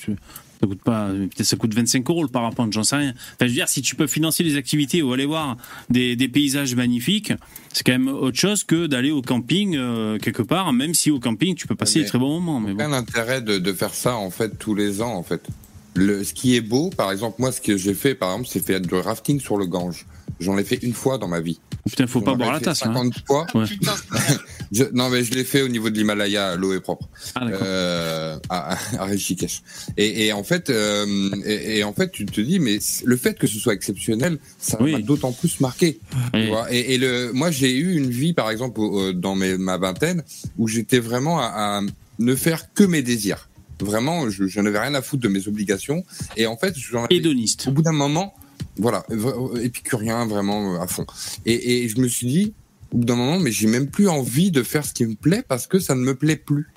[0.63, 3.09] ça coûte pas, peut-être ça coûte 25 euros le parapente, j'en sais rien.
[3.09, 5.57] Enfin, je veux dire, si tu peux financer les activités ou aller voir
[5.89, 7.33] des, paysages magnifiques,
[7.73, 11.19] c'est quand même autre chose que d'aller au camping euh, quelque part, même si au
[11.19, 12.59] camping tu peux passer des très bons moments.
[12.61, 15.41] Mais aucun intérêt de, faire ça en fait tous les ans en fait.
[15.95, 18.65] Le, ce qui est beau, par exemple, moi, ce que j'ai fait, par exemple, c'est
[18.65, 20.05] faire du rafting sur le Gange.
[20.39, 21.59] J'en ai fait une fois dans ma vie.
[21.85, 22.79] Putain, faut pas boire la tasse.
[22.79, 23.21] 50 hein.
[23.27, 23.45] fois.
[24.93, 27.09] non, mais je l'ai fait au niveau de l'Himalaya, l'eau est propre.
[27.35, 29.61] Ah, euh, à, à Rishikesh.
[29.97, 33.47] Et, et, en fait, euh, et, en fait, tu te dis, mais le fait que
[33.47, 35.99] ce soit exceptionnel, ça m'a d'autant plus marqué.
[36.33, 38.79] et, le, moi, j'ai eu une vie, par exemple,
[39.13, 40.23] dans mes, ma vingtaine,
[40.57, 41.81] où j'étais vraiment à,
[42.19, 43.49] ne faire que mes désirs.
[43.81, 46.05] Vraiment, je, je n'avais rien à foutre de mes obligations.
[46.37, 47.67] Et en fait, j'en Hédoniste.
[47.67, 48.33] Au bout d'un moment,
[48.77, 49.05] voilà,
[49.61, 51.05] épicurien vraiment euh, à fond.
[51.45, 52.53] Et, et je me suis dit,
[52.91, 55.43] au bout d'un moment, mais j'ai même plus envie de faire ce qui me plaît
[55.47, 56.69] parce que ça ne me plaît plus.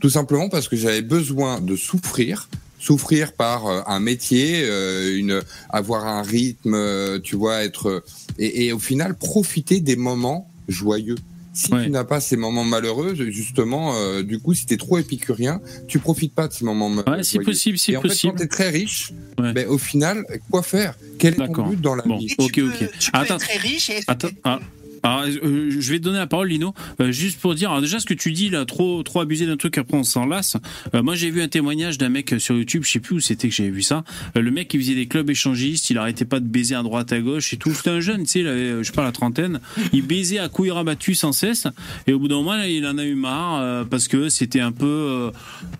[0.00, 2.48] Tout simplement parce que j'avais besoin de souffrir,
[2.78, 8.04] souffrir par euh, un métier, euh, une, avoir un rythme, tu vois, être
[8.38, 11.16] et, et au final profiter des moments joyeux.
[11.54, 15.60] Si tu n'as pas ces moments malheureux, justement, euh, du coup, si t'es trop épicurien,
[15.86, 17.18] tu profites pas de ces moments malheureux.
[17.18, 18.34] Ouais, c'est possible, c'est possible.
[18.34, 20.96] En fait, quand t'es très riche, ben, au final, quoi faire?
[21.18, 22.34] Quel est ton but dans la vie?
[22.38, 22.90] Ok, ok.
[22.98, 24.60] Tu peux être très riche et Attends, ah.
[25.04, 28.00] Alors, euh, je vais te donner la parole, Lino, euh, juste pour dire, alors déjà
[28.00, 30.56] ce que tu dis là, trop, trop abusé d'un truc, après on s'en lasse.
[30.94, 33.50] Euh, moi, j'ai vu un témoignage d'un mec sur YouTube, je sais plus où c'était
[33.50, 34.02] que j'avais vu ça.
[34.34, 37.20] le mec, il faisait des clubs échangistes, il arrêtait pas de baiser à droite, à
[37.20, 37.74] gauche et tout.
[37.74, 39.60] C'était un jeune, tu sais, il avait, je sais pas, la trentaine.
[39.92, 41.66] Il baisait à couilles rabattues sans cesse.
[42.06, 45.30] Et au bout d'un moment, il en a eu marre parce que c'était un peu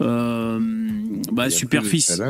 [0.00, 2.20] bah, superficiel.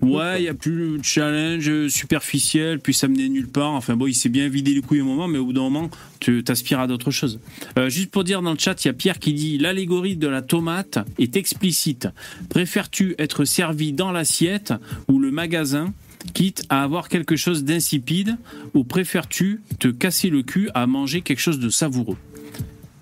[0.00, 3.72] Ouais, il y a plus de challenge superficiel, puis ça menait nulle part.
[3.72, 5.90] Enfin bon, il s'est bien vidé les couilles au moment, mais au bout d'un moment,
[6.20, 7.40] tu t'aspires à d'autres choses.
[7.78, 10.28] Euh, juste pour dire dans le chat, il y a Pierre qui dit l'allégorie de
[10.28, 12.08] la tomate est explicite.
[12.48, 14.74] Préfères-tu être servi dans l'assiette
[15.08, 15.92] ou le magasin
[16.34, 18.36] quitte à avoir quelque chose d'insipide
[18.74, 22.16] ou préfères-tu te casser le cul à manger quelque chose de savoureux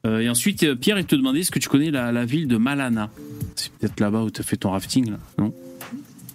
[0.07, 3.11] euh, Et ensuite, Pierre, il te demandait est-ce que tu connais la, ville de Malana?
[3.57, 5.55] C'est peut-être là-bas où tu as fait ton rafting, là, non?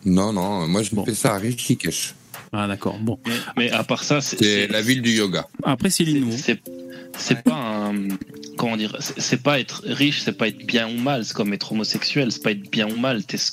[0.05, 2.15] Non, non, moi je fais ça à Rishikesh.
[2.51, 3.19] Ah d'accord, bon.
[3.57, 5.47] Mais, à part ça, c'est la ville du yoga.
[5.63, 6.35] Après, c'est l'inno
[7.17, 7.93] c'est pas un
[8.57, 11.71] comment dire c'est pas être riche c'est pas être bien ou mal c'est comme être
[11.71, 13.51] homosexuel c'est pas être bien ou mal t'es ce,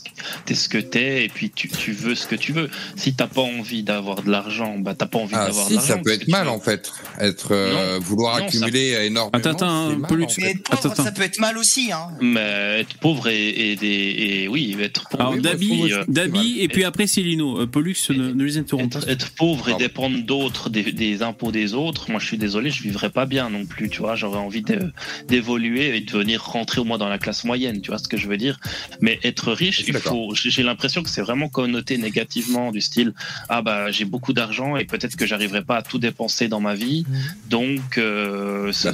[0.49, 2.69] es ce que t'es et puis tu, tu, veux ce que tu veux.
[2.97, 5.77] Si t'as pas envie d'avoir de l'argent bah t'as pas envie ah, d'avoir si, de
[5.77, 6.91] l'argent ça peut être mal en fait.
[7.21, 12.09] Être euh, vouloir accumuler énormément attends, attends, pauvre, ça peut être mal aussi hein.
[12.21, 17.07] mais être pauvre et, et, et oui être pauvre alors Dabi, Dabi et puis après
[17.07, 19.11] Célino euh, Pollux ne, ne, les interrompt pas.
[19.11, 22.83] être, pauvre et dépendre d'autres des, des impôts des autres moi je suis désolé je
[22.83, 24.17] vivrais pas bien non plus, tu vois.
[24.17, 24.93] J'aurais envie de,
[25.29, 27.81] d'évoluer et de venir rentrer au moins dans la classe moyenne.
[27.81, 28.59] Tu vois ce que je veux dire
[29.01, 30.35] Mais être riche, il faut.
[30.35, 33.13] J'ai l'impression que c'est vraiment connoté négativement du style
[33.49, 36.75] ah bah j'ai beaucoup d'argent et peut-être que j'arriverai pas à tout dépenser dans ma
[36.75, 37.49] vie, mmh.
[37.49, 38.89] donc euh, ce,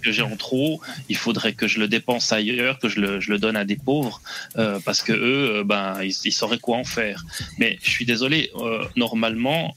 [0.00, 3.30] que, j'ai en trop, il faudrait que je le dépense ailleurs, que je le, je
[3.30, 4.20] le donne à des pauvres
[4.58, 7.24] euh, parce que eux, euh, ben ils, ils, sauraient quoi en faire.
[7.58, 9.74] Mais je suis désolé, euh, normalement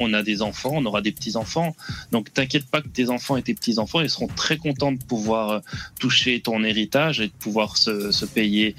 [0.00, 1.74] on a des enfants, on aura des petits enfants,
[2.12, 5.02] donc t'inquiète pas que tes enfants et tes petits enfants ils seront très contents de
[5.02, 5.62] pouvoir
[5.98, 8.74] toucher ton héritage et de pouvoir se, se payer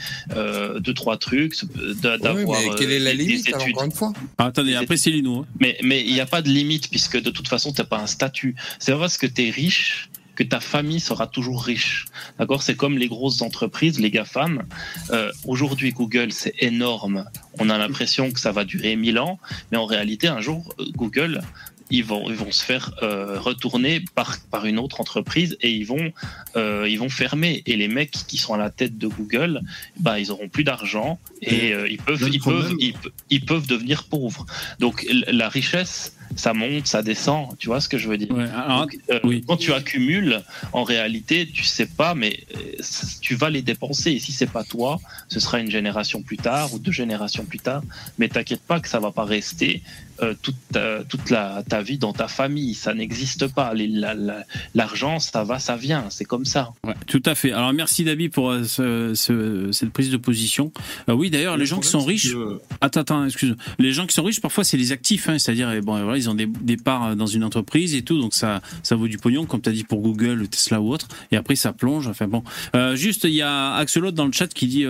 [0.80, 1.56] deux trois trucs,
[2.02, 2.35] d'avoir.
[2.61, 4.14] mais quelle est la limite encore une fois?
[4.38, 5.39] Ah, Attendez, après c'est Lino.
[5.39, 5.45] Hein.
[5.60, 8.07] Mais mais il n'y a pas de limite puisque de toute façon t'as pas un
[8.07, 8.56] statut.
[8.80, 12.06] C'est pas parce que tu es riche que ta famille sera toujours riche.
[12.38, 12.61] D'accord?
[12.61, 14.64] C'est comme les grosses entreprises, les GAFAM.
[15.10, 17.26] Euh, Aujourd'hui, Google, c'est énorme.
[17.60, 19.39] On a l'impression que ça va durer mille ans,
[19.72, 21.41] mais en réalité, un jour, Google
[21.90, 25.86] ils vont, ils vont se faire euh, retourner par, par une autre entreprise et ils
[25.86, 26.12] vont,
[26.56, 27.64] euh, ils vont fermer.
[27.66, 29.62] Et les mecs qui sont à la tête de Google,
[30.00, 32.74] bah, ils auront plus d'argent et euh, ils, peuvent, ils, peuvent,
[33.30, 34.46] ils, peuvent devenir pauvres.
[34.80, 37.58] Donc la richesse, ça monte, ça descend.
[37.58, 38.30] Tu vois ce que je veux dire?
[39.24, 39.44] Oui.
[39.48, 40.41] Quand tu accumules,
[40.74, 42.40] en réalité, tu sais pas, mais
[43.22, 44.12] tu vas les dépenser.
[44.12, 47.60] Et si c'est pas toi, ce sera une génération plus tard ou deux générations plus
[47.60, 47.82] tard.
[48.18, 49.82] Mais t'inquiète pas que ça va pas rester.
[50.24, 50.56] Euh, toute,
[51.10, 52.74] toute la, ta vie dans ta famille.
[52.74, 53.74] Ça n'existe pas.
[54.74, 56.06] L'argent, ça va, ça vient.
[56.10, 56.72] C'est comme ça.
[56.84, 57.52] Ouais, tout à fait.
[57.52, 60.72] Alors merci David pour euh, ce, cette prise de position.
[61.08, 62.34] Euh, oui, d'ailleurs, les gens qui sont riches.
[62.82, 63.56] Attends, attends, excuse.
[63.78, 65.30] Les gens qui sont riches, parfois, c'est les actifs.
[65.30, 68.19] Hein, C'est-à-dire, eh, bon, voilà, ils ont des, des, parts dans une entreprise et tout,
[68.19, 71.07] donc ça, ça vaut du pognon, comme tu as dit pour Google, Tesla ou autre.
[71.31, 72.07] Et après, ça plonge.
[72.07, 72.44] Enfin bon.
[72.95, 74.85] juste, il y a Axelot dans le chat qui dit.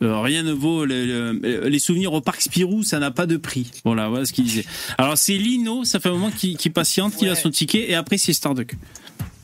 [0.00, 3.70] Euh, rien ne vaut les, souvenirs au parc Spirou, ça n'a pas de prix.
[3.84, 4.64] Voilà, voilà ce qu'il disait.
[4.96, 8.18] Alors c'est Lino, ça fait un moment qu'il patiente, qu'il a son ticket, et après
[8.18, 8.76] c'est Starduck.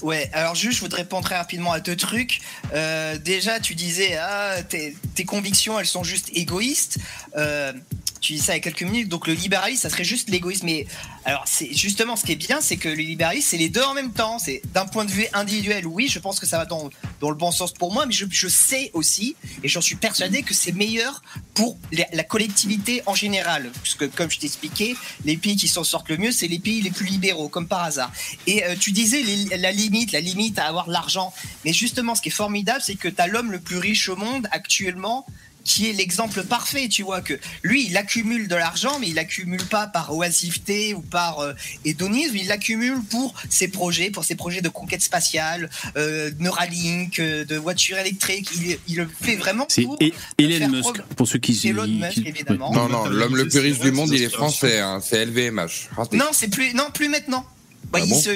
[0.05, 2.43] Ouais, alors juste, je voudrais répondre très rapidement à deux trucs.
[2.75, 6.99] Euh, déjà, tu disais, ah, tes, convictions, elles sont juste égoïstes.
[7.39, 7.73] Euh,
[8.21, 10.67] tu dis ça il y a quelques minutes, donc le libéralisme, ça serait juste l'égoïsme.
[10.67, 10.87] Mais
[11.27, 13.95] alors, c'est justement ce qui est bien, c'est que le libéralisme, c'est les deux en
[13.95, 14.39] même temps.
[14.39, 16.91] C'est d'un point de vue individuel, oui, je pense que ça va dans,
[17.21, 20.53] dans le bon sens pour moi, mais je, sais aussi, et j'en suis persuadé que
[20.53, 21.23] c'est meilleur
[21.55, 23.71] pour la collectivité en général.
[23.73, 26.83] Parce que, comme je t'expliquais, les pays qui s'en sortent le mieux, c'est les pays
[26.83, 28.13] les plus libéraux, comme par hasard.
[28.47, 29.23] Et euh, tu disais
[29.57, 31.33] la limite, la limite à avoir l'argent.
[31.65, 34.17] Mais justement, ce qui est formidable, c'est que tu as l'homme le plus riche au
[34.17, 35.27] monde actuellement
[35.65, 39.65] qui est l'exemple parfait, tu vois, que lui, il accumule de l'argent, mais il accumule
[39.65, 41.53] pas par oisiveté ou par euh,
[41.85, 47.45] hédonisme, il l'accumule pour ses projets, pour ses projets de conquête spatiale, euh, Neuralink, euh,
[47.45, 49.99] de voitures électriques, il, il, le fait vraiment pour...
[50.01, 51.61] C'est Elon Musk, pour ceux qui...
[51.67, 52.73] Elon Musk, évidemment.
[52.73, 55.89] Non, non, l'homme le plus riche du monde, il est français, hein, c'est LVMH.
[56.13, 57.47] Non, c'est plus, non, plus maintenant.
[57.95, 58.31] Bah, ah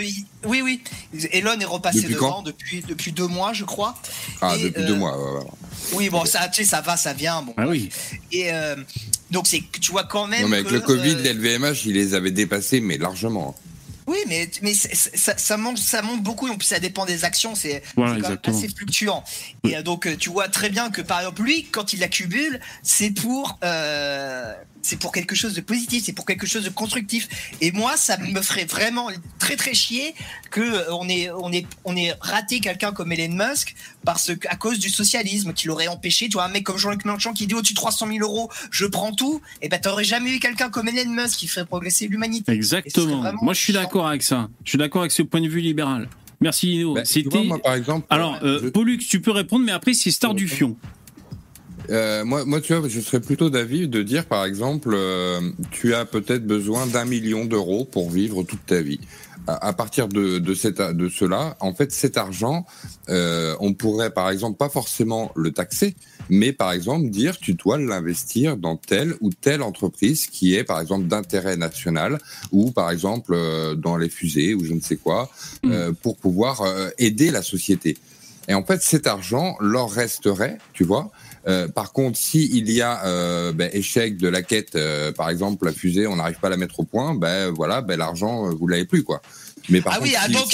[0.47, 0.81] oui, oui.
[1.33, 3.97] Elon est repassé devant depuis, depuis deux mois, je crois.
[4.41, 5.19] Ah, depuis deux mois.
[5.19, 5.47] Ouais, ouais.
[5.95, 7.43] Oui, bon, ça, tu sais, ça va, ça vient.
[7.43, 7.55] Bon.
[7.57, 7.89] Ah oui.
[8.31, 8.77] Et euh,
[9.31, 10.43] donc, c'est, tu vois quand même.
[10.43, 13.57] Non, mais avec le Covid, euh, LVMH, il les avait dépassés, mais largement.
[14.07, 16.49] Oui, mais, mais ça, ça, monte, ça monte beaucoup.
[16.49, 17.55] En plus, ça dépend des actions.
[17.55, 17.83] C'est
[18.45, 19.23] assez fluctuant.
[19.65, 23.11] Et euh, donc, tu vois très bien que, par exemple, lui, quand il accumule, c'est
[23.11, 23.59] pour
[24.83, 27.29] c'est pour quelque chose de positif, c'est pour quelque chose de constructif.
[27.61, 30.15] Et moi, ça me ferait vraiment très très chier
[30.51, 33.75] que euh, on ait on ait on ait raté quelqu'un comme Elon Musk
[34.05, 36.29] parce que à cause du socialisme qui l'aurait empêché.
[36.29, 38.87] Tu vois, un mec comme Jean-Luc Mélenchon qui dit au-dessus de 300 000 euros, je
[38.87, 39.41] prends tout.
[39.61, 42.53] Et eh ben t'aurais jamais eu quelqu'un comme Elon Musk qui ferait progresser l'humanité.
[42.53, 43.33] Exactement.
[43.43, 44.49] Moi, je suis d'accord avec ça.
[44.65, 46.09] Je suis d'accord avec ce point de vue libéral.
[46.41, 46.95] Merci Lino.
[46.95, 47.49] Bah, C'était.
[47.63, 48.07] par exemple.
[48.11, 50.77] Alors, euh, Pollux, tu peux répondre, mais après c'est Star du Fion.
[51.91, 55.41] Euh, moi, moi, tu vois, je serais plutôt d'avis de dire, par exemple, euh,
[55.71, 59.01] tu as peut-être besoin d'un million d'euros pour vivre toute ta vie.
[59.47, 62.67] À, partir de, de, cette, de cela, en fait, cet argent,
[63.09, 65.97] euh, on pourrait, par exemple, pas forcément le taxer,
[66.29, 70.83] mais par exemple dire, tu dois l'investir dans telle ou telle entreprise qui est, par
[70.83, 72.19] exemple, d'intérêt national,
[72.53, 73.35] ou par exemple
[73.79, 75.31] dans les fusées ou je ne sais quoi,
[75.63, 75.73] mmh.
[75.73, 76.63] euh, pour pouvoir
[76.99, 77.97] aider la société.
[78.49, 81.11] Et en fait, cet argent leur resterait, tu vois,
[81.49, 85.31] euh, par contre, s'il il y a euh, ben, échec de la quête, euh, par
[85.31, 88.51] exemple la fusée, on n'arrive pas à la mettre au point, ben voilà, ben l'argent
[88.51, 89.23] vous l'avez plus quoi.
[89.71, 90.49] Mais par ah oui, ah, donc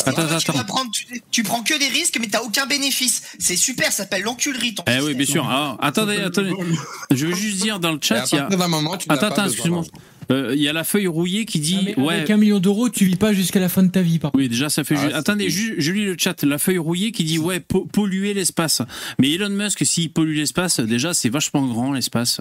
[1.30, 3.22] tu, prends que des risques, mais t'as aucun bénéfice.
[3.38, 4.74] C'est super, ça s'appelle l'enculerie.
[4.88, 5.48] Eh oui, bien sûr.
[5.48, 6.52] Alors, attendez, attendez.
[7.12, 8.46] Je veux juste dire dans le chat, il y a.
[8.46, 9.84] Attends, attends, excuse-moi.
[10.30, 12.14] Euh, il y a la feuille rouillée qui dit ouais.
[12.14, 14.18] Avec un million d'euros, tu vis pas jusqu'à la fin de ta vie.
[14.18, 14.96] Par oui, déjà ça fait.
[14.96, 16.42] Ah, Attendez, je, lis le chat.
[16.44, 18.82] La feuille rouillée qui dit ouais polluer l'espace.
[19.18, 22.40] Mais Elon Musk, s'il pollue l'espace, déjà c'est vachement grand l'espace.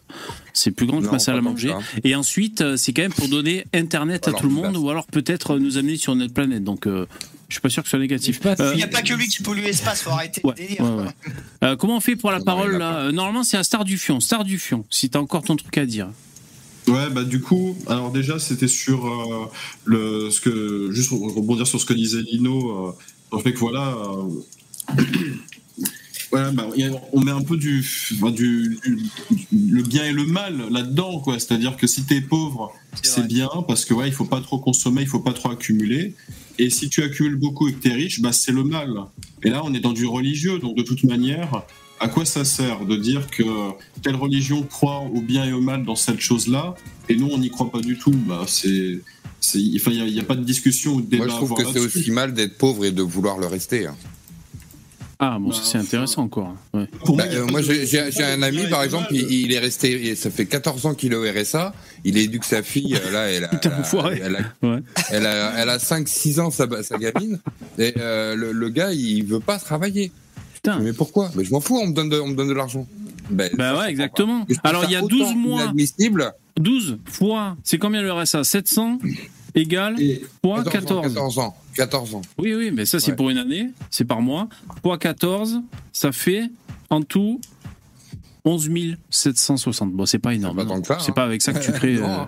[0.54, 1.74] C'est plus grand que ma salle à manger.
[2.04, 5.08] Et ensuite, euh, c'est quand même pour donner Internet à tout le monde, ou alors
[5.08, 6.64] peut-être nous amener sur notre planète.
[6.64, 6.88] Donc.
[6.88, 7.06] Euh,
[7.50, 8.40] Je suis pas sûr que ce soit négatif.
[8.72, 11.78] Il n'y a pas que lui qui pollue l'espace, faut arrêter le délire.
[11.78, 13.12] comment on fait pour la parole là?
[13.12, 14.20] Normalement, c'est un star du fion.
[14.20, 16.10] Star du fion, si t'as encore ton truc à dire.
[16.88, 19.50] Ouais, bah du coup, alors déjà, c'était sur euh,
[19.86, 22.92] le, ce que, juste rebondir sur ce que disait Lino, euh,
[23.32, 25.02] le fait que voilà, euh,
[26.32, 26.68] voilà bah,
[27.14, 28.80] on met un peu du, du,
[29.52, 31.40] le bien et le mal là-dedans, quoi.
[31.40, 35.02] C'est-à-dire que si t'es pauvre, c'est bien parce que ouais, il faut pas trop consommer,
[35.04, 36.16] il faut pas trop accumuler.
[36.60, 38.94] Et si tu accumules beaucoup et que t'es riche, bah c'est le mal.
[39.44, 41.64] Et là, on est dans du religieux, donc de toute manière,
[42.04, 43.44] à quoi ça sert de dire que
[44.02, 46.76] telle religion croit au bien et au mal dans cette chose-là,
[47.10, 49.00] et nous on n'y croit pas du tout bah, c'est,
[49.56, 51.26] Il n'y a, pas de discussion ou de débat.
[51.26, 53.88] Moi je trouve que c'est aussi mal d'être pauvre et de vouloir le rester.
[53.88, 53.96] Hein.
[55.26, 56.54] Ah bon, c'est intéressant encore.
[56.74, 56.86] Bah,
[57.32, 61.14] euh, moi, j'ai un ami, par exemple, il, est resté, ça fait 14 ans qu'il
[61.14, 61.74] est au RSA,
[62.04, 63.52] il éduque sa fille, euh, là, elle a,
[65.12, 67.40] elle, a, elle, a, 5-6 ans, sa, sa gamine,
[67.78, 70.12] et euh, le, le, gars, il veut pas travailler.
[70.82, 72.88] Mais pourquoi Mais je m'en fous, on me donne de, on me donne de l'argent.
[73.30, 74.46] Ben, bah ouais, exactement.
[74.64, 75.64] Alors il y a 12 mois.
[75.64, 76.34] Inadmissible.
[76.58, 79.00] 12 fois, c'est combien le RSA 700
[79.56, 79.96] égale
[80.44, 81.14] fois 14.
[81.14, 81.56] 14 ans.
[81.76, 82.22] 14 ans.
[82.38, 84.48] Oui, oui, mais ça c'est pour une année, c'est par mois.
[84.82, 85.62] Fois 14,
[85.92, 86.50] ça fait
[86.90, 87.42] en tout
[88.46, 88.70] 11
[89.10, 89.92] 760.
[89.94, 90.66] Bon, c'est pas énorme.
[91.00, 92.00] C'est pas, pas avec ça que tu crées.
[92.04, 92.26] Euh,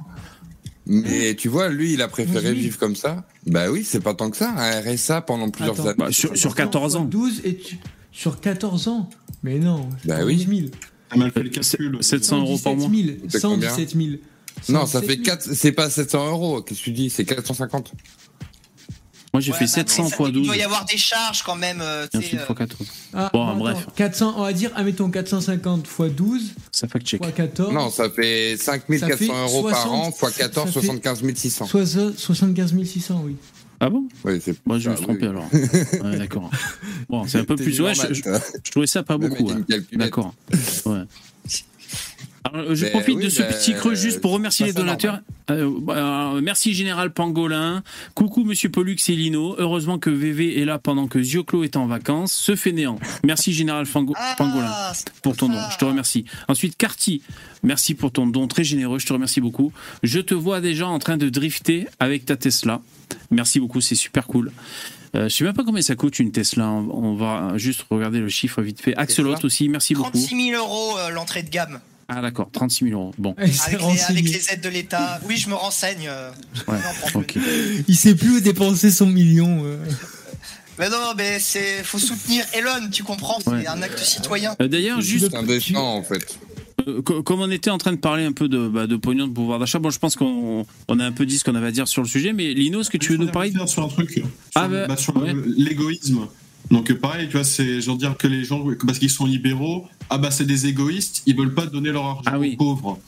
[0.88, 3.26] mais tu vois, lui, il a préféré vivre comme ça.
[3.48, 4.54] Bah oui, c'est pas tant que ça.
[4.56, 5.96] Un RSA pendant plusieurs années.
[5.98, 7.06] Bah, sur, sur 14 ans.
[7.06, 7.80] 12 et tu...
[8.16, 9.10] Sur 14 ans
[9.44, 10.38] Mais non, bah oui.
[10.38, 10.70] 000.
[11.18, 11.98] mal fait le calcul.
[12.00, 12.90] 700 euros par mois
[13.28, 14.10] 117 000.
[14.70, 17.10] Non, ça fait 4, c'est pas 700 euros, qu'est-ce que tu dis?
[17.10, 17.92] C'est 450.
[19.34, 20.30] Moi j'ai fait 700 x 12.
[20.34, 21.82] Il doit y avoir des charges quand même.
[21.82, 22.88] Euh, et ensuite x 14.
[23.14, 23.86] Ah, bon, bref.
[23.98, 26.54] 400, on va dire, admettons 450 x 12.
[26.72, 27.22] Ça fait check.
[27.22, 27.74] x 14.
[27.74, 31.68] Non, ça fait 5400 euros par an x 14, 75 600.
[32.16, 33.36] 75 600, oui.
[33.80, 34.08] Ah bon?
[34.24, 35.48] Oui, c'est Moi, je me suis trompé alors.
[35.54, 36.50] ouais, d'accord.
[37.10, 37.82] Bon, c'est un peu plus.
[37.82, 39.52] Ouais, je, je, trouvais ça pas beaucoup.
[39.94, 40.34] D'accord.
[40.86, 41.04] Ouais.
[42.56, 45.20] Alors, je ben profite de ce ben, petit creux juste pour remercier les donateurs.
[45.52, 47.84] Euh, bah, merci Général Pangolin.
[48.14, 49.56] Coucou Monsieur Pollux et Lino.
[49.58, 52.32] Heureusement que VV est là pendant que Zioclo est en vacances.
[52.32, 52.98] Ce fainéant.
[53.26, 54.72] Merci Général ah, Pangolin
[55.22, 55.60] pour ton don.
[55.70, 56.26] Je te remercie.
[56.48, 57.22] Ensuite, Carty.
[57.64, 59.00] Merci pour ton don très généreux.
[59.00, 59.74] Je te remercie beaucoup.
[60.04, 62.82] Je te vois déjà en train de drifter avec ta Tesla.
[63.32, 63.82] Merci beaucoup.
[63.82, 64.52] C'est super cool.
[65.16, 66.70] Euh, je sais même pas combien ça coûte une Tesla.
[66.70, 68.96] On va juste regarder le chiffre vite fait.
[68.96, 70.12] Axelot aussi, merci beaucoup.
[70.12, 71.80] 36 000 euros euh, l'entrée de gamme.
[72.08, 73.14] Ah d'accord, 36 000 euros.
[73.18, 73.36] Bon.
[73.38, 73.82] Avec
[74.24, 75.20] les, aides de l'État.
[75.28, 76.08] Oui, je me renseigne.
[76.08, 76.32] Euh,
[76.68, 76.78] ouais,
[77.88, 79.64] Il sait plus où dépenser son million.
[79.66, 79.78] Euh.
[80.78, 84.58] Mais non, mais c'est faut soutenir Elon, tu comprends, c'est un acte citoyen.
[84.62, 86.38] Euh, d'ailleurs, juste un en fait.
[87.24, 89.58] comme on était en train de parler un peu de, bah, de pognon, de pouvoir
[89.58, 91.88] d'achat, bon, je pense qu'on on a un peu dit ce qu'on avait à dire
[91.88, 94.22] sur le sujet, mais Lino, est-ce que tu veux nous parler sur un truc
[94.56, 96.28] ah, bah, bah, sur l'égoïsme
[96.72, 100.18] donc pareil, tu vois, c'est genre dire que les gens, parce qu'ils sont libéraux, ah
[100.18, 103.00] bah c'est des égoïstes, ils veulent pas donner leur argent ah aux pauvres.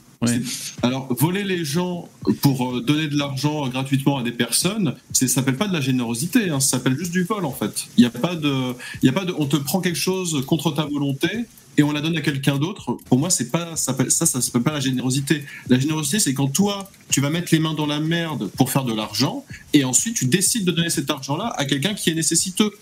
[0.82, 2.08] Alors, voler les gens
[2.42, 6.50] pour euh, donner de l'argent gratuitement à des personnes, ça s'appelle pas de la générosité,
[6.50, 7.86] hein, ça s'appelle juste du vol en fait.
[7.96, 10.44] Il y a pas de, il y a pas de, on te prend quelque chose
[10.46, 11.28] contre ta volonté
[11.76, 12.96] et on la donne à quelqu'un d'autre.
[13.08, 15.44] Pour moi, c'est pas ça, ça, ça s'appelle pas la générosité.
[15.68, 18.84] La générosité, c'est quand toi, tu vas mettre les mains dans la merde pour faire
[18.84, 22.72] de l'argent et ensuite tu décides de donner cet argent-là à quelqu'un qui est nécessiteux.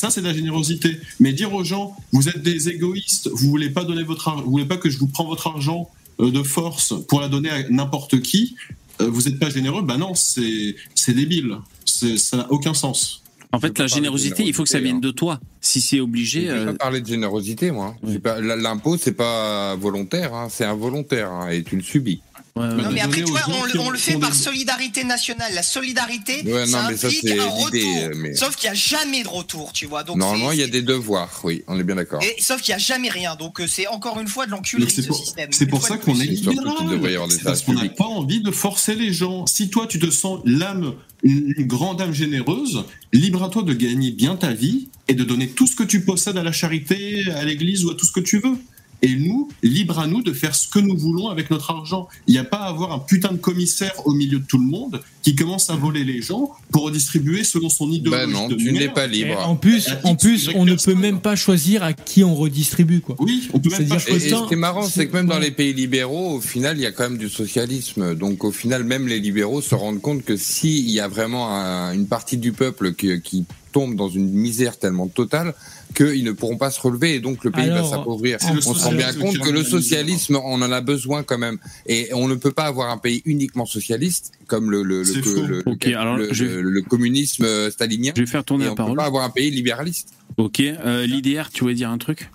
[0.00, 0.98] Ça, c'est de la générosité.
[1.18, 4.64] Mais dire aux gens, vous êtes des égoïstes, vous voulez pas donner votre, vous voulez
[4.64, 5.90] pas que je vous prends votre argent
[6.20, 8.56] euh, de force pour la donner à n'importe qui,
[9.02, 9.82] euh, vous n'êtes pas généreux?
[9.82, 11.58] Ben non, c'est c'est débile.
[11.84, 13.22] Ça n'a aucun sens.
[13.52, 15.00] En fait, la générosité, il faut que ça vienne hein.
[15.00, 15.38] de toi.
[15.60, 16.46] Si c'est obligé.
[16.46, 17.94] Je euh, parler de générosité, moi.
[18.40, 20.48] L'impôt, c'est pas volontaire, hein.
[20.50, 22.22] c'est involontaire, hein, et tu le subis
[22.66, 23.40] non, mais après, tu vois,
[23.78, 25.52] on, le fait par solidarité nationale.
[25.54, 28.34] La solidarité, ça implique un retour.
[28.34, 30.02] Sauf qu'il n'y a jamais de retour, tu vois.
[30.02, 32.22] Donc Normalement, il y a des devoirs, oui, on est bien d'accord.
[32.38, 33.36] Sauf qu'il n'y a jamais rien.
[33.36, 35.50] Donc euh, c'est encore une fois de l'enculerie, ce système.
[35.52, 37.28] C'est pour ça qu'on est libéral.
[37.44, 39.46] Parce qu'on n'a pas envie de forcer les gens.
[39.46, 44.10] Si toi, tu te sens l'âme, une grande âme généreuse, libre à toi de gagner
[44.10, 47.44] bien ta vie et de donner tout ce que tu possèdes à la charité, à
[47.44, 48.56] l'église ou à tout ce que tu veux
[49.02, 52.08] et nous, libre à nous de faire ce que nous voulons avec notre argent.
[52.26, 54.64] Il n'y a pas à avoir un putain de commissaire au milieu de tout le
[54.64, 58.32] monde qui commence à voler les gens pour redistribuer selon son idéologie.
[58.32, 59.38] Bah non, tu n'es pas libre.
[59.46, 63.16] en plus, en plus, on ne peut même pas choisir à qui on redistribue, quoi.
[63.18, 64.36] Oui, on peut même pas choisir.
[64.36, 66.82] Et, ce qui est marrant, c'est que même dans les pays libéraux, au final, il
[66.82, 68.14] y a quand même du socialisme.
[68.14, 71.50] Donc, au final, même les libéraux se rendent compte que s'il y a vraiment
[71.92, 75.54] une partie du peuple qui, qui tombe dans une misère tellement totale,
[75.94, 78.38] qu'ils ne pourront pas se relever et donc le pays va s'appauvrir.
[78.66, 81.58] On se rend bien compte que le socialisme, on en a besoin quand même.
[81.86, 86.82] Et on ne peut pas avoir un pays uniquement socialiste comme le, le, le, le,
[86.82, 88.12] communisme stalinien.
[88.16, 88.92] Je vais faire tourner la on parole.
[88.92, 90.12] On peut pas avoir un pays libéraliste.
[90.36, 92.30] Ok, euh, l'IDR, tu voulais dire un truc?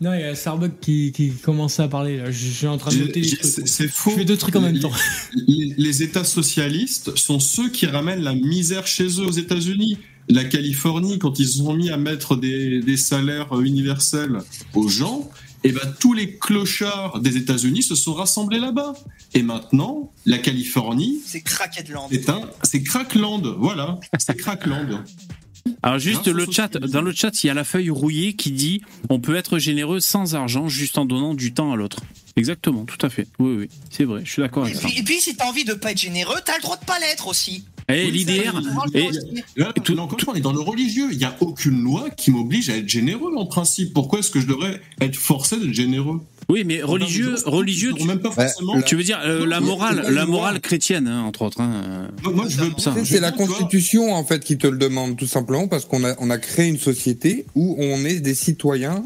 [0.00, 2.18] Non, il y a Starbucks qui, qui commençait à parler.
[2.18, 2.30] Là.
[2.30, 4.10] Je, suis en train de noter C'est faux.
[4.10, 4.92] Je fais deux trucs en même temps.
[5.48, 9.98] Les, les, États socialistes sont ceux qui ramènent la misère chez eux aux États-Unis.
[10.28, 14.40] La Californie, quand ils ont mis à mettre des, des salaires universels
[14.74, 15.30] aux gens,
[15.64, 18.94] et eh ben, tous les clochards des États-Unis se sont rassemblés là-bas.
[19.34, 21.18] Et maintenant, la Californie.
[21.26, 22.08] C'est Crackland.
[22.62, 23.98] C'est Crackland, voilà.
[24.18, 25.04] C'est Crackland.
[25.82, 28.82] Alors juste le chat, dans le chat, il y a la feuille rouillée qui dit
[29.10, 31.98] on peut être généreux sans argent, juste en donnant du temps à l'autre.
[32.36, 33.26] Exactement, tout à fait.
[33.40, 34.88] Oui, oui, c'est vrai, je suis d'accord avec ça.
[34.96, 37.26] Et puis, si t'as envie de pas être généreux, t'as le droit de pas l'être
[37.26, 37.64] aussi.
[37.90, 38.60] Et eh, l'IDR.
[38.94, 39.08] Et,
[39.56, 41.08] là, encore on est dans le religieux.
[41.10, 43.94] Il n'y a aucune loi qui m'oblige à être généreux en principe.
[43.94, 46.20] Pourquoi est-ce que je devrais être forcé d'être généreux?
[46.50, 48.80] Oui, mais religieux, religieux, tu, même pas forcément...
[48.80, 51.60] tu veux dire euh, la morale, la morale chrétienne, hein, entre autres.
[51.60, 52.08] Hein.
[52.22, 52.94] Moi, je veux ça.
[53.04, 56.30] C'est la Constitution en fait qui te le demande, tout simplement, parce qu'on a, on
[56.30, 59.04] a créé une société où on est des citoyens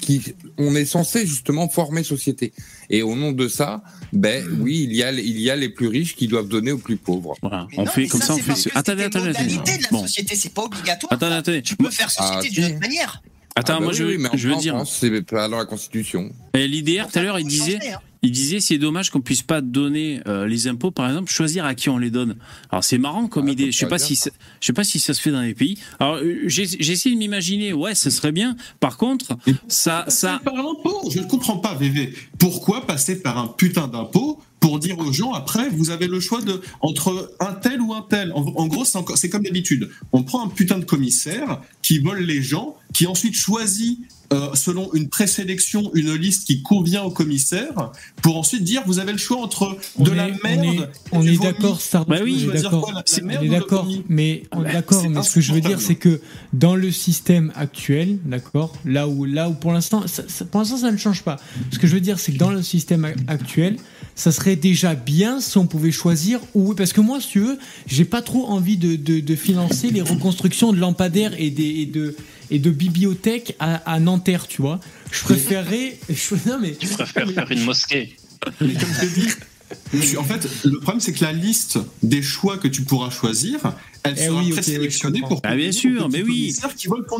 [0.00, 2.52] qui, on est censé justement former société.
[2.88, 3.82] Et au nom de ça,
[4.12, 4.62] ben hmm.
[4.62, 6.96] oui, il y a, il y a les plus riches qui doivent donner aux plus
[6.96, 7.34] pauvres.
[7.42, 8.70] Voilà, on fait comme ça, on fait.
[8.74, 9.56] Attendez, attendez, attendez.
[9.56, 11.12] de la société, c'est pas obligatoire.
[11.12, 11.62] Attendez, attendez.
[11.62, 13.22] Tu peux faire société ah, d'une autre manière.
[13.56, 14.82] Attends, ah, moi bah je, je veux dire.
[14.86, 16.30] C'est pas dans la Constitution.
[16.54, 17.98] Et l'IDR, tout à l'heure, il disait, hein.
[18.22, 21.74] Il disait c'est dommage qu'on puisse pas donner euh, les impôts, par exemple, choisir à
[21.74, 22.36] qui on les donne.
[22.70, 23.72] Alors c'est marrant comme ah, idée.
[23.72, 25.78] Je sais pas si, je sais pas si ça se fait dans les pays.
[25.98, 28.56] Alors euh, j'ai essayé de m'imaginer, ouais, ce serait bien.
[28.78, 29.36] Par contre,
[29.68, 30.40] ça, ça.
[30.44, 32.14] Par l'impôt, je ne comprends pas, VV.
[32.38, 36.42] Pourquoi passer par un putain d'impôt pour dire aux gens après vous avez le choix
[36.42, 38.32] de entre un tel ou un tel.
[38.34, 39.90] En, gros, c'est comme d'habitude.
[40.12, 43.98] On prend un putain de commissaire qui vole les gens, qui ensuite choisit
[44.32, 47.90] euh, selon une présélection, une liste qui convient au commissaire,
[48.22, 50.90] pour ensuite dire vous avez le choix entre de la merde.
[51.12, 52.92] On est, d'accord, Bah oui, on est d'accord.
[52.94, 55.08] On est d'accord, mais on est d'accord.
[55.08, 56.20] Mais ce que je veux dire, c'est que
[56.52, 60.04] dans le système actuel, d'accord, là où là où pour l'instant,
[60.50, 61.36] pour l'instant ça ne change pas.
[61.72, 63.76] Ce que je veux dire, c'est que dans le système actuel
[64.14, 66.74] ça serait déjà bien si on pouvait choisir où.
[66.74, 70.72] Parce que moi, si tu veux, j'ai pas trop envie de, de, financer les reconstructions
[70.72, 72.16] de lampadaires et, des, et de,
[72.50, 74.80] et de bibliothèques à, à, Nanterre, tu vois.
[75.10, 75.98] Je préférerais.
[76.46, 78.16] non, mais, tu préfères faire une mosquée.
[78.60, 82.68] Mais comme je dis, en fait, le problème, c'est que la liste des choix que
[82.68, 83.60] tu pourras choisir,
[84.02, 85.40] elle eh sera présélectionnée pour.
[85.44, 86.54] Ah, bien sûr, mais oui.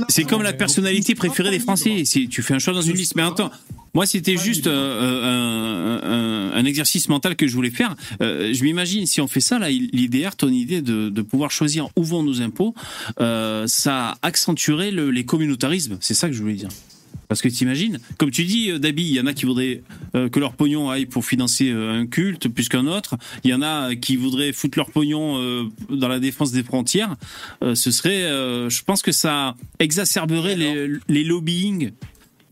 [0.08, 2.04] C'est comme la personnalité préférée des Français.
[2.04, 3.50] Si tu fais un choix dans une liste, mais attends,
[3.94, 7.96] moi, c'était juste euh, euh, un, exercice mental que je voulais faire.
[8.22, 12.02] Euh, je m'imagine, si on fait ça, là, l'IDR, ton idée de, pouvoir choisir où
[12.02, 12.74] vont nos impôts,
[13.18, 15.98] ça accentuerait les communautarismes.
[16.00, 16.68] C'est ça que je voulais dire.
[17.28, 19.82] Parce que t'imagines, comme tu dis, Dabi, il y en a qui voudraient
[20.14, 23.16] que leur pognon aille pour financer un culte plus qu'un autre.
[23.44, 27.16] Il y en a qui voudraient foutre leur pognon dans la défense des frontières.
[27.62, 31.92] ce serait, je pense que ça exacerberait les, les lobbying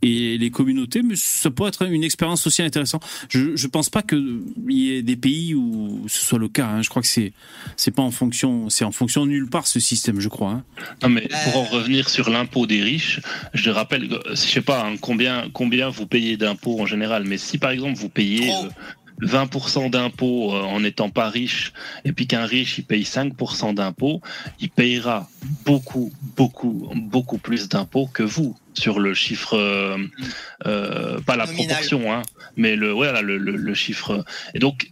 [0.03, 3.05] et les communautés, mais ça pourrait être une expérience aussi intéressante.
[3.29, 6.67] Je ne pense pas qu'il y ait des pays où ce soit le cas.
[6.67, 6.83] Hein.
[6.83, 7.33] Je crois que c'est
[7.77, 10.51] c'est pas en fonction, c'est en fonction nulle part ce système, je crois.
[10.51, 10.65] Hein.
[11.03, 13.21] Non, mais pour en revenir sur l'impôt des riches,
[13.55, 17.59] je rappelle, je sais pas hein, combien combien vous payez d'impôts en général, mais si
[17.59, 18.53] par exemple vous payez
[19.23, 21.73] 20% d'impôts euh, en n'étant pas riche,
[22.05, 24.21] et puis qu'un riche il paye 5% d'impôts,
[24.61, 25.29] il payera
[25.65, 29.97] beaucoup, beaucoup, beaucoup plus d'impôts que vous sur le chiffre, euh,
[30.67, 32.23] euh pas la proportion, hein,
[32.57, 34.25] mais le voilà le, le, le, chiffre.
[34.55, 34.91] Et donc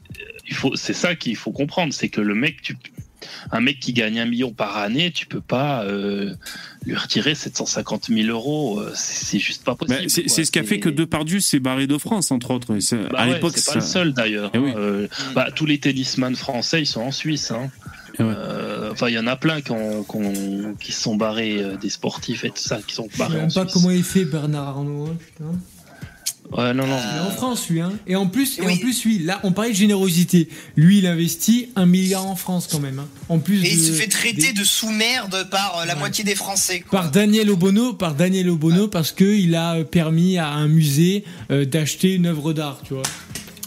[0.48, 2.77] il faut, c'est ça qu'il faut comprendre, c'est que le mec, tu,
[3.51, 6.34] un mec qui gagne un million par année, tu peux pas euh,
[6.84, 8.80] lui retirer 750 000 euros.
[8.80, 10.09] Euh, c'est juste pas possible.
[10.09, 12.76] C'est ce qui a fait que Depardieu s'est barré de France, entre autres.
[13.10, 14.51] Bah à l'époque, c'est pas le seul d'ailleurs.
[14.55, 17.51] Eh euh, bah, tous les tennisman français, ils sont en Suisse.
[17.51, 17.70] Hein.
[18.18, 18.22] Eh
[18.90, 19.74] enfin, il y en a plein qui,
[20.80, 23.40] qui se sont barrés des sportifs et tout ça, qui sont barrés.
[23.44, 25.09] Je sais pas comment il fait Bernard Arnault.
[25.43, 25.47] Hein,
[26.52, 26.97] Ouais, non, non.
[26.97, 27.93] en France, lui, hein.
[28.06, 30.48] Et en plus, et en plus, lui, là, on parlait de générosité.
[30.77, 32.98] Lui, il investit un milliard en France quand même.
[32.98, 33.09] Hein.
[33.28, 33.64] En plus.
[33.64, 36.85] Et il se fait traiter de sous-merde par euh, la moitié des Français.
[36.90, 41.24] Par Daniel Obono, par Daniel Obono, parce que il a euh, permis à un musée
[41.51, 43.02] euh, d'acheter une œuvre d'art, tu vois.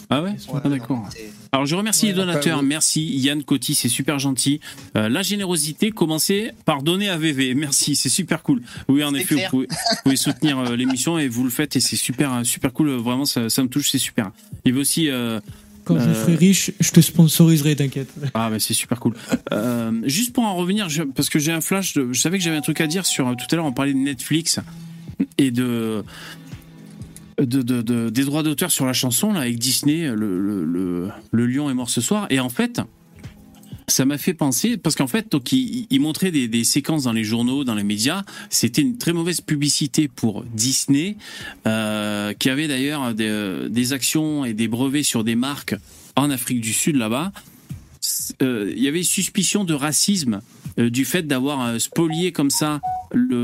[0.08, 1.08] Ah ouais, ah, d'accord.
[1.52, 4.60] Alors je remercie les donateurs, merci Yann Coty, c'est super gentil.
[4.96, 8.62] Euh, la générosité, commencez par donner à VV, merci, c'est super cool.
[8.88, 9.66] Oui, en effet, vous
[10.04, 13.40] pouvez, soutenir euh, l'émission et vous le faites et c'est super super cool, vraiment ça,
[13.42, 14.30] me touche, c'est super.
[14.64, 15.40] Il avait aussi euh,
[15.84, 18.12] quand je serai riche, je te sponsoriserai, t'inquiète.
[18.34, 19.14] Ah, bah c'est super cool.
[20.04, 20.86] juste pour en revenir,
[21.16, 23.34] parce que j'ai un flash, je savais que j'avais un truc à dire sur.
[23.36, 24.60] Tout à l'heure, on parlait de Netflix
[25.38, 26.04] et de.
[27.40, 31.88] De, des droits d'auteur sur la chanson là, avec Disney, le, le, lion est mort
[31.88, 32.26] ce soir.
[32.28, 32.80] Et en fait,
[33.90, 37.64] ça m'a fait penser parce qu'en fait, donc il, montrait des, séquences dans les journaux,
[37.64, 38.22] dans les médias.
[38.48, 41.16] C'était une très mauvaise publicité pour Disney,
[41.66, 45.74] euh, qui avait d'ailleurs des, actions et des brevets sur des marques
[46.16, 47.32] en Afrique du Sud là-bas.
[48.42, 50.40] Euh, il y avait suspicion de racisme
[50.78, 52.80] euh, du fait d'avoir spolié comme ça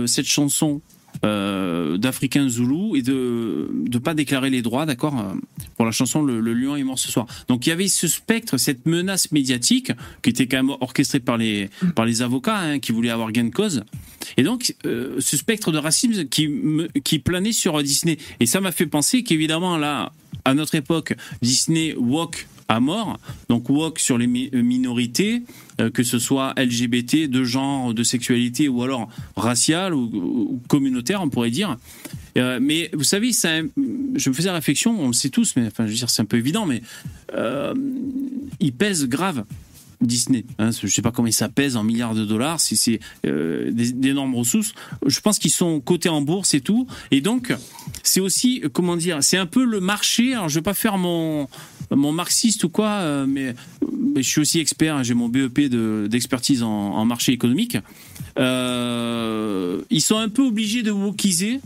[0.06, 0.80] cette chanson
[1.24, 5.34] euh, d'Africain Zoulou et de ne pas déclarer les droits, d'accord, euh,
[5.76, 7.26] pour la chanson le, Lion est mort ce soir.
[7.48, 11.36] Donc il y avait ce spectre, cette menace médiatique qui était quand même orchestrée par
[11.36, 13.84] les, par les avocats hein, qui voulaient avoir gain de cause.
[14.36, 16.50] Et donc euh, ce spectre de racisme qui,
[17.04, 18.18] qui planait sur Disney.
[18.40, 20.12] Et ça m'a fait penser qu'évidemment là,
[20.44, 23.18] à notre époque, Disney walk à mort.
[23.48, 25.42] Donc woke sur les minorités,
[25.80, 31.28] euh, que ce soit LGBT, de genre, de sexualité ou alors raciale ou, communautaire, on
[31.28, 31.76] pourrait dire.
[32.36, 33.60] Euh, mais vous savez, ça,
[34.16, 36.26] je me faisais réflexion, on le sait tous, mais enfin, je veux dire, c'est un
[36.26, 36.82] peu évident, mais
[37.34, 37.74] euh,
[38.60, 39.44] il pèse grave.
[40.00, 40.44] Disney.
[40.58, 44.34] Hein, je ne sais pas combien ça pèse en milliards de dollars, si c'est d'énormes
[44.34, 44.74] ressources.
[45.06, 46.86] Je pense qu'ils sont cotés en bourse et tout.
[47.10, 47.54] Et donc,
[48.02, 50.34] c'est aussi, comment dire, c'est un peu le marché.
[50.34, 51.48] Alors, je ne vais pas faire mon,
[51.90, 53.54] mon marxiste ou quoi, euh, mais,
[54.16, 55.68] je suis aussi expert, j'ai mon BEP
[56.08, 57.76] d'expertise en, marché économique.
[58.38, 61.60] Euh, ils sont un peu obligés de wokiser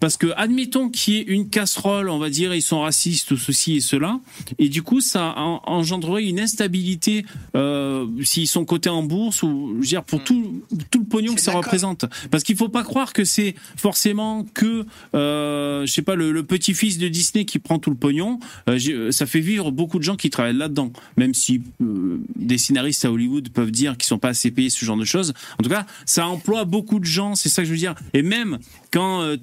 [0.00, 3.36] parce que, admettons qu'il y ait une casserole, on va dire, ils sont racistes ou
[3.36, 4.18] ceci et cela,
[4.58, 7.24] et du coup, ça engendrerait une instabilité
[7.54, 11.34] euh, s'ils sont cotés en bourse ou, je veux dire, pour tout, tout le pognon
[11.34, 12.06] que ça représente.
[12.30, 16.98] Parce qu'il faut pas croire que c'est forcément que, euh, je sais pas, le, petit-fils
[16.98, 18.40] de Disney qui prend tout le pognon.
[18.68, 23.04] Euh, ça fait vivre beaucoup de gens qui travaillent là-dedans, même si euh, des scénaristes
[23.04, 25.34] à Hollywood peuvent dire qu'ils sont pas assez payés, ce genre de choses.
[25.58, 27.94] En tout cas, ça emploie beaucoup de gens, c'est ça que je veux dire.
[28.14, 28.58] Et même
[28.90, 29.36] quand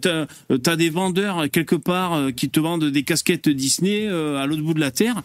[0.49, 4.07] euh, euh, tu as, des vendeurs quelque part euh, qui te vendent des casquettes Disney
[4.07, 5.21] à l'autre bout de la terre,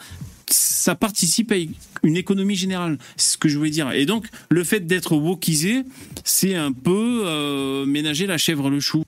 [0.48, 1.56] ça participe à
[2.02, 2.98] une économie générale.
[3.16, 3.92] C'est ce que je voulais dire.
[3.92, 5.84] Et donc, le fait d'être wokisé,
[6.24, 9.04] c'est un peu ménager la chèvre le chou.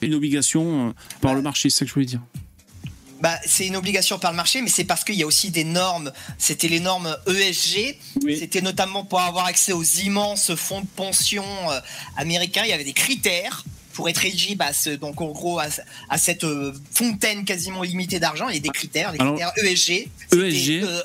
[0.00, 2.22] Une obligation par le marché, c'est ce que je voulais dire.
[3.20, 5.64] Bah, c'est une obligation par le marché, mais c'est parce qu'il y a aussi des
[5.64, 6.10] normes.
[6.38, 7.98] C'était les normes ESG.
[8.38, 11.44] C'était notamment pour avoir accès aux immenses fonds de pension
[12.16, 12.62] américains.
[12.64, 16.44] Il y avait des critères pour être éligible à ce, donc en gros à, cette
[16.44, 20.82] euh, fontaine quasiment illimitée d'argent, il y a des critères, des critères ESG, ESG.
[20.82, 21.00] Euh,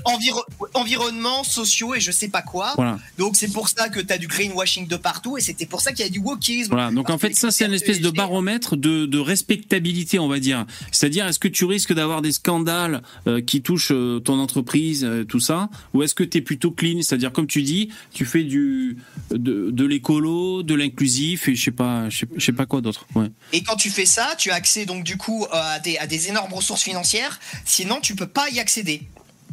[0.73, 2.75] environnement, sociaux et je sais pas quoi.
[3.17, 5.91] Donc c'est pour ça que tu as du greenwashing de partout et c'était pour ça
[5.91, 6.71] qu'il y a du wokisme.
[6.71, 6.91] Voilà.
[6.91, 10.65] Donc en fait ça c'est une espèce de baromètre de, de respectabilité on va dire.
[10.91, 13.93] C'est-à-dire est-ce que tu risques d'avoir des scandales euh, qui touchent
[14.23, 17.89] ton entreprise, tout ça, ou est-ce que tu es plutôt clean, c'est-à-dire comme tu dis,
[18.13, 18.97] tu fais du
[19.31, 23.06] de, de l'écolo, de l'inclusif et je sais pas, je sais pas quoi d'autres.
[23.53, 26.30] Et quand tu fais ça, tu as accès donc du coup à des, à des
[26.30, 27.39] énormes ressources financières.
[27.65, 29.03] Sinon, tu peux pas y accéder.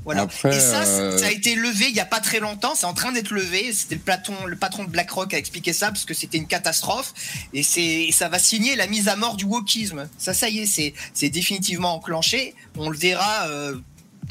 [0.04, 0.24] Voilà.
[0.24, 2.74] et ça, euh, ça a été levé il y a pas très longtemps.
[2.74, 3.72] C'est en train d'être levé.
[3.72, 6.46] C'était le, Platon, le patron de BlackRock qui a expliqué ça parce que c'était une
[6.46, 7.14] catastrophe.
[7.52, 10.08] Et c'est, ça va signer la mise à mort du wokisme.
[10.18, 12.54] Ça, ça y est, c'est, c'est définitivement enclenché.
[12.76, 13.46] On le verra.
[13.46, 13.76] Euh,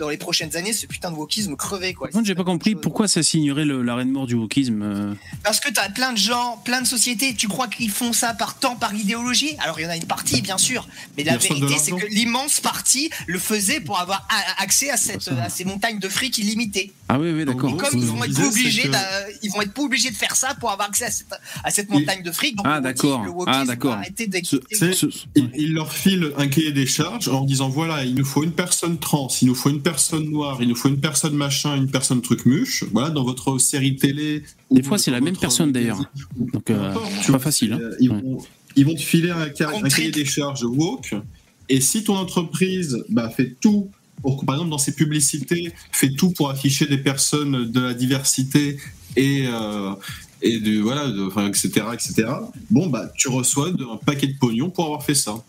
[0.01, 2.09] dans les prochaines années ce putain de wokisme crevé quoi.
[2.23, 4.81] j'ai pas compris pourquoi ça signerait l'arrêt de mort du wokisme.
[4.81, 5.13] Euh.
[5.43, 8.57] Parce que t'as plein de gens, plein de sociétés, tu crois qu'ils font ça par
[8.57, 9.55] temps, par idéologie?
[9.59, 10.87] Alors il y en a une partie bien sûr,
[11.17, 15.49] mais la vérité c'est que l'immense partie le faisait pour avoir accès à, cette, à
[15.49, 16.91] ces montagnes de fric illimitées.
[17.07, 17.77] Ah oui, oui, d'accord.
[17.77, 18.89] Comme ils vont, être obligés
[19.43, 21.05] ils vont être pas obligés de faire ça pour avoir accès
[21.63, 22.57] à cette, montagne de fric.
[22.63, 23.23] ah d'accord.
[23.47, 23.99] Ah d'accord.
[25.35, 28.97] Il leur file un cahier des charges en disant voilà, il nous faut une personne
[28.97, 32.21] trans, il nous faut une personne noire, il nous faut une personne machin, une personne
[32.21, 32.83] truc muche.
[32.91, 34.43] Voilà, dans votre série télé.
[34.69, 36.03] Des fois, c'est la même personne d'ailleurs.
[36.35, 37.73] Donc, euh, c'est pas facile.
[37.73, 37.79] Hein.
[37.99, 38.37] Ils, vont,
[38.75, 41.15] ils, vont, te filer un, cahier des charges woke.
[41.69, 43.89] Et si ton entreprise bah, fait tout
[44.45, 48.77] par exemple, dans ses publicités, fait tout pour afficher des personnes de la diversité
[49.15, 49.93] et, euh,
[50.41, 51.07] et de, voilà,
[51.47, 52.29] etc., etc.
[52.69, 55.43] Bon, bah, tu reçois un paquet de pognon pour avoir fait ça.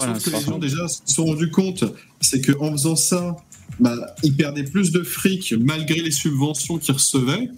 [0.00, 1.84] Sauf que les gens déjà se sont rendus compte,
[2.20, 3.36] c'est qu'en faisant ça,
[3.80, 7.50] bah, ils perdaient plus de fric malgré les subventions qu'ils recevaient.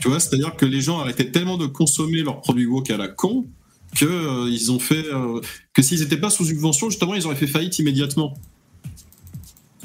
[0.00, 3.08] Tu vois, c'est-à-dire que les gens arrêtaient tellement de consommer leurs produits woke à la
[3.08, 3.46] con
[3.94, 5.40] que euh, ils ont fait euh,
[5.72, 8.34] que s'ils n'étaient pas sous subvention, justement, ils auraient fait faillite immédiatement.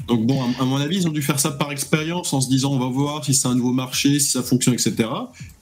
[0.08, 2.72] Donc bon, à, mon avis, ils ont dû faire ça par expérience en se disant
[2.72, 5.08] on va voir si c'est un nouveau marché, si ça fonctionne, etc.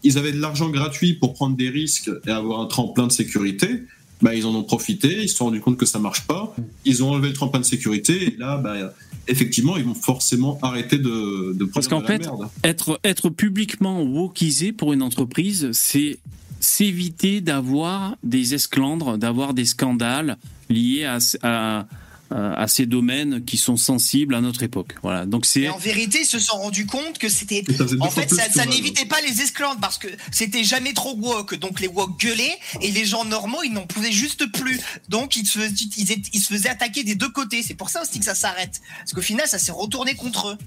[0.02, 3.82] Ils avaient de l'argent gratuit pour prendre des risques et avoir un tremplin de sécurité
[4.22, 7.02] bah, ils en ont profité, ils se sont rendus compte que ça marche pas, ils
[7.02, 8.92] ont enlevé le tremplin de sécurité, et là, bah,
[9.28, 12.28] effectivement, ils vont forcément arrêter de, de Parce qu'en fait,
[12.64, 16.18] être, être publiquement wokisé pour une entreprise, c'est
[16.60, 20.36] s'éviter d'avoir des esclandres, d'avoir des scandales
[20.68, 21.86] liés à, à
[22.30, 24.94] à ces domaines qui sont sensibles à notre époque.
[25.02, 25.26] Voilà.
[25.26, 25.68] Donc c'est.
[25.68, 27.64] En vérité, ils se sont rendus compte que c'était.
[28.00, 31.56] En fait, ça, n'évitait pas les esclandres parce que c'était jamais trop woke.
[31.56, 34.80] Donc les woke gueulaient et les gens normaux, ils n'en pouvaient juste plus.
[35.08, 37.62] Donc ils se, ils, se faisaient attaquer des deux côtés.
[37.62, 38.80] C'est pour ça aussi que ça s'arrête.
[38.98, 40.58] Parce qu'au final, ça s'est retourné contre eux.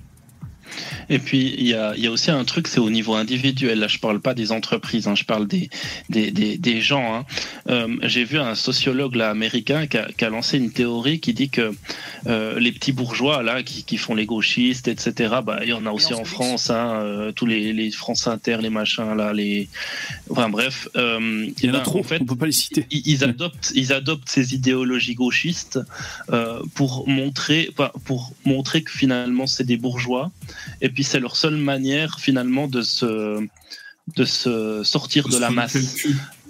[1.10, 3.80] Et puis, il y a, y a, aussi un truc, c'est au niveau individuel.
[3.80, 5.70] Là, je parle pas des entreprises, hein, je parle des,
[6.10, 7.16] des, des, des gens.
[7.16, 7.26] Hein.
[7.70, 11.34] Euh, J'ai vu un sociologue là, américain qui a, qui a, lancé une théorie qui
[11.34, 11.74] dit que
[12.28, 15.86] euh, les petits bourgeois là, qui, qui, font les gauchistes, etc., bah, il y en
[15.86, 19.68] a aussi en France, hein, euh, tous les, les France Inter, les machins, là, les...
[20.30, 20.88] Enfin bref.
[20.96, 22.86] Il y en a ben, trop, en fait, on peut pas les citer.
[22.92, 25.80] Ils, adoptent, ils adoptent ces idéologies gauchistes
[26.76, 27.70] pour, montrer,
[28.06, 30.32] pour montrer que finalement, c'est des bourgeois
[30.82, 33.46] et puis c'est leur seule manière finalement de se,
[34.16, 35.78] de se sortir de la masse.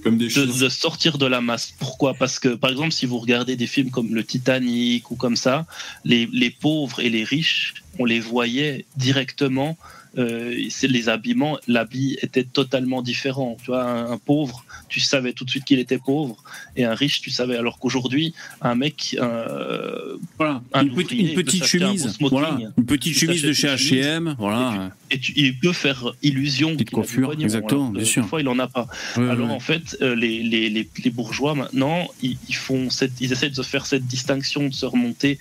[0.06, 1.74] de, sortir de la masse.
[1.80, 2.14] Pourquoi?
[2.14, 5.66] Parce que, par exemple, si vous regardez des films comme le Titanic ou comme ça,
[6.04, 9.78] les, les pauvres et les riches, on les voyait directement
[10.18, 13.58] euh, les habillements, l'habit était totalement différent.
[13.60, 16.36] Tu vois, un, pauvre, tu savais tout de suite qu'il était pauvre,
[16.76, 17.58] et un riche, tu savais.
[17.58, 23.68] Alors qu'aujourd'hui, un mec, euh, voilà, une, petite chemise, voilà, une petite chemise de chez
[23.68, 26.74] H&M, voilà, et, il peut faire illusion.
[26.74, 28.28] Petite coiffure, exactement, bien sûr.
[28.28, 28.88] Fois, il en a pas.
[29.16, 33.56] Alors en fait, euh, les, les, les, bourgeois maintenant, ils, font cette, ils essaient de
[33.56, 35.40] se faire cette distinction, de se remonter,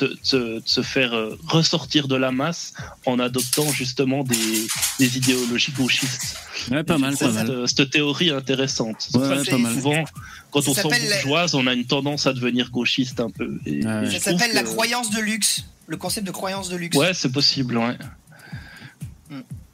[0.00, 1.12] de se, se faire
[1.46, 2.74] ressortir de la masse
[3.06, 6.36] en adoptant justement des, idéologies gauchistes.
[6.70, 7.68] Ouais, pas mal, pas mal.
[7.68, 9.02] Cette, théorie intéressante.
[9.02, 10.04] Souvent,
[10.50, 13.58] quand on sent bourgeoise, on a une tendance à devenir gauchiste un peu.
[13.82, 15.64] ça s'appelle la croyance de luxe.
[15.86, 16.96] Le concept de croyance de luxe.
[16.96, 17.98] Ouais, c'est possible, ouais.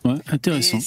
[0.04, 0.78] Ouais, intéressant.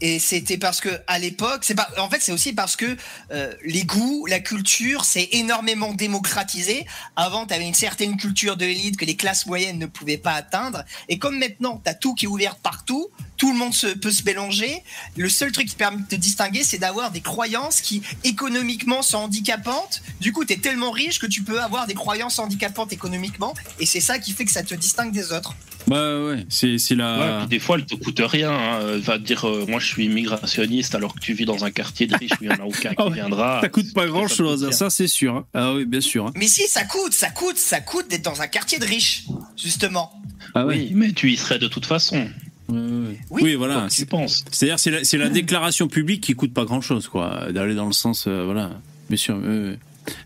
[0.00, 1.88] Et c'était parce que à l'époque, c'est pas.
[1.98, 2.96] En fait, c'est aussi parce que
[3.32, 6.86] euh, les goûts, la culture, s'est énormément démocratisé.
[7.16, 10.34] Avant, tu avais une certaine culture de l'élite que les classes moyennes ne pouvaient pas
[10.34, 10.84] atteindre.
[11.08, 13.08] Et comme maintenant, tu as tout qui est ouvert partout,
[13.38, 14.82] tout le monde se, peut se mélanger.
[15.16, 19.18] Le seul truc qui permet de te distinguer, c'est d'avoir des croyances qui économiquement sont
[19.18, 20.02] handicapantes.
[20.20, 23.54] Du coup, tu es tellement riche que tu peux avoir des croyances handicapantes économiquement.
[23.78, 25.54] Et c'est ça qui fait que ça te distingue des autres.
[25.86, 27.46] Bah ouais, c'est la.
[27.46, 28.50] des fois, elle te coûte rien.
[28.50, 28.98] Hein.
[28.98, 32.06] Va te dire, euh, moi, je suis immigrationniste alors que tu vis dans un quartier
[32.06, 33.60] de riches où il n'y en a aucun qui viendra.
[33.62, 35.36] Ça coûte pas grand chose, ça, c'est sûr.
[35.36, 35.46] Hein.
[35.54, 36.26] Ah oui, bien sûr.
[36.26, 36.32] Hein.
[36.34, 39.24] Mais si, ça coûte, ça coûte, ça coûte d'être dans un quartier de riches,
[39.56, 40.12] justement.
[40.54, 42.28] Ah oui, mais tu y serais de toute façon.
[42.68, 43.88] Oui, oui, voilà.
[43.90, 44.44] Tu penses.
[44.50, 47.50] C'est-à-dire, c'est la, c'est la déclaration publique qui coûte pas grand-chose, quoi.
[47.50, 48.70] D'aller dans le sens, euh, voilà.
[49.08, 49.40] Bien sûr.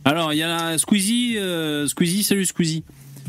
[0.05, 2.85] Alors, il y a Squeezie, euh, Squeezie, salut Squeezie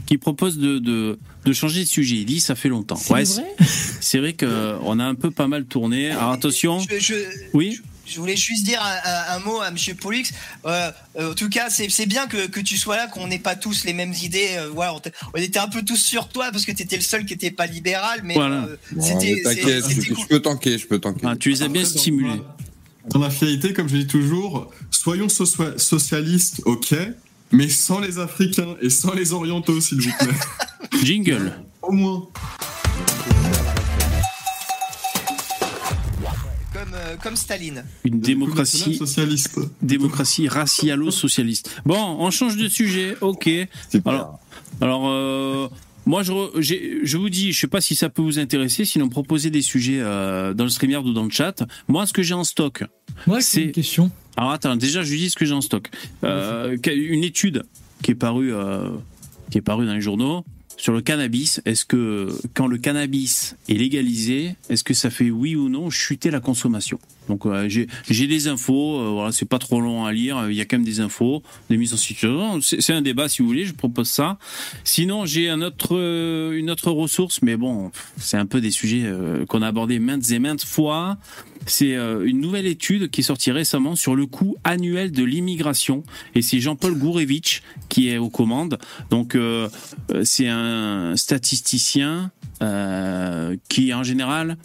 [0.06, 2.18] qui propose de, de, de, changer de sujet.
[2.18, 2.95] Il dit ça fait longtemps.
[2.95, 3.56] C'est ouais, vrai,
[4.02, 6.11] c'est vrai qu'on a un peu pas mal tourné.
[6.11, 6.80] Alors attention.
[6.80, 7.15] Je,
[7.53, 7.77] oui.
[7.77, 7.81] Je
[8.17, 10.23] voulais juste dire un, mot à Monsieur Pollux.
[10.65, 13.55] Euh, euh, en tout cas, c'est bien que, que, tu sois là, qu'on n'ait pas
[13.55, 14.55] tous les mêmes idées.
[14.57, 14.95] Euh, voilà,
[15.34, 17.51] on, était un peu tous sur toi parce que tu étais le seul qui n'était
[17.51, 18.67] pas libéral, mais voilà.
[18.99, 19.35] c'était.
[19.38, 21.25] je, peux tanker, je peux tanker.
[21.27, 22.41] Ah, tu les as bien stimulés.
[23.09, 26.95] Dans la finalité, comme je dis toujours, soyons socialistes, ok,
[27.51, 30.35] mais sans les Africains et sans les Orientaux, s'il vous plaît.
[31.03, 31.53] Jingle.
[31.81, 32.30] Au moins.
[37.14, 37.84] Euh, comme Staline.
[38.03, 39.60] Une démocratie socialiste.
[39.81, 41.69] Démocratie racialo-socialiste.
[41.85, 43.15] Bon, on change de sujet.
[43.22, 43.49] Ok.
[44.06, 44.40] Alors,
[44.81, 45.68] alors euh,
[46.06, 46.34] moi, je,
[47.03, 49.99] je, vous dis, je sais pas si ça peut vous intéresser, sinon proposez des sujets
[50.02, 51.64] euh, dans le StreamYard ou dans le chat.
[51.88, 52.84] Moi, ce que j'ai en stock,
[53.26, 54.11] moi, c'est une question.
[54.35, 55.90] Alors attends, déjà je lui dis ce que j'ai en stock.
[56.23, 57.64] Euh, une étude
[58.02, 58.90] qui est parue, euh,
[59.52, 60.44] qui est parue dans les journaux
[60.84, 61.61] sur le cannabis.
[61.64, 66.30] Est-ce que quand le cannabis est légalisé, est-ce que ça fait oui ou non chuter
[66.30, 66.99] la consommation?
[67.30, 68.99] Donc euh, j'ai des infos.
[68.99, 70.49] Euh, voilà, c'est pas trop long à lire.
[70.49, 72.60] Il y a quand même des infos, des mises en situation.
[72.60, 73.64] C'est un débat si vous voulez.
[73.64, 74.38] Je propose ça.
[74.84, 79.10] Sinon j'ai une autre ressource, mais bon, c'est un peu des sujets
[79.47, 81.18] qu'on a abordés maintes et maintes fois.
[81.65, 86.03] C'est euh, une nouvelle étude qui est sortie récemment sur le coût annuel de l'immigration.
[86.35, 88.77] Et c'est Jean-Paul Gourevitch qui est aux commandes.
[89.10, 89.69] Donc, euh,
[90.11, 92.31] euh, c'est un statisticien
[93.68, 94.56] qui, en général,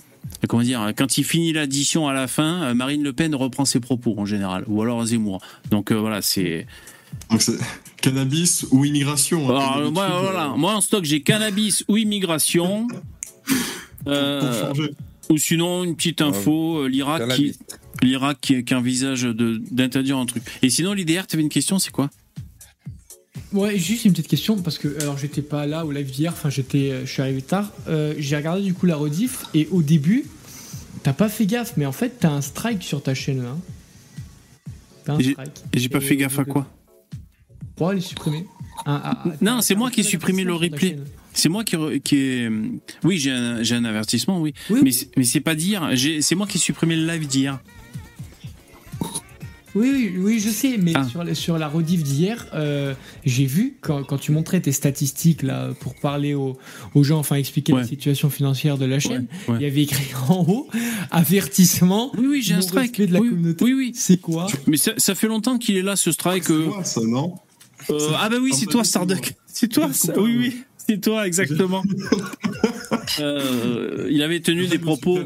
[0.47, 4.15] comment dire, quand il finit l'addition à la fin, Marine Le Pen reprend ses propos
[4.19, 5.41] en général, ou alors Zemmour.
[5.73, 6.69] Donc voilà, c'est.
[8.01, 9.51] cannabis ou immigration.
[9.51, 10.55] Hein, moi, voilà.
[10.57, 12.87] moi en stock j'ai cannabis ou immigration.
[14.07, 14.73] Euh,
[15.31, 17.57] ou sinon, une petite info, euh, l'Irak qui,
[18.03, 20.43] l'Irak qui, qui envisage d'interdire un truc.
[20.63, 22.11] Et sinon, l'IDR, tu avais une question, c'est quoi?
[23.53, 26.51] Ouais, juste une petite question parce que alors j'étais pas là au live d'hier, enfin
[26.51, 27.73] j'étais, je suis arrivé tard.
[28.19, 30.27] j'ai regardé du coup la rediff et au début,
[31.03, 33.57] t'as pas fait gaffe, mais en fait t'as un strike sur ta chaîne là.
[35.05, 35.53] T'as un strike.
[35.73, 36.67] Et j'ai pas fait gaffe à quoi?
[37.77, 40.99] Pourquoi il est Non, c'est moi qui ai supprimé le replay.
[41.39, 42.51] C'est moi qui, qui est.
[43.05, 44.55] Oui, j'ai un, un, avertissement, oui.
[44.70, 45.89] Mais, mais c'est pas dire.
[46.20, 47.60] C'est moi qui ai supprimé le live d'hier.
[49.74, 51.05] Oui, oui, je sais, mais ah.
[51.05, 52.94] sur, sur, la rediff d'hier, euh,
[53.24, 56.56] j'ai vu quand, quand, tu montrais tes statistiques là pour parler aux,
[56.94, 60.44] aux gens, enfin expliquer la situation financière de la chaîne, il y avait écrit en
[60.48, 60.69] haut
[61.10, 62.10] avertissement.
[62.19, 63.65] Oui, oui, j'ai un strike de la oui, communauté.
[63.65, 63.93] Oui, oui.
[63.94, 66.44] C'est quoi Mais ça, ça, fait longtemps qu'il est là ce strike.
[66.44, 67.35] C'est euh, ça, non
[67.90, 69.35] euh, Ah bah oui, c'est toi, Starduck.
[69.47, 70.19] C'est toi, ça.
[70.19, 70.56] Oui, oui.
[70.89, 71.82] C'est toi, exactement.
[73.20, 75.19] euh, il avait tenu des propos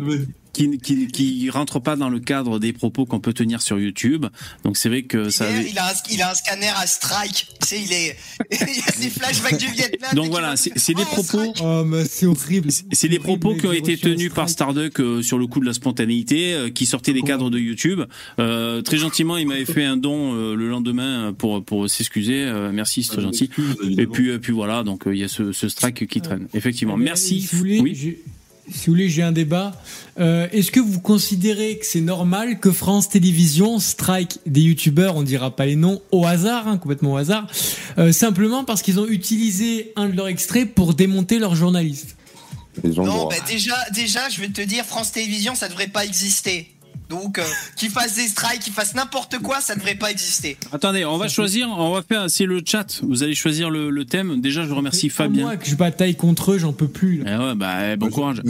[0.53, 4.27] qui, qui, qui rentre pas dans le cadre des propos qu'on peut tenir sur YouTube.
[4.65, 5.47] Donc c'est vrai que ça.
[5.51, 7.49] il, a un, il a un scanner à strike.
[7.61, 8.16] Tu sais, il est.
[8.51, 10.11] il y a des flashbacks du Vietnam.
[10.15, 11.55] Donc voilà, c'est des oh, propos.
[11.62, 12.70] Oh, mais c'est horrible.
[12.93, 15.73] C'est des propos qui ont été tenus par Starduck euh, sur le coup de la
[15.73, 18.03] spontanéité, euh, qui sortaient des cadres de YouTube.
[18.39, 22.51] Euh, très gentiment, il m'avait fait un don le lendemain pour pour s'excuser.
[22.73, 23.51] merci, c'est très gentil.
[23.99, 26.49] Et puis puis voilà, donc il y a ce, ce strike qui traîne.
[26.55, 26.97] Effectivement.
[26.97, 27.49] Merci.
[27.61, 28.19] Oui
[28.70, 29.72] si vous voulez, j'ai un débat.
[30.18, 35.22] Euh, est-ce que vous considérez que c'est normal que France Télévisions strike des youtubeurs, on
[35.22, 37.47] dira pas les noms, au hasard, hein, complètement au hasard,
[37.98, 42.16] euh, simplement parce qu'ils ont utilisé un de leurs extraits pour démonter leurs journalistes?
[42.84, 46.72] Non, bah déjà, déjà, je vais te dire, France Télévisions, ça devrait pas exister.
[47.12, 47.43] Donc, euh,
[47.76, 50.56] qu'ils fassent des strikes, qu'ils fassent n'importe quoi, ça ne devrait pas exister.
[50.72, 53.01] Attendez, on va choisir, on va faire, c'est le chat.
[53.02, 54.40] Vous allez choisir le, thème.
[54.40, 55.44] Déjà, je remercie Fabien.
[55.44, 57.22] Moi, que je bataille contre eux, j'en peux plus.
[57.26, 58.43] Eh ouais, bah, bon courage.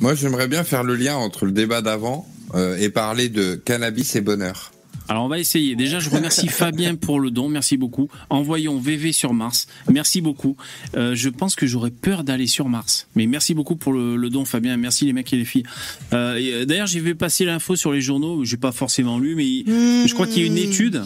[0.00, 4.14] Moi, j'aimerais bien faire le lien entre le débat d'avant euh, et parler de cannabis
[4.16, 4.72] et bonheur.
[5.10, 5.74] Alors on va essayer.
[5.74, 7.48] Déjà, je remercie Fabien pour le don.
[7.48, 8.08] Merci beaucoup.
[8.30, 9.66] Envoyons VV sur Mars.
[9.90, 10.56] Merci beaucoup.
[10.96, 13.08] Euh, je pense que j'aurais peur d'aller sur Mars.
[13.16, 14.76] Mais merci beaucoup pour le, don, Fabien.
[14.76, 15.64] Merci les mecs et les filles.
[16.12, 18.44] Euh, euh, d'ailleurs, j'ai vu passer l'info sur les journaux.
[18.44, 19.64] J'ai pas forcément lu, mais
[20.06, 21.02] je crois qu'il y a une étude.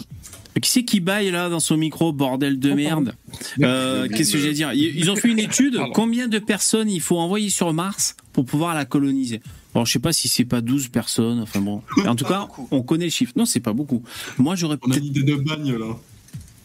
[0.60, 3.14] Qui c'est qui baille là dans son micro, bordel de merde?
[3.58, 4.74] Qu'est-ce que j'ai dire?
[4.74, 5.80] Ils ont fait une étude.
[5.94, 9.40] Combien de personnes il faut envoyer sur Mars pour pouvoir la coloniser?
[9.74, 11.82] Alors, je sais pas si c'est pas 12 personnes, enfin bon.
[12.06, 13.32] En tout cas, on connaît le chiffre.
[13.36, 14.02] Non, c'est pas beaucoup.
[14.38, 14.98] Moi, j'aurais peut-être.
[14.98, 15.96] une idée de bagne, là.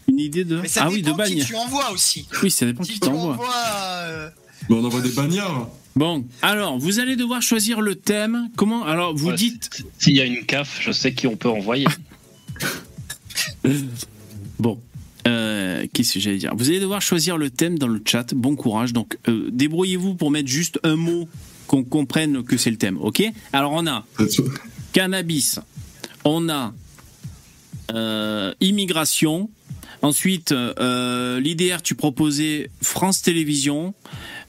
[0.08, 0.62] Une idée de.
[0.76, 1.38] ah oui, de bagne.
[1.38, 2.26] Qui tu envoies aussi.
[2.42, 3.38] Oui, ça dépend qui t'envoie.
[4.04, 4.28] Euh...
[4.68, 5.68] on envoie des bagnards.
[5.96, 8.48] Bon, alors, vous allez devoir choisir le thème.
[8.56, 9.82] Comment Alors, vous dites.
[9.98, 11.86] S'il y a une CAF, je sais qui on peut envoyer.
[14.58, 14.80] bon.
[15.26, 16.54] Euh, Qu'est-ce que j'allais dire?
[16.56, 18.34] Vous allez devoir choisir le thème dans le chat.
[18.34, 18.92] Bon courage.
[18.92, 21.28] Donc, euh, débrouillez-vous pour mettre juste un mot
[21.70, 23.22] qu'on comprenne que c'est le thème, ok?
[23.52, 24.04] Alors on a
[24.92, 25.60] cannabis,
[26.24, 26.74] on a
[27.92, 29.48] euh, immigration,
[30.02, 33.94] ensuite euh, l'IDR tu proposais France Télévisions,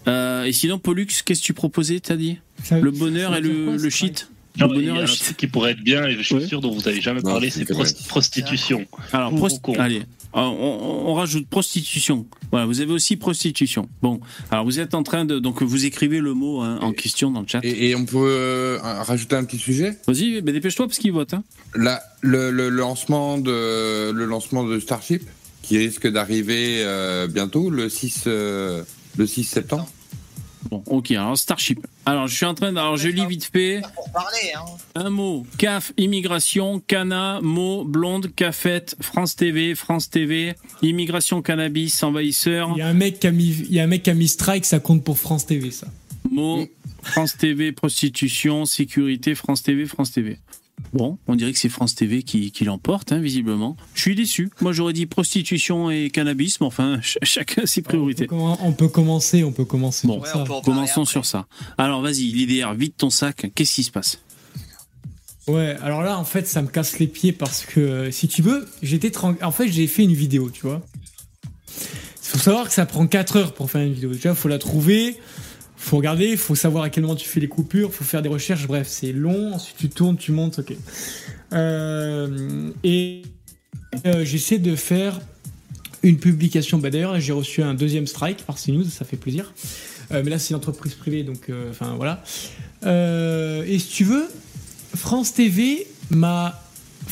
[0.08, 2.40] euh, et sinon Pollux, qu'est-ce que tu proposais, t'as dit?
[2.72, 4.28] Le bonheur et le, le shit?
[4.58, 5.36] le bonheur et le shit.
[5.38, 7.66] qui pourrait être bien, et je suis sûr dont vous n'avez jamais parlé, c'est
[8.08, 8.88] prostitution.
[9.14, 9.32] Alors,
[9.78, 10.02] allez,
[10.34, 12.26] ah, on, rajoute prostitution.
[12.52, 13.90] Voilà, vous avez aussi prostitution.
[14.02, 17.32] Bon, alors vous êtes en train de donc vous écrivez le mot hein, en question
[17.32, 17.60] dans le chat.
[17.64, 19.98] Et, on peut euh, rajouter un petit sujet?
[20.08, 21.34] Vas-y, dépêche-toi parce qu'il vote.
[21.34, 21.44] Hein.
[22.22, 25.24] le, lancement de le lancement de Starship
[25.62, 28.84] qui risque d'arriver euh, bientôt le 6 euh,
[29.18, 29.90] le 6 septembre?
[30.72, 31.86] Bon, ok, alors Starship.
[32.06, 32.78] Alors, je suis en train de.
[32.78, 33.82] Alors, je lis vite fait.
[33.84, 34.62] Hein.
[34.96, 42.70] Un mot CAF, immigration, Cana, mot, blonde, cafette, France TV, France TV, immigration, cannabis, envahisseur.
[42.76, 44.14] Il y a un mec qui a mis, il y a un mec qui a
[44.14, 45.88] mis strike, ça compte pour France TV, ça.
[46.32, 46.66] Mot,
[47.02, 50.38] France TV, prostitution, sécurité, France TV, France TV.
[50.94, 53.78] Bon, on dirait que c'est France TV qui, l'emporte, hein, visiblement.
[53.94, 54.50] Je suis déçu.
[54.62, 58.28] Moi, j'aurais dit prostitution et cannabis, mais enfin, chacun ses priorités.
[58.32, 60.44] On peut, commencer, on peut commencer sur ça.
[60.64, 61.48] Commençons sur ça.
[61.78, 63.52] Alors, vas-y, l'IDR, vide ton sac.
[63.56, 64.20] Qu'est-ce qui se passe?
[65.48, 68.68] Ouais, alors là, en fait, ça me casse les pieds parce que, si tu veux,
[68.84, 70.82] j'étais en fait, j'ai fait une vidéo, tu vois.
[71.68, 74.12] Il faut savoir que ça prend 4 heures pour faire une vidéo.
[74.12, 75.18] Déjà, il faut la trouver
[75.82, 78.68] faut regarder, faut savoir à quel moment tu fais les coupures, faut faire des recherches,
[78.68, 80.74] bref, c'est long, ensuite tu tournes, tu montes, ok.
[81.54, 83.24] Euh, et
[84.06, 85.20] euh, j'essaie de faire
[86.04, 89.54] une publication, bah d'ailleurs j'ai reçu un deuxième strike par CNews, ça fait plaisir.
[90.12, 92.24] Euh, mais là c'est une entreprise privée, donc enfin voilà.
[93.66, 94.28] et si tu veux,
[94.96, 96.62] France TV m'a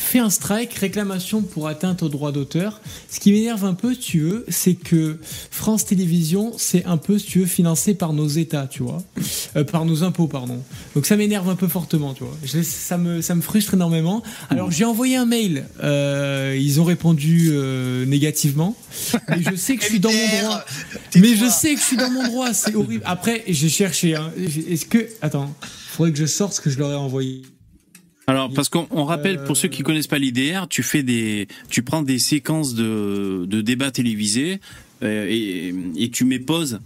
[0.00, 2.80] fait un strike, réclamation pour atteinte au droit d'auteur.
[3.10, 5.18] Ce qui m'énerve un peu, si tu veux, c'est que
[5.50, 9.02] France Télévisions, c'est un peu, si tu veux, financé par nos États, tu vois,
[9.56, 10.62] euh, par nos impôts, pardon.
[10.94, 12.36] Donc ça m'énerve un peu fortement, tu vois.
[12.62, 14.22] ça me ça me frustre énormément.
[14.48, 18.76] Alors j'ai envoyé un mail, euh, ils ont répondu euh, négativement.
[19.28, 20.64] Mais je sais que je suis dans mon droit.
[21.16, 23.02] Mais je sais que je suis dans mon droit, c'est horrible.
[23.06, 24.16] Après, j'ai cherché.
[24.16, 24.32] Hein.
[24.36, 25.54] Est-ce que attends,
[25.90, 27.42] faudrait que je sorte ce que je leur ai envoyé.
[28.30, 32.02] Alors, parce qu'on rappelle, pour ceux qui connaissent pas l'IDR, tu fais des, tu prends
[32.02, 34.60] des séquences de, de débats télévisés
[35.02, 36.78] euh, et, et tu mets pause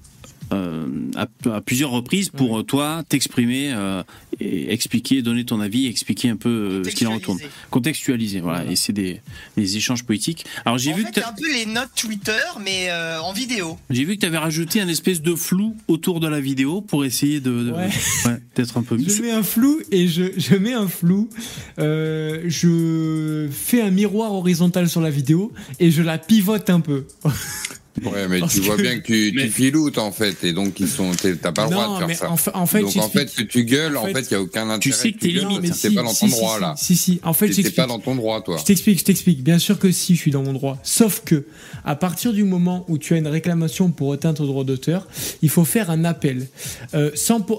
[0.53, 4.03] euh, à, plusieurs reprises pour euh, toi t'exprimer euh,
[4.41, 7.39] et expliquer, donner ton avis, expliquer un peu ce qu'il en retourne.
[7.71, 8.65] Contextualiser, voilà.
[8.71, 9.21] Et c'est des,
[9.57, 10.45] des, échanges politiques.
[10.65, 12.91] Alors j'ai vu fait, que un peu les notes Twitter, mais
[13.23, 13.79] en vidéo.
[13.91, 17.05] J'ai vu que tu avais rajouté un espèce de flou autour de la vidéo pour
[17.05, 17.73] essayer de,
[18.57, 19.09] d'être un peu mieux.
[19.09, 21.31] Je mets un flou et je, je mets un flou.
[21.79, 27.07] je fais un miroir horizontal sur la vidéo et je la pivote un peu.
[28.03, 31.13] Ouais, mais tu vois bien que tu, tu filoutes en fait, et donc ils sont,
[31.41, 32.57] t'as pas le droit de faire ça.
[32.57, 34.79] En fait, donc en fait, que tu gueules, en fait, il y a aucun intérêt.
[34.81, 36.75] Tu sais que t'es limite, c'est pas dans ton droit là.
[36.77, 38.57] Si si, en fait, c'est pas dans ton droit, toi.
[38.59, 39.43] Je t'explique, je t'explique.
[39.43, 40.79] Bien sûr que si, je suis dans mon droit.
[40.83, 41.45] Sauf que
[41.85, 45.07] à partir du moment où tu as une réclamation pour atteindre au droit d'auteur,
[45.43, 46.49] il faut faire un appel.
[46.95, 47.11] Euh,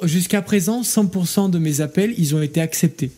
[0.04, 3.12] Jusqu'à présent, 100% de mes appels, ils ont été acceptés.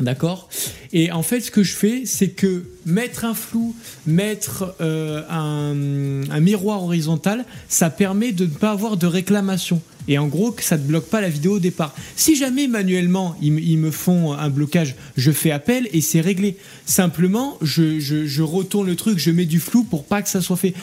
[0.00, 0.48] D'accord?
[0.92, 3.76] Et en fait, ce que je fais, c'est que mettre un flou,
[4.06, 9.80] mettre euh, un, miroir horizontal, ça permet de ne pas avoir de réclamation.
[10.08, 11.94] Et en gros, que ça ne bloque pas la vidéo au départ.
[12.16, 16.56] Si jamais manuellement ils, me font un blocage, je fais appel et c'est réglé.
[16.84, 20.56] Simplement, je, je retourne le truc, je mets du flou pour pas que ça soit
[20.56, 20.74] fait.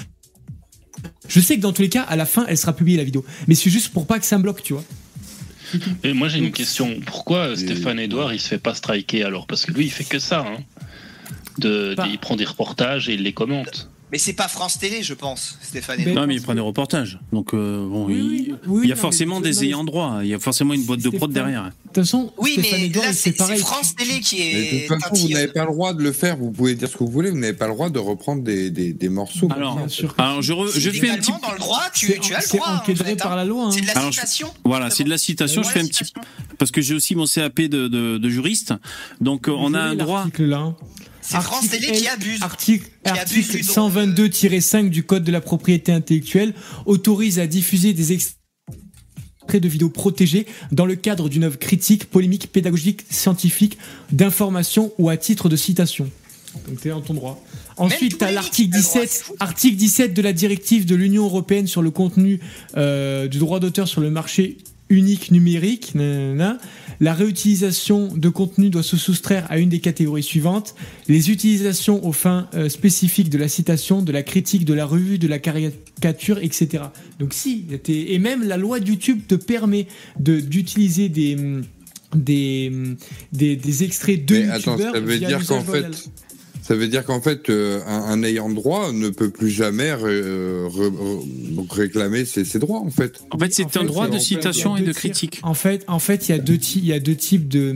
[1.27, 3.23] Je sais que dans tous les cas, à la fin, elle sera publiée la vidéo.
[3.47, 4.83] Mais c'est juste pour pas que ça me bloque, tu vois.
[6.03, 6.99] Et moi j'ai une question.
[7.05, 9.47] Pourquoi Stéphane Edouard il se fait pas striker alors?
[9.47, 10.45] Parce que lui il fait que ça.
[10.47, 10.57] Hein.
[11.57, 13.89] De, il prend des reportages et il les commente.
[14.11, 16.03] Mais c'est pas France Télé, je pense, Stéphane.
[16.13, 17.19] non, mais il prend des reportages.
[17.31, 20.19] Donc, euh, bon, il, y a forcément des ayants droit.
[20.21, 21.63] Il y a forcément une boîte de prod derrière.
[21.63, 24.83] De toute façon, oui, mais là, c'est France Télé qui est.
[24.83, 26.35] de toute façon, vous n'avez pas le droit de le faire.
[26.35, 27.29] Vous pouvez dire ce que vous voulez.
[27.29, 29.47] Vous n'avez pas le droit de reprendre des, des, des morceaux.
[29.55, 29.79] Alors,
[30.17, 31.31] alors je, je fais un petit.
[31.31, 32.81] dans le droit, tu, tu as le droit.
[32.85, 33.67] C'est encadré par la loi.
[33.67, 33.71] Hein.
[33.71, 34.53] C'est de la citation.
[34.65, 35.63] voilà, c'est de la citation.
[35.63, 36.11] Je fais un petit.
[36.57, 38.73] Parce que j'ai aussi mon CAP de, de, juriste.
[39.21, 40.25] Donc, on a un droit.
[41.31, 42.41] C'est France Télé qui abuse.
[42.41, 46.53] Article, 122-5 du Code de la propriété intellectuelle
[46.85, 48.37] autorise à diffuser des extraits
[49.53, 53.77] de vidéos protégées dans le cadre d'une œuvre critique, polémique, pédagogique, scientifique,
[54.11, 56.09] d'information ou à titre de citation.
[56.67, 57.41] Donc tu es dans ton droit.
[57.77, 61.91] Ensuite, tu as l'article 17, article 17 de la directive de l'Union européenne sur le
[61.91, 62.41] contenu
[62.75, 64.57] euh, du droit d'auteur sur le marché
[64.89, 65.93] unique numérique.
[67.01, 70.75] La réutilisation de contenu doit se soustraire à une des catégories suivantes
[71.07, 75.17] les utilisations aux fins euh, spécifiques de la citation, de la critique, de la revue,
[75.17, 76.83] de la caricature, etc.
[77.19, 79.87] Donc si, et même la loi de YouTube te permet
[80.19, 81.35] d'utiliser des
[82.13, 82.71] des,
[83.31, 85.85] des, extraits de Mais attends, ça veut dire qu'en fait,
[86.61, 90.69] ça veut dire qu'en fait, euh, un, ayant droit ne peut plus jamais euh,
[91.69, 93.23] réclamer ses, droits, en fait.
[93.31, 95.39] En fait, c'est un droit de citation et de critique.
[95.43, 97.73] En fait, en fait, il y a deux, il y a deux types de,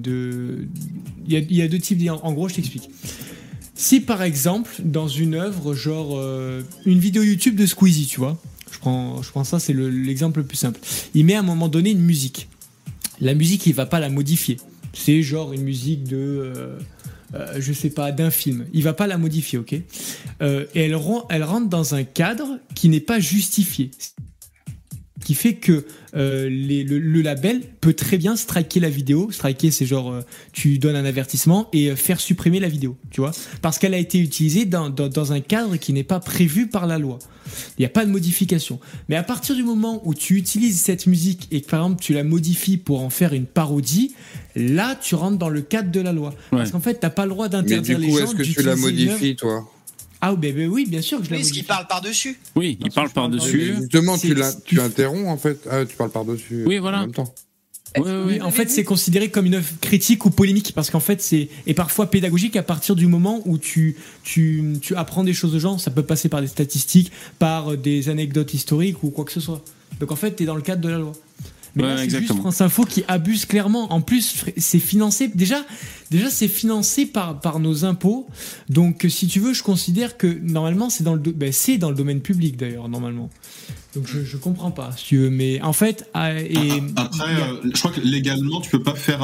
[0.00, 0.66] de
[1.26, 2.00] il, y a, il y a deux types.
[2.10, 2.90] En gros, je t'explique.
[3.74, 8.38] Si par exemple, dans une œuvre, genre euh, une vidéo YouTube de Squeezie, tu vois,
[8.70, 10.78] je prends, je prends ça, c'est l'exemple le, plus simple.
[11.14, 12.48] Il met à un moment donné une musique.
[13.20, 14.58] La musique, il va pas la modifier.
[14.92, 16.78] C'est genre une musique de euh,
[17.58, 18.66] je sais pas, d'un film.
[18.72, 19.74] Il va pas la modifier, ok?
[20.42, 20.94] Euh, Et elle
[21.44, 23.90] rentre dans un cadre qui n'est pas justifié
[25.24, 25.84] qui fait que
[26.14, 29.30] euh, le, label peut très bien striker la vidéo.
[29.30, 30.20] Striker, c'est genre,
[30.52, 33.32] tu donnes un avertissement et faire supprimer la vidéo, tu vois,
[33.62, 36.98] parce qu'elle a été utilisée dans, dans, un cadre qui n'est pas prévu par la
[36.98, 37.18] loi.
[37.78, 38.78] Il n'y a pas de modification.
[39.08, 42.12] Mais à partir du moment où tu utilises cette musique et que par exemple tu
[42.12, 44.14] la modifies pour en faire une parodie,
[44.54, 46.34] là tu rentres dans le cadre de la loi.
[46.50, 48.18] Parce qu'en fait, tu n'as pas le droit d'interdire les gens.
[48.18, 49.68] Est-ce que tu la modifies, toi?
[50.26, 51.54] Ah ben, ben, oui, bien sûr que je la modifie.
[51.54, 52.38] qu'il parle par-dessus.
[52.56, 53.74] Oui, il parle par-dessus.
[53.80, 54.34] Justement, tu,
[54.64, 55.58] tu interromps en fait.
[55.70, 56.64] Ah, tu parles par-dessus.
[56.66, 56.98] Oui, voilà.
[56.98, 57.34] En même temps.
[57.98, 61.48] Oui, en fait, c'est considéré comme une œuvre critique ou polémique parce qu'en fait, c'est
[61.66, 65.60] et parfois pédagogique à partir du moment où tu, tu, tu apprends des choses aux
[65.60, 65.78] gens.
[65.78, 69.62] Ça peut passer par des statistiques, par des anecdotes historiques ou quoi que ce soit.
[70.00, 71.12] Donc en fait, tu es dans le cadre de la loi.
[71.74, 73.92] Mais c'est juste France Info qui abuse clairement.
[73.92, 75.64] En plus, c'est financé déjà.
[76.10, 78.28] Déjà, c'est financé par par nos impôts.
[78.68, 81.96] Donc, si tu veux, je considère que normalement, c'est dans le ben, c'est dans le
[81.96, 83.30] domaine public d'ailleurs normalement.
[83.94, 87.70] Donc je, je comprends pas, si tu veux, mais en fait, ah, et après, euh,
[87.72, 89.22] je crois que légalement, tu peux pas faire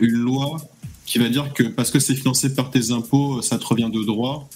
[0.00, 0.58] une loi
[1.06, 4.04] qui va dire que parce que c'est financé par tes impôts, ça te revient de
[4.04, 4.48] droit.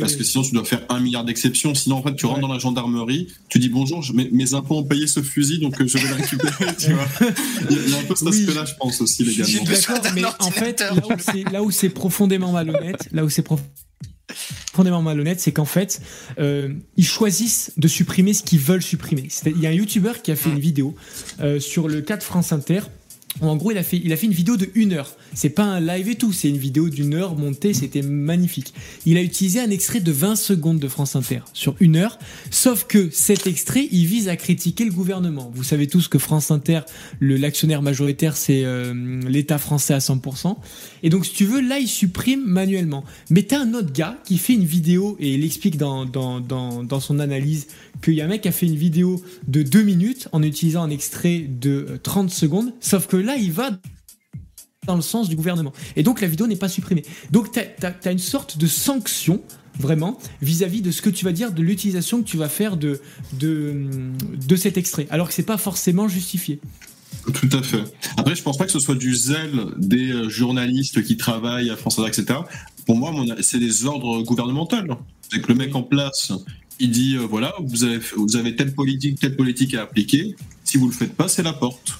[0.00, 1.74] Parce que sinon, tu dois faire un milliard d'exceptions.
[1.74, 5.06] Sinon, en fait, tu rentres dans la gendarmerie, tu dis bonjour, mes, impôts ont payé
[5.06, 6.76] ce fusil, donc euh, je vais le récupérer.
[6.78, 7.06] tu vois
[7.70, 9.64] il, y a, un peu cet aspect-là, je pense aussi, légalement.
[9.64, 10.84] D'accord, mais en fait,
[11.52, 13.46] là où c'est profondément malhonnête, là où c'est
[14.72, 16.00] profondément malhonnête, c'est qu'en fait,
[16.38, 19.28] euh, ils choisissent de supprimer ce qu'ils veulent supprimer.
[19.46, 20.94] Il y a un YouTuber qui a fait une vidéo
[21.40, 22.80] euh, sur le cas de France Inter
[23.40, 25.14] en gros, il a fait, une vidéo de une heure.
[25.34, 28.74] C'est pas un live et tout, c'est une vidéo d'une heure montée, c'était magnifique.
[29.06, 32.18] Il a utilisé un extrait de 20 secondes de France Inter sur une heure,
[32.50, 35.50] sauf que cet extrait, il vise à critiquer le gouvernement.
[35.54, 36.80] Vous savez tous que France Inter,
[37.20, 40.56] l'actionnaire majoritaire, c'est euh, l'État français à 100%.
[41.02, 43.04] Et donc, si tu veux, là, il supprime manuellement.
[43.30, 47.18] Mais t'as un autre gars qui fait une vidéo, et il explique dans, dans, son
[47.20, 47.68] analyse
[48.02, 50.82] qu'il y a un mec qui a fait une vidéo de 2 minutes en utilisant
[50.82, 53.70] un extrait de 30 secondes, sauf que là, il va
[54.86, 55.72] dans le sens du gouvernement.
[55.96, 57.04] Et donc la vidéo n'est pas supprimée.
[57.30, 59.42] Donc tu as, une sorte de sanction
[59.78, 63.00] vraiment vis-à-vis de ce que tu vas dire, de l'utilisation que tu vas faire de,
[63.34, 63.86] de,
[64.46, 66.58] de cet extrait, alors que c'est pas forcément justifié.
[67.32, 67.84] Tout à fait.
[68.16, 71.76] Après, je pense pas que ce soit du zèle des euh, journalistes qui travaillent à
[71.76, 72.40] France Inter, etc.
[72.86, 74.76] Pour moi, c'est des ordres gouvernementaux.
[75.30, 76.32] C'est que le mec en place,
[76.80, 80.36] il dit euh, voilà, vous avez, vous avez telle politique, telle politique à appliquer.
[80.64, 81.98] Si vous le faites pas, c'est la porte.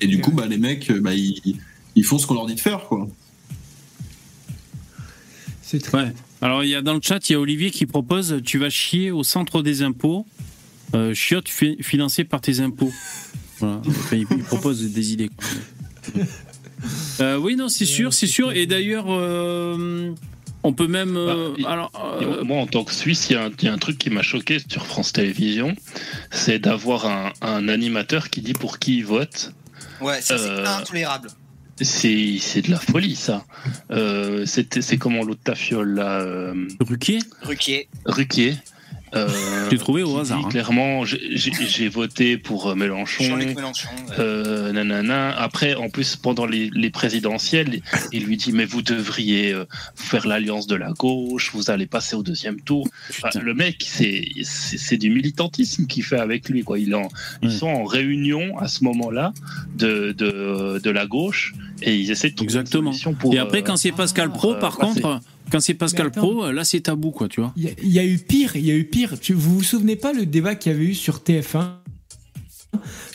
[0.00, 2.84] Et du coup, bah, les mecs, bah, ils, font ce qu'on leur dit de faire,
[2.84, 3.08] quoi.
[5.62, 6.14] C'est très...
[6.40, 8.70] Alors, il y a dans le chat, il y a Olivier qui propose tu vas
[8.70, 10.24] chier au centre des impôts,
[10.94, 12.92] euh, chiotte financé par tes impôts.
[13.58, 13.82] Voilà.
[14.12, 15.30] il, propose des idées.
[17.20, 18.52] Euh, oui, non, c'est sûr, c'est sûr.
[18.52, 20.14] Et d'ailleurs, euh,
[20.62, 21.16] on peut même.
[21.16, 24.10] Euh, bah, alors, euh, moi, en tant que Suisse, il y, a un truc qui
[24.10, 25.74] m'a choqué sur France Télévisions,
[26.30, 27.06] c'est d'avoir
[27.42, 29.52] un, animateur qui dit pour qui il vote.
[30.00, 31.30] Ouais, ça c'est euh, intolérable.
[31.80, 33.44] C'est de la folie, ça.
[34.46, 37.20] c'est comment l'autre tafiole là Ruquier?
[37.42, 37.88] Ruquier.
[38.04, 38.56] Ruquier.
[39.14, 39.28] Euh,
[39.70, 40.46] J'ai trouvé au hasard.
[40.46, 40.48] Hein.
[40.50, 43.36] Clairement, j'ai voté pour euh, Mélenchon.
[43.36, 45.30] Mélenchon euh, nanana.
[45.30, 47.80] Après, en plus, pendant les, présidentielles,
[48.12, 52.16] il lui dit mais vous devriez euh, faire l'alliance de la gauche, vous allez passer
[52.16, 52.88] au deuxième tour.
[53.40, 56.62] le mec, c'est du militantisme qu'il fait avec lui.
[56.62, 56.78] Quoi.
[56.78, 57.08] Il en,
[57.42, 59.32] Ils sont en réunion à ce moment-là
[59.76, 62.92] de, de, de, la gauche et ils essaient de trouver Exactement.
[62.92, 63.34] Une pour.
[63.34, 65.20] Et après, quand c'est Pascal Pro, par contre.
[65.50, 67.52] Quand c'est Pascal Pro, là c'est tabou, quoi, tu vois.
[67.56, 69.18] Il y, a eu pire, il y a eu pire.
[69.20, 71.78] Tu, vous vous souvenez pas le débat qu'il y avait eu sur TF1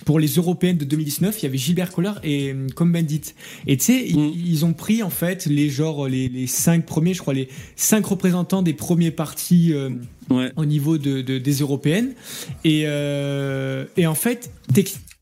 [0.06, 3.34] pour les européennes de 2019, il y avait Gilbert Collard et euh, Combendit.
[3.68, 4.32] Et tu sais, mm.
[4.36, 8.62] ils, ont pris en fait les genre les, cinq premiers, je crois les cinq représentants
[8.62, 9.92] des premiers partis euh,
[10.56, 12.14] au niveau de, des européennes.
[12.64, 15.13] Et, euh, et en fait, Techniquement,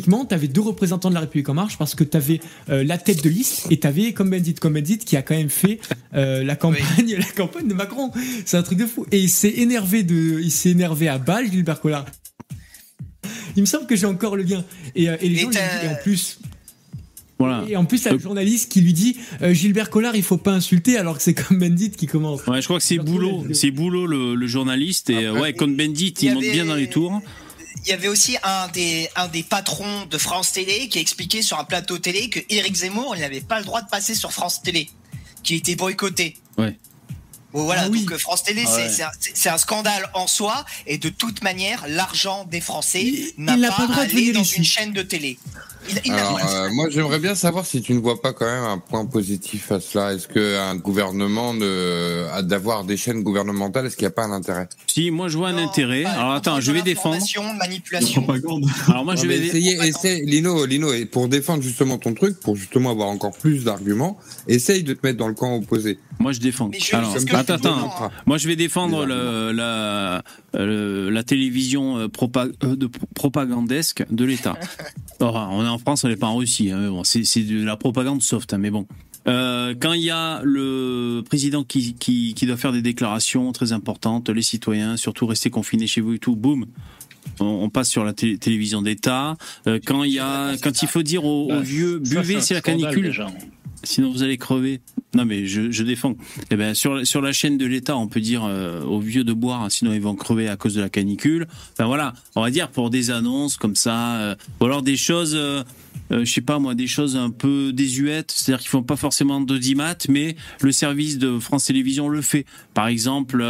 [0.00, 2.40] tu avais deux représentants de la République en marche parce que tu avais
[2.70, 5.80] euh, la tête de liste et tu avais comme Bendit qui a quand même fait
[6.14, 8.10] euh, la campagne la campagne de Macron.
[8.44, 9.06] C'est un truc de fou.
[9.12, 12.06] Et il s'est énervé de il s'est énervé à balle Gilbert Collard.
[13.56, 14.64] Il me semble que j'ai encore le lien
[14.94, 16.38] et, euh, les gens et en plus
[17.38, 17.64] voilà.
[17.68, 20.96] Et en plus, t'as le journaliste qui lui dit Gilbert Collard, il faut pas insulter,
[20.96, 22.46] alors que c'est comme Bendit qui commence.
[22.46, 26.34] Ouais, je crois que c'est Boulot, c'est Boulot le, journaliste, et ouais, comme Bendit, il,
[26.34, 27.20] monte bien dans les tours
[27.84, 31.42] il y avait aussi un des, un des patrons de France Télé qui a expliqué
[31.42, 34.62] sur un plateau télé que Éric Zemmour, n'avait pas le droit de passer sur France
[34.62, 34.88] Télé,
[35.42, 36.36] qui était boycotté.
[36.58, 36.78] Ouais.
[37.52, 41.08] Bon, voilà, ah donc euh, France Télé, ah c'est un, scandale en soi, et de
[41.08, 45.38] toute manière, l'argent des Français n'a pas, pas aller dans une chaîne de télé.
[46.08, 49.04] Alors, euh, moi, j'aimerais bien savoir si tu ne vois pas quand même un point
[49.04, 50.14] positif à cela.
[50.14, 54.68] Est-ce qu'un gouvernement d'avoir des chaînes gouvernementales, est-ce qu'il n'y a pas un intérêt?
[54.86, 56.04] Si, moi, je vois un intérêt.
[56.04, 57.18] Alors, attends, je vais défendre.
[57.58, 58.26] Manipulation.
[58.88, 59.78] Alors, moi, je vais essayer.
[59.82, 64.18] Essaye, Lino, Lino, et pour défendre justement ton truc, pour justement avoir encore plus d'arguments,
[64.48, 65.98] essaye de te mettre dans le camp opposé.
[66.18, 66.70] Moi, je défends.
[66.92, 68.10] Alors, attends, attends.
[68.26, 70.22] Moi, je vais défendre le, la,
[70.54, 74.56] la télévision euh, euh, de propagandesque de l'État.
[75.20, 76.70] on est en France, on n'est pas en Russie.
[76.70, 78.86] Hein, bon, c'est de la propagande soft, hein, mais bon.
[79.28, 83.72] Euh, quand il y a le président qui, qui, qui, doit faire des déclarations très
[83.72, 86.66] importantes, les citoyens, surtout rester confinés chez vous et tout, boum,
[87.38, 89.36] on, passe sur la télévision d'État.
[89.66, 92.60] Euh, quand il y a, quand il faut dire aux, bah, vieux, buvez, c'est la
[92.60, 93.12] canicule.
[93.84, 94.80] Sinon vous allez crever.
[95.14, 96.14] Non mais je, défends.
[96.50, 99.70] Eh ben sur la chaîne de l'État, on peut dire euh, aux vieux de boire,
[99.70, 101.46] sinon ils vont crever à cause de la canicule.
[101.72, 105.36] Enfin voilà, on va dire pour des annonces comme ça, euh, ou alors des choses
[106.12, 109.46] je sais pas moi, des choses un peu désuètes, c'est-à-dire qu'ils font pas forcément de
[109.46, 112.46] d'audimat, mais le service de France Télévisions le fait.
[112.74, 113.44] Par exemple,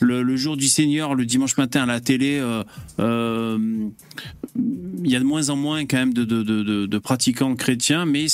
[0.00, 2.42] le, jour du Seigneur, le dimanche matin à la télé,
[5.04, 8.04] il y a de moins en moins quand même de, de, de, de pratiquants chrétiens,
[8.04, 8.26] mais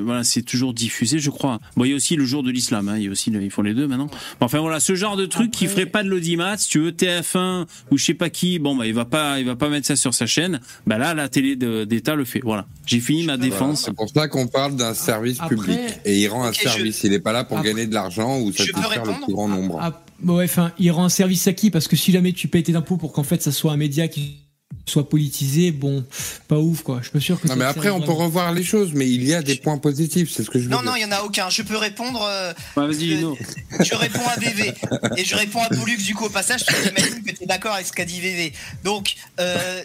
[0.00, 1.60] voilà, c'est toujours diffusé, je crois.
[1.76, 3.50] Bon, il y a aussi le jour de l'islam, hein, il y a aussi, ils
[3.50, 4.08] font les deux maintenant.
[4.40, 7.66] Enfin voilà, ce genre de truc qui ferait pas de l'audimat, si tu veux TF1
[7.90, 9.96] ou je sais pas qui, bon bah il va pas, il va pas mettre ça
[9.96, 10.60] sur sa chaîne.
[10.86, 12.40] Bah là, la télé d'État le fait.
[12.42, 13.84] Voilà, j'ai fini ma défense.
[13.84, 17.02] C'est pour ça qu'on parle d'un service public et il rend un service.
[17.04, 19.78] Il est pas là pour gagner de l'argent ou satisfaire le plus grand nombre.
[19.80, 21.70] Ah, ouais, enfin, il rend un service à qui?
[21.70, 24.08] Parce que si jamais tu payes tes impôts pour qu'en fait ça soit un média
[24.08, 24.48] qui
[24.88, 26.04] soit politisé, bon,
[26.48, 26.98] pas ouf quoi.
[26.98, 27.48] Je suis pas sûr que.
[27.48, 30.30] Non, mais après, on peut revoir les choses, mais il y a des points positifs,
[30.30, 30.90] c'est ce que je veux non, dire.
[30.90, 31.48] Non, il y en a aucun.
[31.50, 32.22] Je peux répondre.
[32.22, 33.20] Euh, vas-y,
[33.80, 34.74] Je réponds à VV
[35.16, 36.64] et je réponds à Pollux du coup au passage.
[36.84, 38.52] J'imagine que tu es d'accord avec ce qu'a dit VV.
[38.84, 39.82] Donc, euh,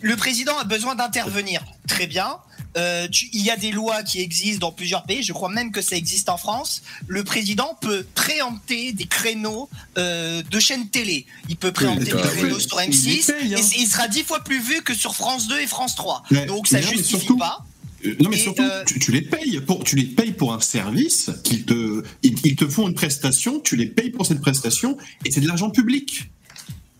[0.00, 1.64] le président a besoin d'intervenir.
[1.86, 2.36] Très bien.
[2.76, 5.80] Euh, il y a des lois qui existent dans plusieurs pays, je crois même que
[5.80, 6.82] ça existe en France.
[7.06, 11.26] Le président peut préempter des créneaux euh, de chaînes télé.
[11.48, 13.60] Il peut préempter des créneaux sur M6 et hein.
[13.78, 16.24] il sera dix fois plus vu que sur France 2 et France 3.
[16.46, 17.64] Donc ça justifie pas.
[18.04, 21.64] Euh, non mais surtout, tu, les payes pour, tu les payes pour un service qu'ils
[21.64, 25.48] te, ils, te font une prestation, tu les payes pour cette prestation et c'est de
[25.48, 26.30] l'argent public.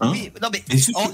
[0.01, 0.12] Hein
[0.43, 0.62] non, mais,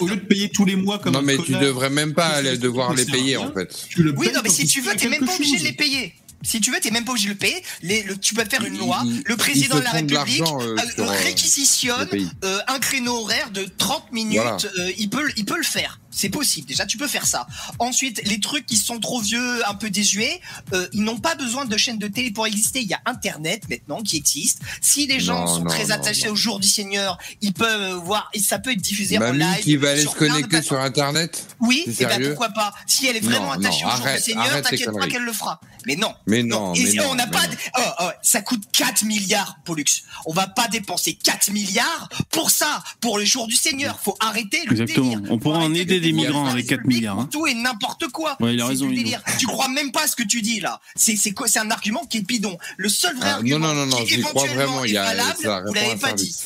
[0.01, 2.59] au lieu de payer tous les mois comme Non, mais tu devrais même pas aller
[2.59, 3.87] devoir les payer en fait?
[4.17, 6.15] oui, non, mais si tu veux, t'es même pas obligé de les payer.
[6.45, 7.63] Si tu veux, t'es même pas obligé de le payer.
[7.83, 9.03] Les, tu peux faire une loi.
[9.25, 12.09] le président de la République euh, euh, réquisitionne
[12.43, 14.69] un créneau horaire de 30 minutes.
[14.99, 16.01] il peut, il peut le faire.
[16.13, 16.69] C'est possible.
[16.69, 17.47] Déjà, tu peux faire ça.
[17.79, 20.41] Ensuite, les trucs qui sont trop vieux, un peu désuets,
[20.73, 22.81] euh, ils n'ont pas besoin de chaîne de télé pour exister.
[22.81, 24.61] Il y a Internet maintenant qui existe.
[24.81, 28.59] Si les gens sont très attachés au jour du Seigneur, ils peuvent voir et ça
[28.59, 29.63] peut être diffusé en live.
[29.63, 33.21] qui va aller se connecter sur Internet Oui, et ben pourquoi pas Si elle est
[33.21, 35.61] vraiment attachée au jour du Seigneur, t'inquiète pas qu'elle le fera.
[35.87, 36.15] Mais non.
[36.27, 36.75] Mais non.
[36.75, 37.43] Et on n'a pas.
[37.79, 39.85] Oh, oh, ça coûte 4 milliards, Pollux.
[40.27, 43.99] On va pas dépenser 4 milliards pour ça, pour le jour du Seigneur.
[44.01, 45.17] Faut arrêter le Exactement.
[45.31, 47.19] On pourra en aider des migrants avec 4 milliards.
[47.19, 47.29] Hein.
[47.31, 48.37] Tout et n'importe quoi.
[48.41, 48.91] Ouais, il a raison.
[49.39, 50.81] Tu crois même pas ce que tu dis là.
[50.97, 52.59] C'est quoi C'est un argument qui est bidon.
[52.77, 56.13] Le seul vrai ah, argument non, non, non, qui éventuellement est valable, vous l'avez pas
[56.13, 56.37] dit.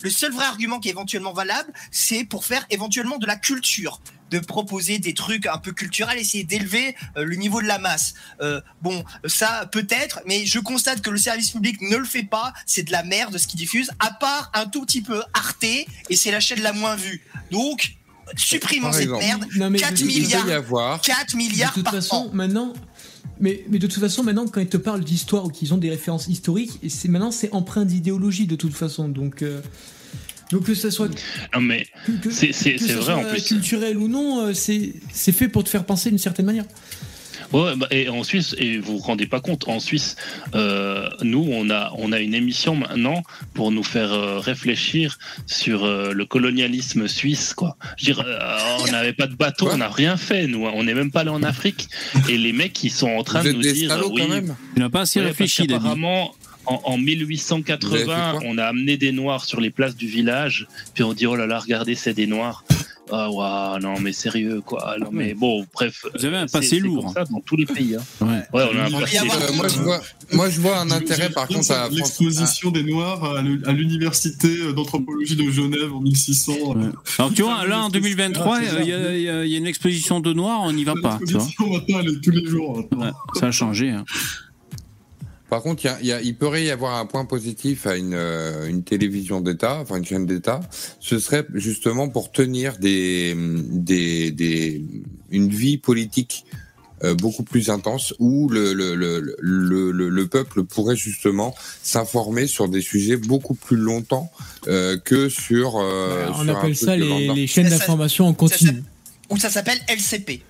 [0.00, 4.00] Le seul vrai argument qui est éventuellement valable, c'est pour faire éventuellement de la culture
[4.30, 8.14] de proposer des trucs un peu culturels, essayer d'élever euh, le niveau de la masse.
[8.40, 12.52] Euh, bon, ça peut-être, mais je constate que le service public ne le fait pas.
[12.66, 15.86] C'est de la merde ce qu'il diffuse, à part un tout petit peu Arte, et
[16.16, 17.22] c'est la chaîne la moins vue.
[17.50, 17.96] Donc,
[18.36, 19.46] supprimons cette merde.
[19.76, 21.00] 4 milliards.
[21.02, 22.72] 4 milliards de toute façon, Maintenant,
[23.40, 25.90] mais, mais, de toute façon, maintenant, quand ils te parlent d'histoire ou qu'ils ont des
[25.90, 29.08] références historiques, c'est maintenant c'est empreint d'idéologie de toute façon.
[29.08, 29.60] Donc, euh,
[30.50, 31.08] donc que ça soit.
[31.54, 31.86] Non mais
[32.30, 33.42] c'est vrai en plus.
[33.44, 36.64] Culturel ou non, euh, c'est fait pour te faire penser d'une certaine manière.
[37.52, 40.16] Ouais, bah, et en Suisse, et vous vous rendez pas compte, en Suisse,
[40.54, 43.22] euh, nous, on a, on a une émission maintenant
[43.54, 47.76] pour nous faire euh, réfléchir sur euh, le colonialisme suisse, quoi.
[47.96, 48.24] Je veux dire,
[48.80, 50.66] on n'avait pas de bateau, on n'a rien fait, nous.
[50.66, 50.72] Hein.
[50.74, 51.88] On n'est même pas allé en Afrique.
[52.28, 54.56] Et les mecs, ils sont en train de nous dire, oui, quand même.
[54.74, 56.34] Tu n'as pas assez réfléchi, apparemment,
[56.66, 61.14] en, en, 1880, on a amené des noirs sur les places du village, puis on
[61.14, 62.64] dit oh là là, regardez, c'est des noirs.
[63.10, 64.96] Ah ouais, non mais sérieux quoi.
[65.00, 66.04] Non mais bon, bref.
[66.14, 67.04] Vous avez un passé lourd.
[67.04, 67.96] Comme ça dans tous les pays.
[67.96, 68.02] Hein.
[68.20, 68.60] Ouais.
[68.60, 68.70] ouais.
[68.72, 69.18] on a un passé.
[69.18, 70.00] Euh, moi, je vois,
[70.32, 75.50] moi je vois un intérêt par contre à l'exposition des Noirs à l'université d'anthropologie de
[75.50, 76.52] Genève en 1600.
[77.18, 80.72] Alors tu vois, là en 2023, il y, y, a une exposition de Noirs, on
[80.72, 81.18] n'y va pas.
[81.20, 82.88] L'exposition maintenant, elle est tous les jours.
[83.34, 83.90] ça a changé.
[83.90, 84.04] Hein.
[85.48, 88.68] Par contre, il, y a, il pourrait y avoir un point positif à une, euh,
[88.68, 90.60] une télévision d'État, enfin une chaîne d'État.
[91.00, 94.82] Ce serait justement pour tenir des, des, des
[95.30, 96.44] une vie politique
[97.04, 102.68] euh, beaucoup plus intense où le, le, le, le, le peuple pourrait justement s'informer sur
[102.68, 104.32] des sujets beaucoup plus longtemps
[104.66, 105.76] euh, que sur.
[105.76, 108.82] Euh, on appelle ça les, les, chaînes d'information en continu.
[109.30, 110.42] Ou ça s'appelle LCP.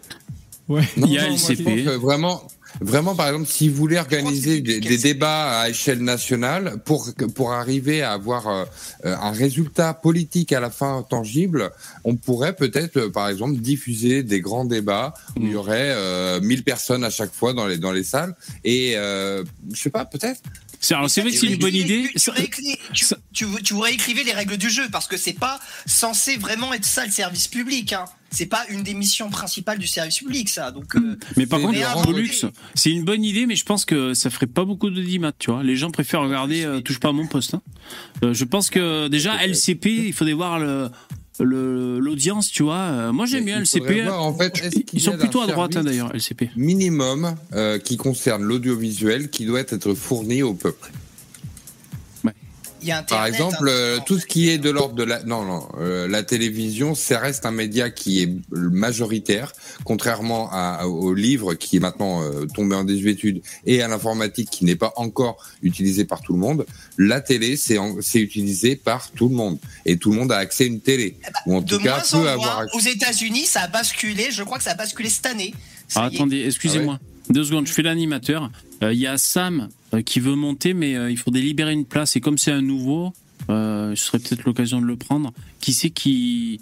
[0.69, 0.89] Ouais.
[0.97, 1.87] il y a LCP.
[2.01, 2.43] vraiment,
[2.81, 8.03] Vraiment, par exemple, si vous voulez organiser des, débats à échelle nationale pour pour arriver
[8.03, 8.65] à avoir euh,
[9.05, 11.71] un résultat politique à la fin tangible,
[12.05, 15.57] on pourrait peut-être, euh, par exemple, diffuser des grands débats où il y mm.
[15.57, 18.35] aurait euh, 1000 personnes à chaque fois dans les dans les salles
[18.65, 20.41] et euh, je sais pas, peut-être.
[20.81, 22.11] C'est vrai que c'est une bonne idée.
[22.93, 23.75] Tu, tu, tu,
[24.25, 27.93] les règles du jeu parce que c'est pas censé vraiment être ça le service public.
[27.93, 30.71] Hein c'est pas une des missions principales du service public, ça.
[30.71, 32.45] Donc, euh, mais par contre, Pollux,
[32.75, 35.51] c'est une bonne idée, mais je pense que ça ferait pas beaucoup de dimat, tu
[35.51, 35.63] vois.
[35.63, 37.55] Les gens préfèrent regarder euh, Touche pas à mon poste.
[37.55, 37.63] Hein.
[38.23, 40.91] Euh, je pense que déjà LCP, il faudrait voir le
[41.45, 43.13] l'audience, tu vois.
[43.13, 44.09] moi, j'aime bien LCP.
[44.09, 44.63] en fait,
[44.93, 46.51] ils sont plutôt à droite, hein, d'ailleurs, LCP.
[46.57, 47.35] Minimum
[47.85, 50.91] qui concerne l'audiovisuel qui doit être fourni au peuple.
[53.09, 56.23] Par exemple, hein, tout ce qui est de l'ordre de la non non euh, la
[56.23, 59.53] télévision, ça reste un média qui est majoritaire,
[59.85, 64.65] contrairement à, au livre qui est maintenant euh, tombé en désuétude et à l'informatique qui
[64.65, 66.67] n'est pas encore utilisé par tout le monde.
[66.97, 70.65] La télé, c'est c'est utilisé par tout le monde et tout le monde a accès
[70.65, 71.17] à une télé.
[71.21, 72.65] Eh ben, ou en tout cas peut avoir.
[72.75, 74.29] Aux États-Unis, ça a basculé.
[74.31, 75.55] Je crois que ça a basculé cette année.
[75.95, 76.99] Ah, attendez, excusez-moi.
[77.01, 78.51] Ah Deux secondes, je fais l'animateur.
[78.83, 81.85] Euh, il y a Sam euh, qui veut monter, mais euh, il faut délibérer une
[81.85, 82.17] place.
[82.17, 83.13] Et comme c'est un nouveau,
[83.49, 85.33] ce serait peut-être l'occasion de le prendre.
[85.61, 86.61] Qui c'est qui,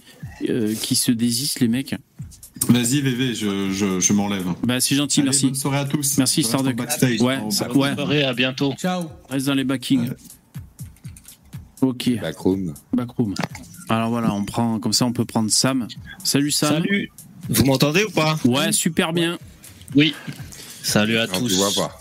[0.80, 1.94] qui se désiste, les mecs?
[2.68, 4.47] Vas-y, VV, je, je, je m'enlève.
[4.62, 5.47] Bah, c'est gentil, merci.
[5.47, 6.16] Bonne soirée à tous.
[6.16, 6.80] Merci, Starduck.
[6.80, 6.86] Ouais,
[7.51, 7.94] ça, ouais.
[7.94, 8.72] Bonne soirée, à bientôt.
[8.78, 9.10] Ciao.
[9.28, 10.10] Reste dans les backings.
[11.82, 12.10] Ok.
[12.20, 12.72] Backroom.
[12.94, 13.34] Backroom.
[13.88, 15.86] Alors voilà, on prend, comme ça, on peut prendre Sam.
[16.24, 16.82] Salut, Sam.
[16.82, 17.10] Salut.
[17.48, 18.38] Vous m'entendez ou pas?
[18.44, 19.38] Ouais, super bien.
[19.94, 20.14] Oui.
[20.82, 21.48] Salut à non, tous.
[21.48, 21.98] Tu vois pas.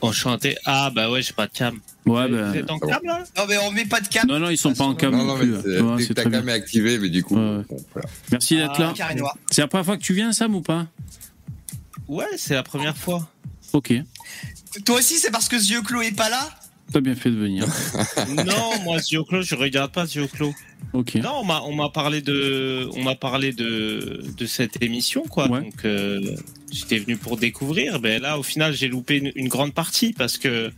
[0.00, 0.56] Enchanté.
[0.64, 1.78] Ah bah ouais, j'ai pas de cam.
[2.06, 2.50] Ouais, bah...
[2.50, 3.24] Vous êtes en cam là?
[3.36, 4.26] Non mais on met pas de cam.
[4.26, 5.54] Non non, ils sont pas en cam non, non, plus.
[5.80, 7.36] Ouais, ta cam est activée, mais du coup.
[7.36, 7.62] Ouais.
[7.68, 8.08] Bon, voilà.
[8.30, 9.34] Merci d'être ah, là.
[9.50, 10.86] C'est la première fois que tu viens, Sam, ou pas?
[12.06, 13.28] Ouais, c'est la première fois.
[13.72, 13.92] Ok.
[14.84, 16.48] Toi aussi, c'est parce que Zioclo est pas là?
[16.90, 17.66] T'as bien fait de venir.
[18.28, 20.54] non, moi Zioclo, je regarde pas Zioclo.
[20.94, 21.16] Ok.
[21.16, 25.48] Non, on m'a on m'a parlé de on m'a parlé de de cette émission quoi.
[25.48, 26.18] Donc euh,
[26.70, 28.00] j'étais venu pour découvrir.
[28.00, 30.70] Ben là, au final, j'ai loupé une, grande partie parce que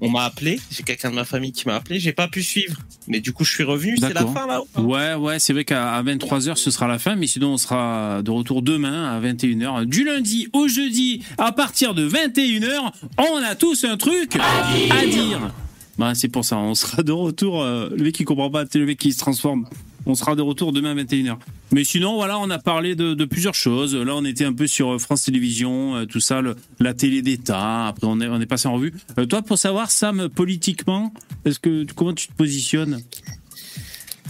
[0.00, 0.58] on m'a appelé.
[0.70, 2.00] J'ai quelqu'un de ma famille qui m'a appelé.
[2.00, 2.78] J'ai pas pu suivre.
[3.08, 3.96] Mais du coup, je suis revenu.
[3.98, 4.62] C'est la fin là.
[4.78, 5.38] Ouais, ouais.
[5.38, 7.16] C'est vrai qu'à 23 h ce sera la fin.
[7.16, 11.52] Mais sinon, on sera de retour demain à 21 h Du lundi au jeudi, à
[11.52, 15.52] partir de 21 h on a tous un truc à dire.
[15.98, 17.62] Bah, c'est pour ça, on sera de retour.
[17.62, 19.66] Euh, le mec qui comprend pas, c'est le mec qui se transforme.
[20.06, 21.36] On sera de retour demain à 21h.
[21.72, 23.94] Mais sinon, voilà, on a parlé de, plusieurs choses.
[23.94, 26.40] Là, on était un peu sur euh, France Télévisions, euh, tout ça,
[26.80, 27.88] la télé d'État.
[27.88, 28.94] Après, on est, on est passé en revue.
[29.28, 31.12] toi, pour savoir, Sam, politiquement,
[31.44, 33.02] est-ce que comment tu te positionnes?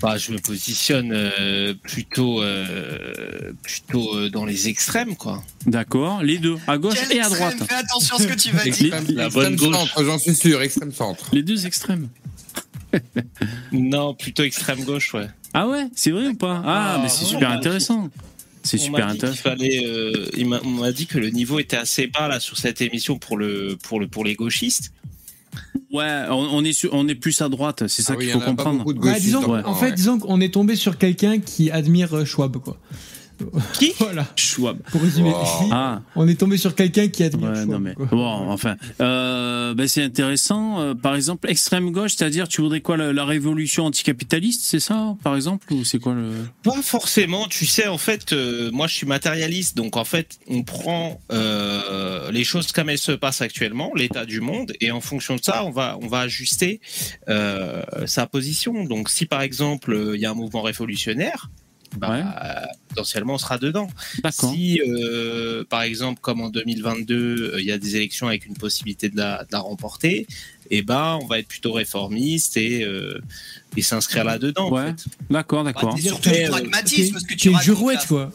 [0.02, 5.42] Bah, je me positionne euh, plutôt euh, plutôt euh, dans les extrêmes quoi.
[5.64, 7.56] D'accord, les deux, à gauche et à droite.
[7.66, 8.94] Fais attention à ce que tu vas dire.
[9.14, 9.94] La bonne gauche.
[9.98, 11.30] J'en suis sûr, extrême centre.
[11.32, 12.08] Les deux extrêmes.
[13.72, 15.28] non, plutôt extrême gauche, ouais.
[15.58, 16.62] Ah ouais, c'est vrai ou pas?
[16.66, 18.10] Ah, mais c'est super intéressant.
[18.62, 19.40] C'est super intéressant.
[19.42, 19.80] Fallait,
[20.62, 23.78] on m'a dit que le niveau était assez bas là sur cette émission pour le
[23.82, 24.92] pour le pour les gauchistes.
[25.90, 28.84] Ouais, on, est on est plus à droite, c'est ça ah qu'il faut comprendre.
[28.92, 32.76] Disons, En fait, disons qu'on est tombé sur quelqu'un qui admire euh, Schwab, quoi.
[33.74, 34.26] Qui Voilà.
[34.36, 34.78] Schwab.
[34.90, 35.32] Pour résumer.
[35.70, 36.02] Ah.
[36.14, 37.68] On est tombé sur quelqu'un qui Schwab.
[37.68, 40.80] Non mais, bon, enfin, euh, ben c'est intéressant.
[40.80, 45.34] Euh, par exemple, extrême gauche, c'est-à-dire, tu voudrais quoi, la, révolution anticapitaliste, c'est ça, par
[45.34, 46.32] exemple, ou c'est quoi le
[46.62, 47.46] Pas forcément.
[47.48, 52.30] Tu sais, en fait, euh, moi, je suis matérialiste, donc en fait, on prend euh,
[52.30, 55.64] les choses comme elles se passent actuellement, l'état du monde, et en fonction de ça,
[55.64, 56.80] on va on va ajuster
[57.26, 58.84] sa position.
[58.84, 61.50] Donc, si par exemple, il y a un mouvement révolutionnaire
[61.96, 63.88] bah, potentiellement on sera dedans.
[64.30, 68.54] Si, euh, par exemple, comme en 2022, euh, il y a des élections avec une
[68.54, 70.26] possibilité de la, remporter,
[70.70, 73.20] et eh ben, on va être plutôt réformiste et, euh,
[73.76, 74.70] et s'inscrire là-dedans.
[74.70, 74.94] Ouais.
[75.30, 75.94] D'accord, d'accord.
[75.94, 78.32] Bah, surtout du pragmatisme, que tu girouette, quoi.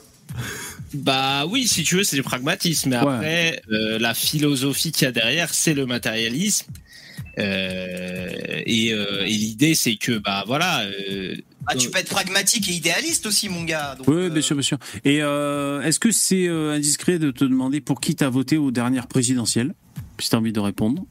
[0.93, 2.89] Bah oui, si tu veux, c'est du pragmatisme.
[2.89, 6.67] Mais après, la philosophie qu'il y a derrière, c'est le matérialisme.
[7.38, 10.85] et, et l'idée, c'est que bah voilà,
[11.67, 13.97] ah, tu peux être pragmatique et idéaliste aussi, mon gars.
[14.07, 14.77] oui, bien sûr, bien sûr.
[15.05, 18.57] Et euh, est-ce que c'est euh, indiscret de te demander pour qui tu as voté
[18.57, 19.73] aux dernières présidentielles?
[20.19, 21.03] Si tu as envie de répondre.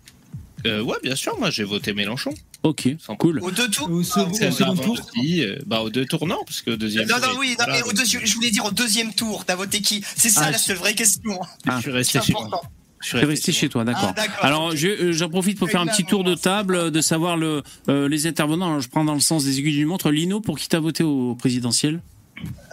[0.66, 2.34] Euh, ouais, bien sûr, moi j'ai voté Mélenchon.
[2.62, 3.40] Ok, cool.
[3.42, 3.90] Au deux tours?
[3.90, 7.38] Au, second tour euh, Bah, au deux tours, non, parce que au deuxième non, Non,
[7.38, 10.04] oui, non, mais au deuxième, je voulais dire au deuxième tour, t'as voté qui?
[10.16, 11.40] C'est ça ah, la seule vraie question.
[11.66, 11.76] Ah.
[11.76, 12.60] Je suis resté chez moi.
[13.00, 14.12] Je suis resté, chez toi, d'accord.
[14.16, 17.38] Ah, Alors, euh, j'en profite pour faire un petit tour de table, euh, de savoir
[17.38, 18.78] le, euh, les intervenants.
[18.80, 20.10] je prends dans le sens des aiguilles du montre.
[20.10, 22.02] Lino, pour qui t'as voté au présidentiel?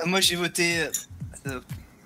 [0.06, 0.88] Moi, j'ai voté.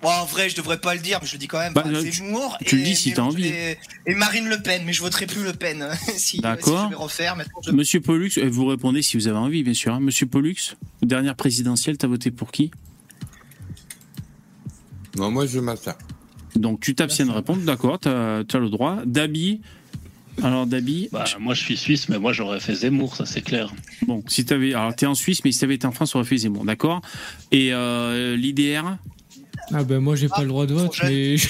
[0.02, 1.72] Bon, en vrai, je devrais pas le dire, mais je le dis quand même.
[1.72, 1.84] Bah,
[2.22, 2.58] Moore.
[2.64, 3.46] Tu le dis si t'as envie.
[3.46, 6.84] Et, Marine Le Pen, mais je voterai plus Le Pen si, D'accord.
[6.84, 7.36] je vais refaire.
[7.72, 9.94] Monsieur Pollux, vous répondez si vous avez envie, bien sûr.
[9.94, 10.00] Hein.
[10.00, 12.70] Monsieur Pollux, dernière présidentielle, t'as voté pour qui?
[15.16, 15.96] Non, moi je m'abstiens.
[16.56, 18.98] Donc tu t'abstiens de répondre, d'accord, tu as, le droit.
[19.06, 19.60] Dabi,
[20.42, 23.72] alors Dabi bah, Moi je suis suisse, mais moi j'aurais fait Zemmour, ça c'est clair.
[24.06, 24.74] Bon, si tu avais...
[24.74, 27.00] Alors t'es en Suisse, mais si t'avais été en France, tu aurais fait Zemmour, d'accord.
[27.50, 28.96] Et euh, l'IDR
[29.72, 31.36] Ah ben moi j'ai pas le droit de vote, mais...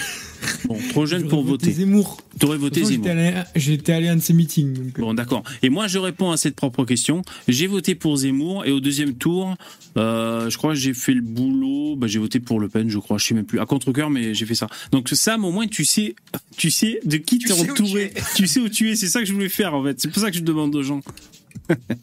[0.65, 1.71] Bon, trop jeune pour voter.
[1.73, 2.19] Zemmour.
[2.39, 3.07] T'aurais voté Zemmour.
[3.55, 4.79] J'étais allé, à un de ces meetings.
[4.79, 5.01] Euh.
[5.01, 5.43] Bon, d'accord.
[5.63, 7.23] Et moi, je réponds à cette propre question.
[7.49, 9.57] J'ai voté pour Zemmour et au deuxième tour,
[9.97, 11.97] euh, je crois que j'ai fait le boulot.
[11.97, 13.19] Bah, j'ai voté pour Le Pen, je crois.
[13.19, 13.61] Je sais même plus.
[13.61, 14.67] À contre-cœur, mais j'ai fait ça.
[14.91, 16.15] Donc, Sam, au moins, tu sais,
[16.57, 18.13] tu sais de qui t'es entouré.
[18.37, 18.97] Tu, sais où tu es.
[18.97, 20.01] C'est ça que je voulais faire, en fait.
[20.01, 21.01] C'est pour ça que je demande aux gens.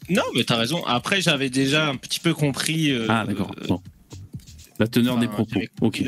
[0.08, 0.84] non, mais t'as raison.
[0.86, 2.90] Après, j'avais déjà un petit peu compris.
[2.90, 3.54] Euh, ah, d'accord.
[3.68, 3.80] Bon.
[4.80, 5.60] La teneur des propos.
[5.82, 6.02] Ok.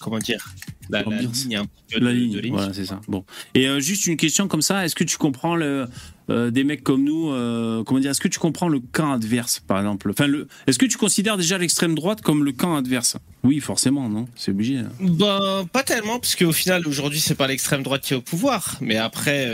[0.00, 0.52] Comment dire
[0.90, 2.50] la, ligne, un peu la ligne.
[2.50, 3.00] Voilà, c'est ça.
[3.06, 3.24] Bon.
[3.54, 4.84] Et euh, juste une question comme ça.
[4.84, 5.86] Est-ce que tu comprends le,
[6.30, 9.60] euh, des mecs comme nous euh, Comment dire Est-ce que tu comprends le camp adverse,
[9.60, 10.10] par exemple?
[10.10, 13.16] Enfin, le, est-ce que tu considères déjà l'extrême droite comme le camp adverse?
[13.44, 14.26] Oui, forcément, non?
[14.34, 14.78] C'est obligé.
[14.78, 14.90] Hein.
[15.00, 18.76] Ben, pas tellement, parce qu'au final, aujourd'hui, c'est pas l'extrême droite qui est au pouvoir.
[18.80, 19.46] Mais après,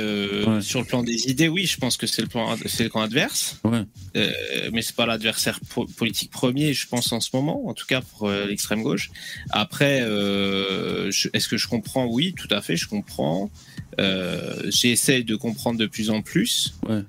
[0.63, 3.03] sur le plan des idées, oui, je pense que c'est le, plan, c'est le camp
[3.03, 3.61] adverse.
[3.63, 3.85] Ouais.
[4.73, 5.61] mais c'est pas l'adversaire
[5.97, 9.11] politique premier, je pense, en ce moment, en tout cas pour l'extrême gauche.
[9.51, 12.07] Après, je est-ce que je comprends?
[12.07, 13.51] Oui, tout à fait, je comprends.
[14.01, 16.75] Euh, J'essaie de comprendre de plus en plus.
[16.89, 17.03] Ouais.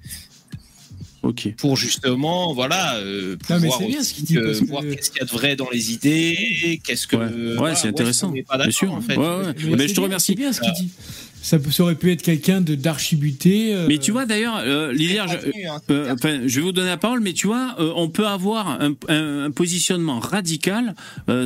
[1.24, 1.56] Ok.
[1.58, 4.38] Pour justement, voilà, euh, pouvoir non, mais bien ce qu'il dit,
[4.68, 7.58] voir qu'est-ce qu'il y a de vrai dans les idées, qu'est-ce que.
[7.58, 8.32] Ouais, c'est intéressant.
[8.32, 8.94] Bien sûr.
[8.94, 9.18] En fait.
[9.18, 9.76] Ouais, ouais.
[9.76, 10.36] Mais je te remercie.
[10.36, 10.92] bien ce qu'il dit
[11.46, 13.76] ça, aurait pu être quelqu'un de d'archibuté.
[13.76, 13.86] Euh.
[13.88, 16.16] Mais tu vois d'ailleurs, euh, hein, euh,
[16.48, 20.20] je, vais vous donner la parole, mais tu vois, on peut avoir un, un, positionnement
[20.20, 20.96] radical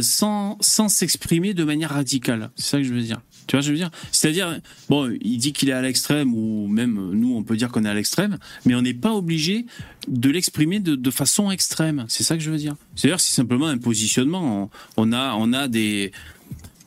[0.01, 2.49] sans sans s'exprimer de manière radicale.
[2.55, 3.19] C'est ça que je veux dire.
[3.47, 3.89] Tu vois, je veux dire?
[4.11, 4.59] C'est-à-dire,
[4.89, 7.89] bon, il dit qu'il est à l'extrême, ou même nous, on peut dire qu'on est
[7.89, 9.65] à l'extrême, mais on n'est pas obligé
[10.07, 12.05] de l'exprimer de, de, façon extrême.
[12.09, 12.75] C'est ça que je veux dire.
[12.95, 14.69] C'est-à-dire, c'est simplement un positionnement.
[14.97, 16.11] On, a, on a des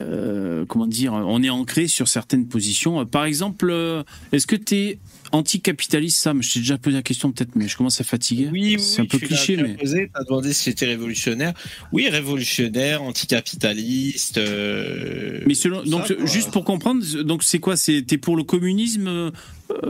[0.03, 3.05] euh, comment dire, on est ancré sur certaines positions.
[3.05, 4.99] Par exemple, euh, est-ce que tu es
[5.31, 6.43] anticapitaliste, Sam?
[6.43, 8.49] Je t'ai déjà posé la question peut-être, mais je commence à fatiguer.
[8.51, 9.75] Oui, c'est un peu cliché, mais.
[9.75, 11.53] Tu as demandé si c'était révolutionnaire.
[11.91, 14.37] Oui, révolutionnaire, anticapitaliste.
[14.37, 17.75] Euh, mais selon, donc, juste pour comprendre, donc c'est quoi?
[17.77, 19.31] T'es pour le communisme,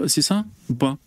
[0.08, 0.46] c'est ça?
[0.70, 0.98] Ou pas?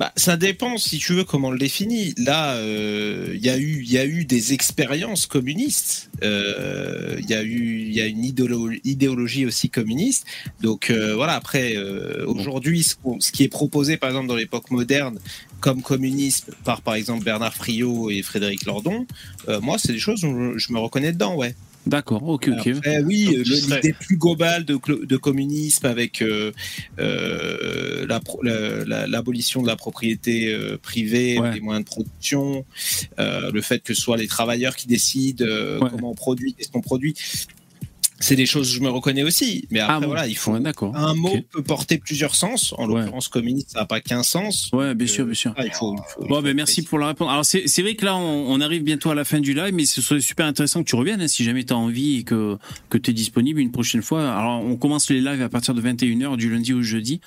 [0.00, 2.14] Bah, ça dépend, si tu veux, comment on le définit.
[2.16, 6.10] Là, il euh, y, a eu, y a eu des expériences communistes.
[6.22, 10.24] Il euh, y, a eu, y a une idéologie aussi communiste.
[10.62, 11.76] Donc euh, voilà, après,
[12.24, 15.18] aujourd'hui, ce, ce, qui est proposé, par exemple, dans l'époque moderne,
[15.60, 19.06] comme communisme par, par exemple, Bernard Friot et Frédéric Lordon,
[19.60, 21.54] moi, c'est des choses où je me reconnais dedans, ouais.
[21.86, 22.74] D'accord, ok, ok.
[23.06, 26.52] oui, l'idée plus globale de, de communisme avec euh,
[26.98, 28.06] euh,
[29.06, 32.66] l'abolition de la propriété euh, privée, des moyens de production,
[33.18, 35.44] le fait que ce soit les travailleurs qui décident
[35.90, 37.14] comment on produit, qu'est-ce qu'on produit
[38.20, 39.66] c'est des choses que je me reconnais aussi.
[39.70, 40.52] Mais après, ah voilà, il faut.
[40.52, 42.74] un mot peut porter plusieurs sens.
[42.76, 44.70] En l'occurrence, communiste, ça n'a pas qu'un sens.
[44.72, 45.54] Ouais, bien sûr, bien sûr.
[45.58, 45.96] il faut,
[46.28, 47.30] bon, ben, merci pour la réponse.
[47.30, 50.02] Alors, c'est vrai que là, on, arrive bientôt à la fin du live, mais ce
[50.02, 52.58] serait super intéressant que tu reviennes, hein, si jamais tu as envie et que,
[52.90, 54.30] que tu es disponible une prochaine fois.
[54.30, 57.20] Alors, on commence les lives à partir de 21h du lundi au jeudi.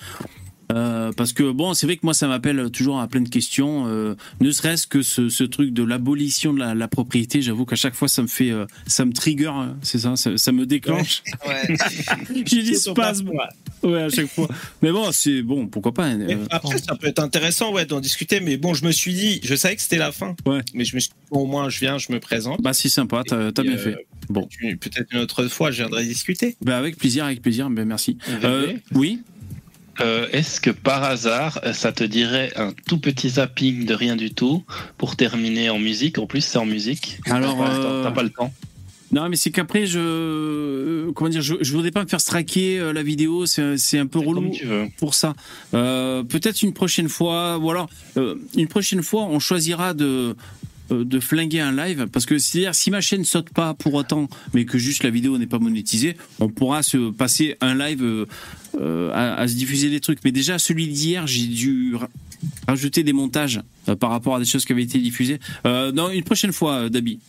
[0.72, 3.86] Euh, parce que bon, c'est vrai que moi ça m'appelle toujours à plein de questions.
[3.88, 7.76] Euh, ne serait-ce que ce, ce, truc de l'abolition de la, la propriété, j'avoue qu'à
[7.76, 11.24] chaque fois ça me fait, euh, ça me trigger, hein, c'est ça, ça, me déclenche.
[11.46, 11.76] Ouais.
[12.46, 13.32] J'ai des spasmes.
[13.84, 14.48] Ouais, à chaque fois.
[14.82, 16.06] Mais bon, c'est bon, pourquoi pas.
[16.06, 18.40] Hein, après, ça peut être intéressant, ouais, d'en discuter.
[18.40, 20.36] Mais bon, je me suis dit, je savais que c'était la fin.
[20.46, 20.62] Ouais.
[20.74, 22.62] Mais je me suis dit, bon, au moins, je viens, je me présente.
[22.62, 24.08] Bah, si sympa, t'as as bien fait.
[24.30, 24.48] Bon.
[24.80, 26.56] Peut-être une autre fois, je viendrai discuter.
[26.62, 27.70] Bah, avec plaisir, avec plaisir.
[27.70, 28.18] Ben, merci.
[28.94, 29.20] oui.
[30.02, 34.34] Euh, est-ce que par hasard, ça te dirait un tout petit zapping de rien du
[34.34, 34.64] tout
[34.98, 36.18] pour terminer en musique?
[36.18, 37.20] En plus, c'est en musique.
[37.30, 37.58] Alors,
[38.04, 38.52] t'as pas le temps.
[39.12, 42.80] Non, mais c'est qu'après, je, euh, comment dire, je, je voudrais pas me faire straquer
[42.80, 43.46] euh, la vidéo.
[43.46, 44.52] C'est un peu relou
[44.98, 45.36] pour ça.
[45.72, 50.36] Peut-être une prochaine fois, ou alors une prochaine fois, on choisira de
[50.90, 54.66] de flinguer un live parce que c'est-à-dire si ma chaîne saute pas pour autant mais
[54.66, 58.26] que juste la vidéo n'est pas monétisée on pourra se passer un live
[58.80, 60.20] euh, à, se diffuser des trucs.
[60.24, 61.96] Mais déjà, celui d'hier, j'ai dû
[62.68, 65.40] rajouter des montages euh, par rapport à des choses qui avaient été diffusées.
[65.66, 67.20] Euh, non, une prochaine fois, Dabi.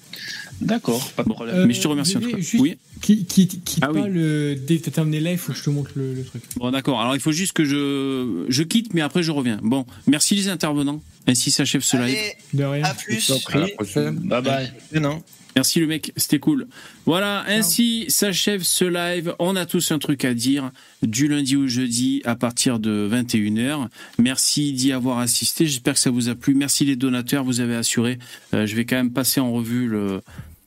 [0.60, 1.66] D'accord, pas de problème.
[1.66, 2.16] mais je te remercie.
[2.58, 2.78] oui.
[3.02, 5.64] Qui, qui, qui ah parle dès que tu as terminé live, il faut que je
[5.64, 6.42] te montre le, truc.
[6.56, 7.02] Bon, d'accord.
[7.02, 9.60] Alors, il faut juste que je, je quitte, mais après, je reviens.
[9.62, 11.02] Bon, merci les intervenants.
[11.26, 12.16] Ainsi s'achève ce live.
[12.54, 12.84] De rien.
[12.84, 13.30] À plus.
[13.52, 14.14] À la prochaine.
[14.20, 14.72] Bye bye.
[14.94, 15.22] Non.
[15.56, 16.66] Merci le mec, c'était cool.
[17.06, 19.34] Voilà, ainsi s'achève ce live.
[19.38, 20.70] On a tous un truc à dire
[21.02, 23.88] du lundi au jeudi à partir de 21h.
[24.18, 25.66] Merci d'y avoir assisté.
[25.66, 26.54] J'espère que ça vous a plu.
[26.54, 28.18] Merci les donateurs, vous avez assuré.
[28.52, 29.92] Euh, je vais quand même passer en revue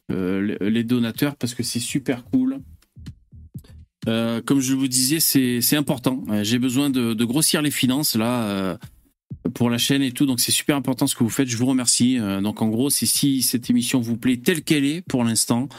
[0.10, 2.60] euh, les donateurs parce que c'est super cool.
[4.08, 6.24] Euh, comme je vous disais, c'est important.
[6.44, 8.78] J'ai besoin de, grossir les finances là
[9.54, 10.26] pour la chaîne et tout.
[10.26, 11.48] Donc c'est super important ce que vous faites.
[11.48, 12.20] Je vous remercie.
[12.20, 15.70] Euh, donc en gros, c'est si cette émission vous plaît telle qu'elle est pour l'instant,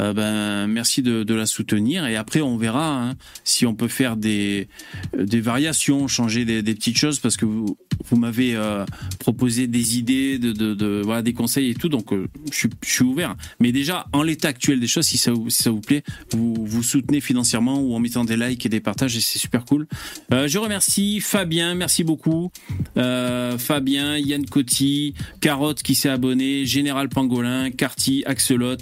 [0.00, 3.88] euh, ben merci de, de, la soutenir et après on verra hein, si on peut
[3.88, 4.68] faire des
[5.16, 7.76] des variations, changer des, petites choses parce que vous
[8.08, 8.86] vous m'avez euh,
[9.18, 13.04] proposé des idées, de, de, voilà des conseils et tout, donc euh, je, je, suis
[13.04, 13.36] ouvert.
[13.60, 16.82] Mais déjà en l'état actuel des choses, si ça si ça vous plaît, vous vous
[16.82, 19.86] soutenez financièrement ou en mettant des likes et des partages et c'est super cool.
[20.30, 22.50] je remercie Fabien, merci beaucoup.
[22.94, 28.76] Fabien, Yann Coty, Carotte qui s'est abonné, Général Pangolin, Carty, Axelot,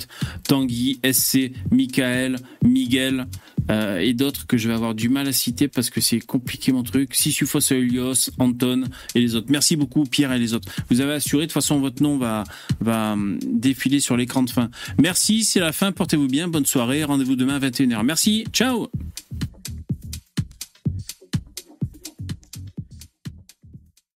[0.47, 3.27] Tanguy, SC, Michael, Miguel
[3.71, 6.73] euh, et d'autres que je vais avoir du mal à citer parce que c'est compliqué
[6.73, 7.15] mon truc.
[7.15, 9.49] Sissufos Elios, Anton et les autres.
[9.51, 10.69] Merci beaucoup Pierre et les autres.
[10.91, 12.45] Vous avez assuré, de toute façon votre nom va,
[12.81, 14.71] va hum, défiler sur l'écran de fin.
[15.01, 18.03] Merci, c'est la fin, portez-vous bien, bonne soirée, rendez-vous demain à 21h.
[18.05, 18.89] Merci, ciao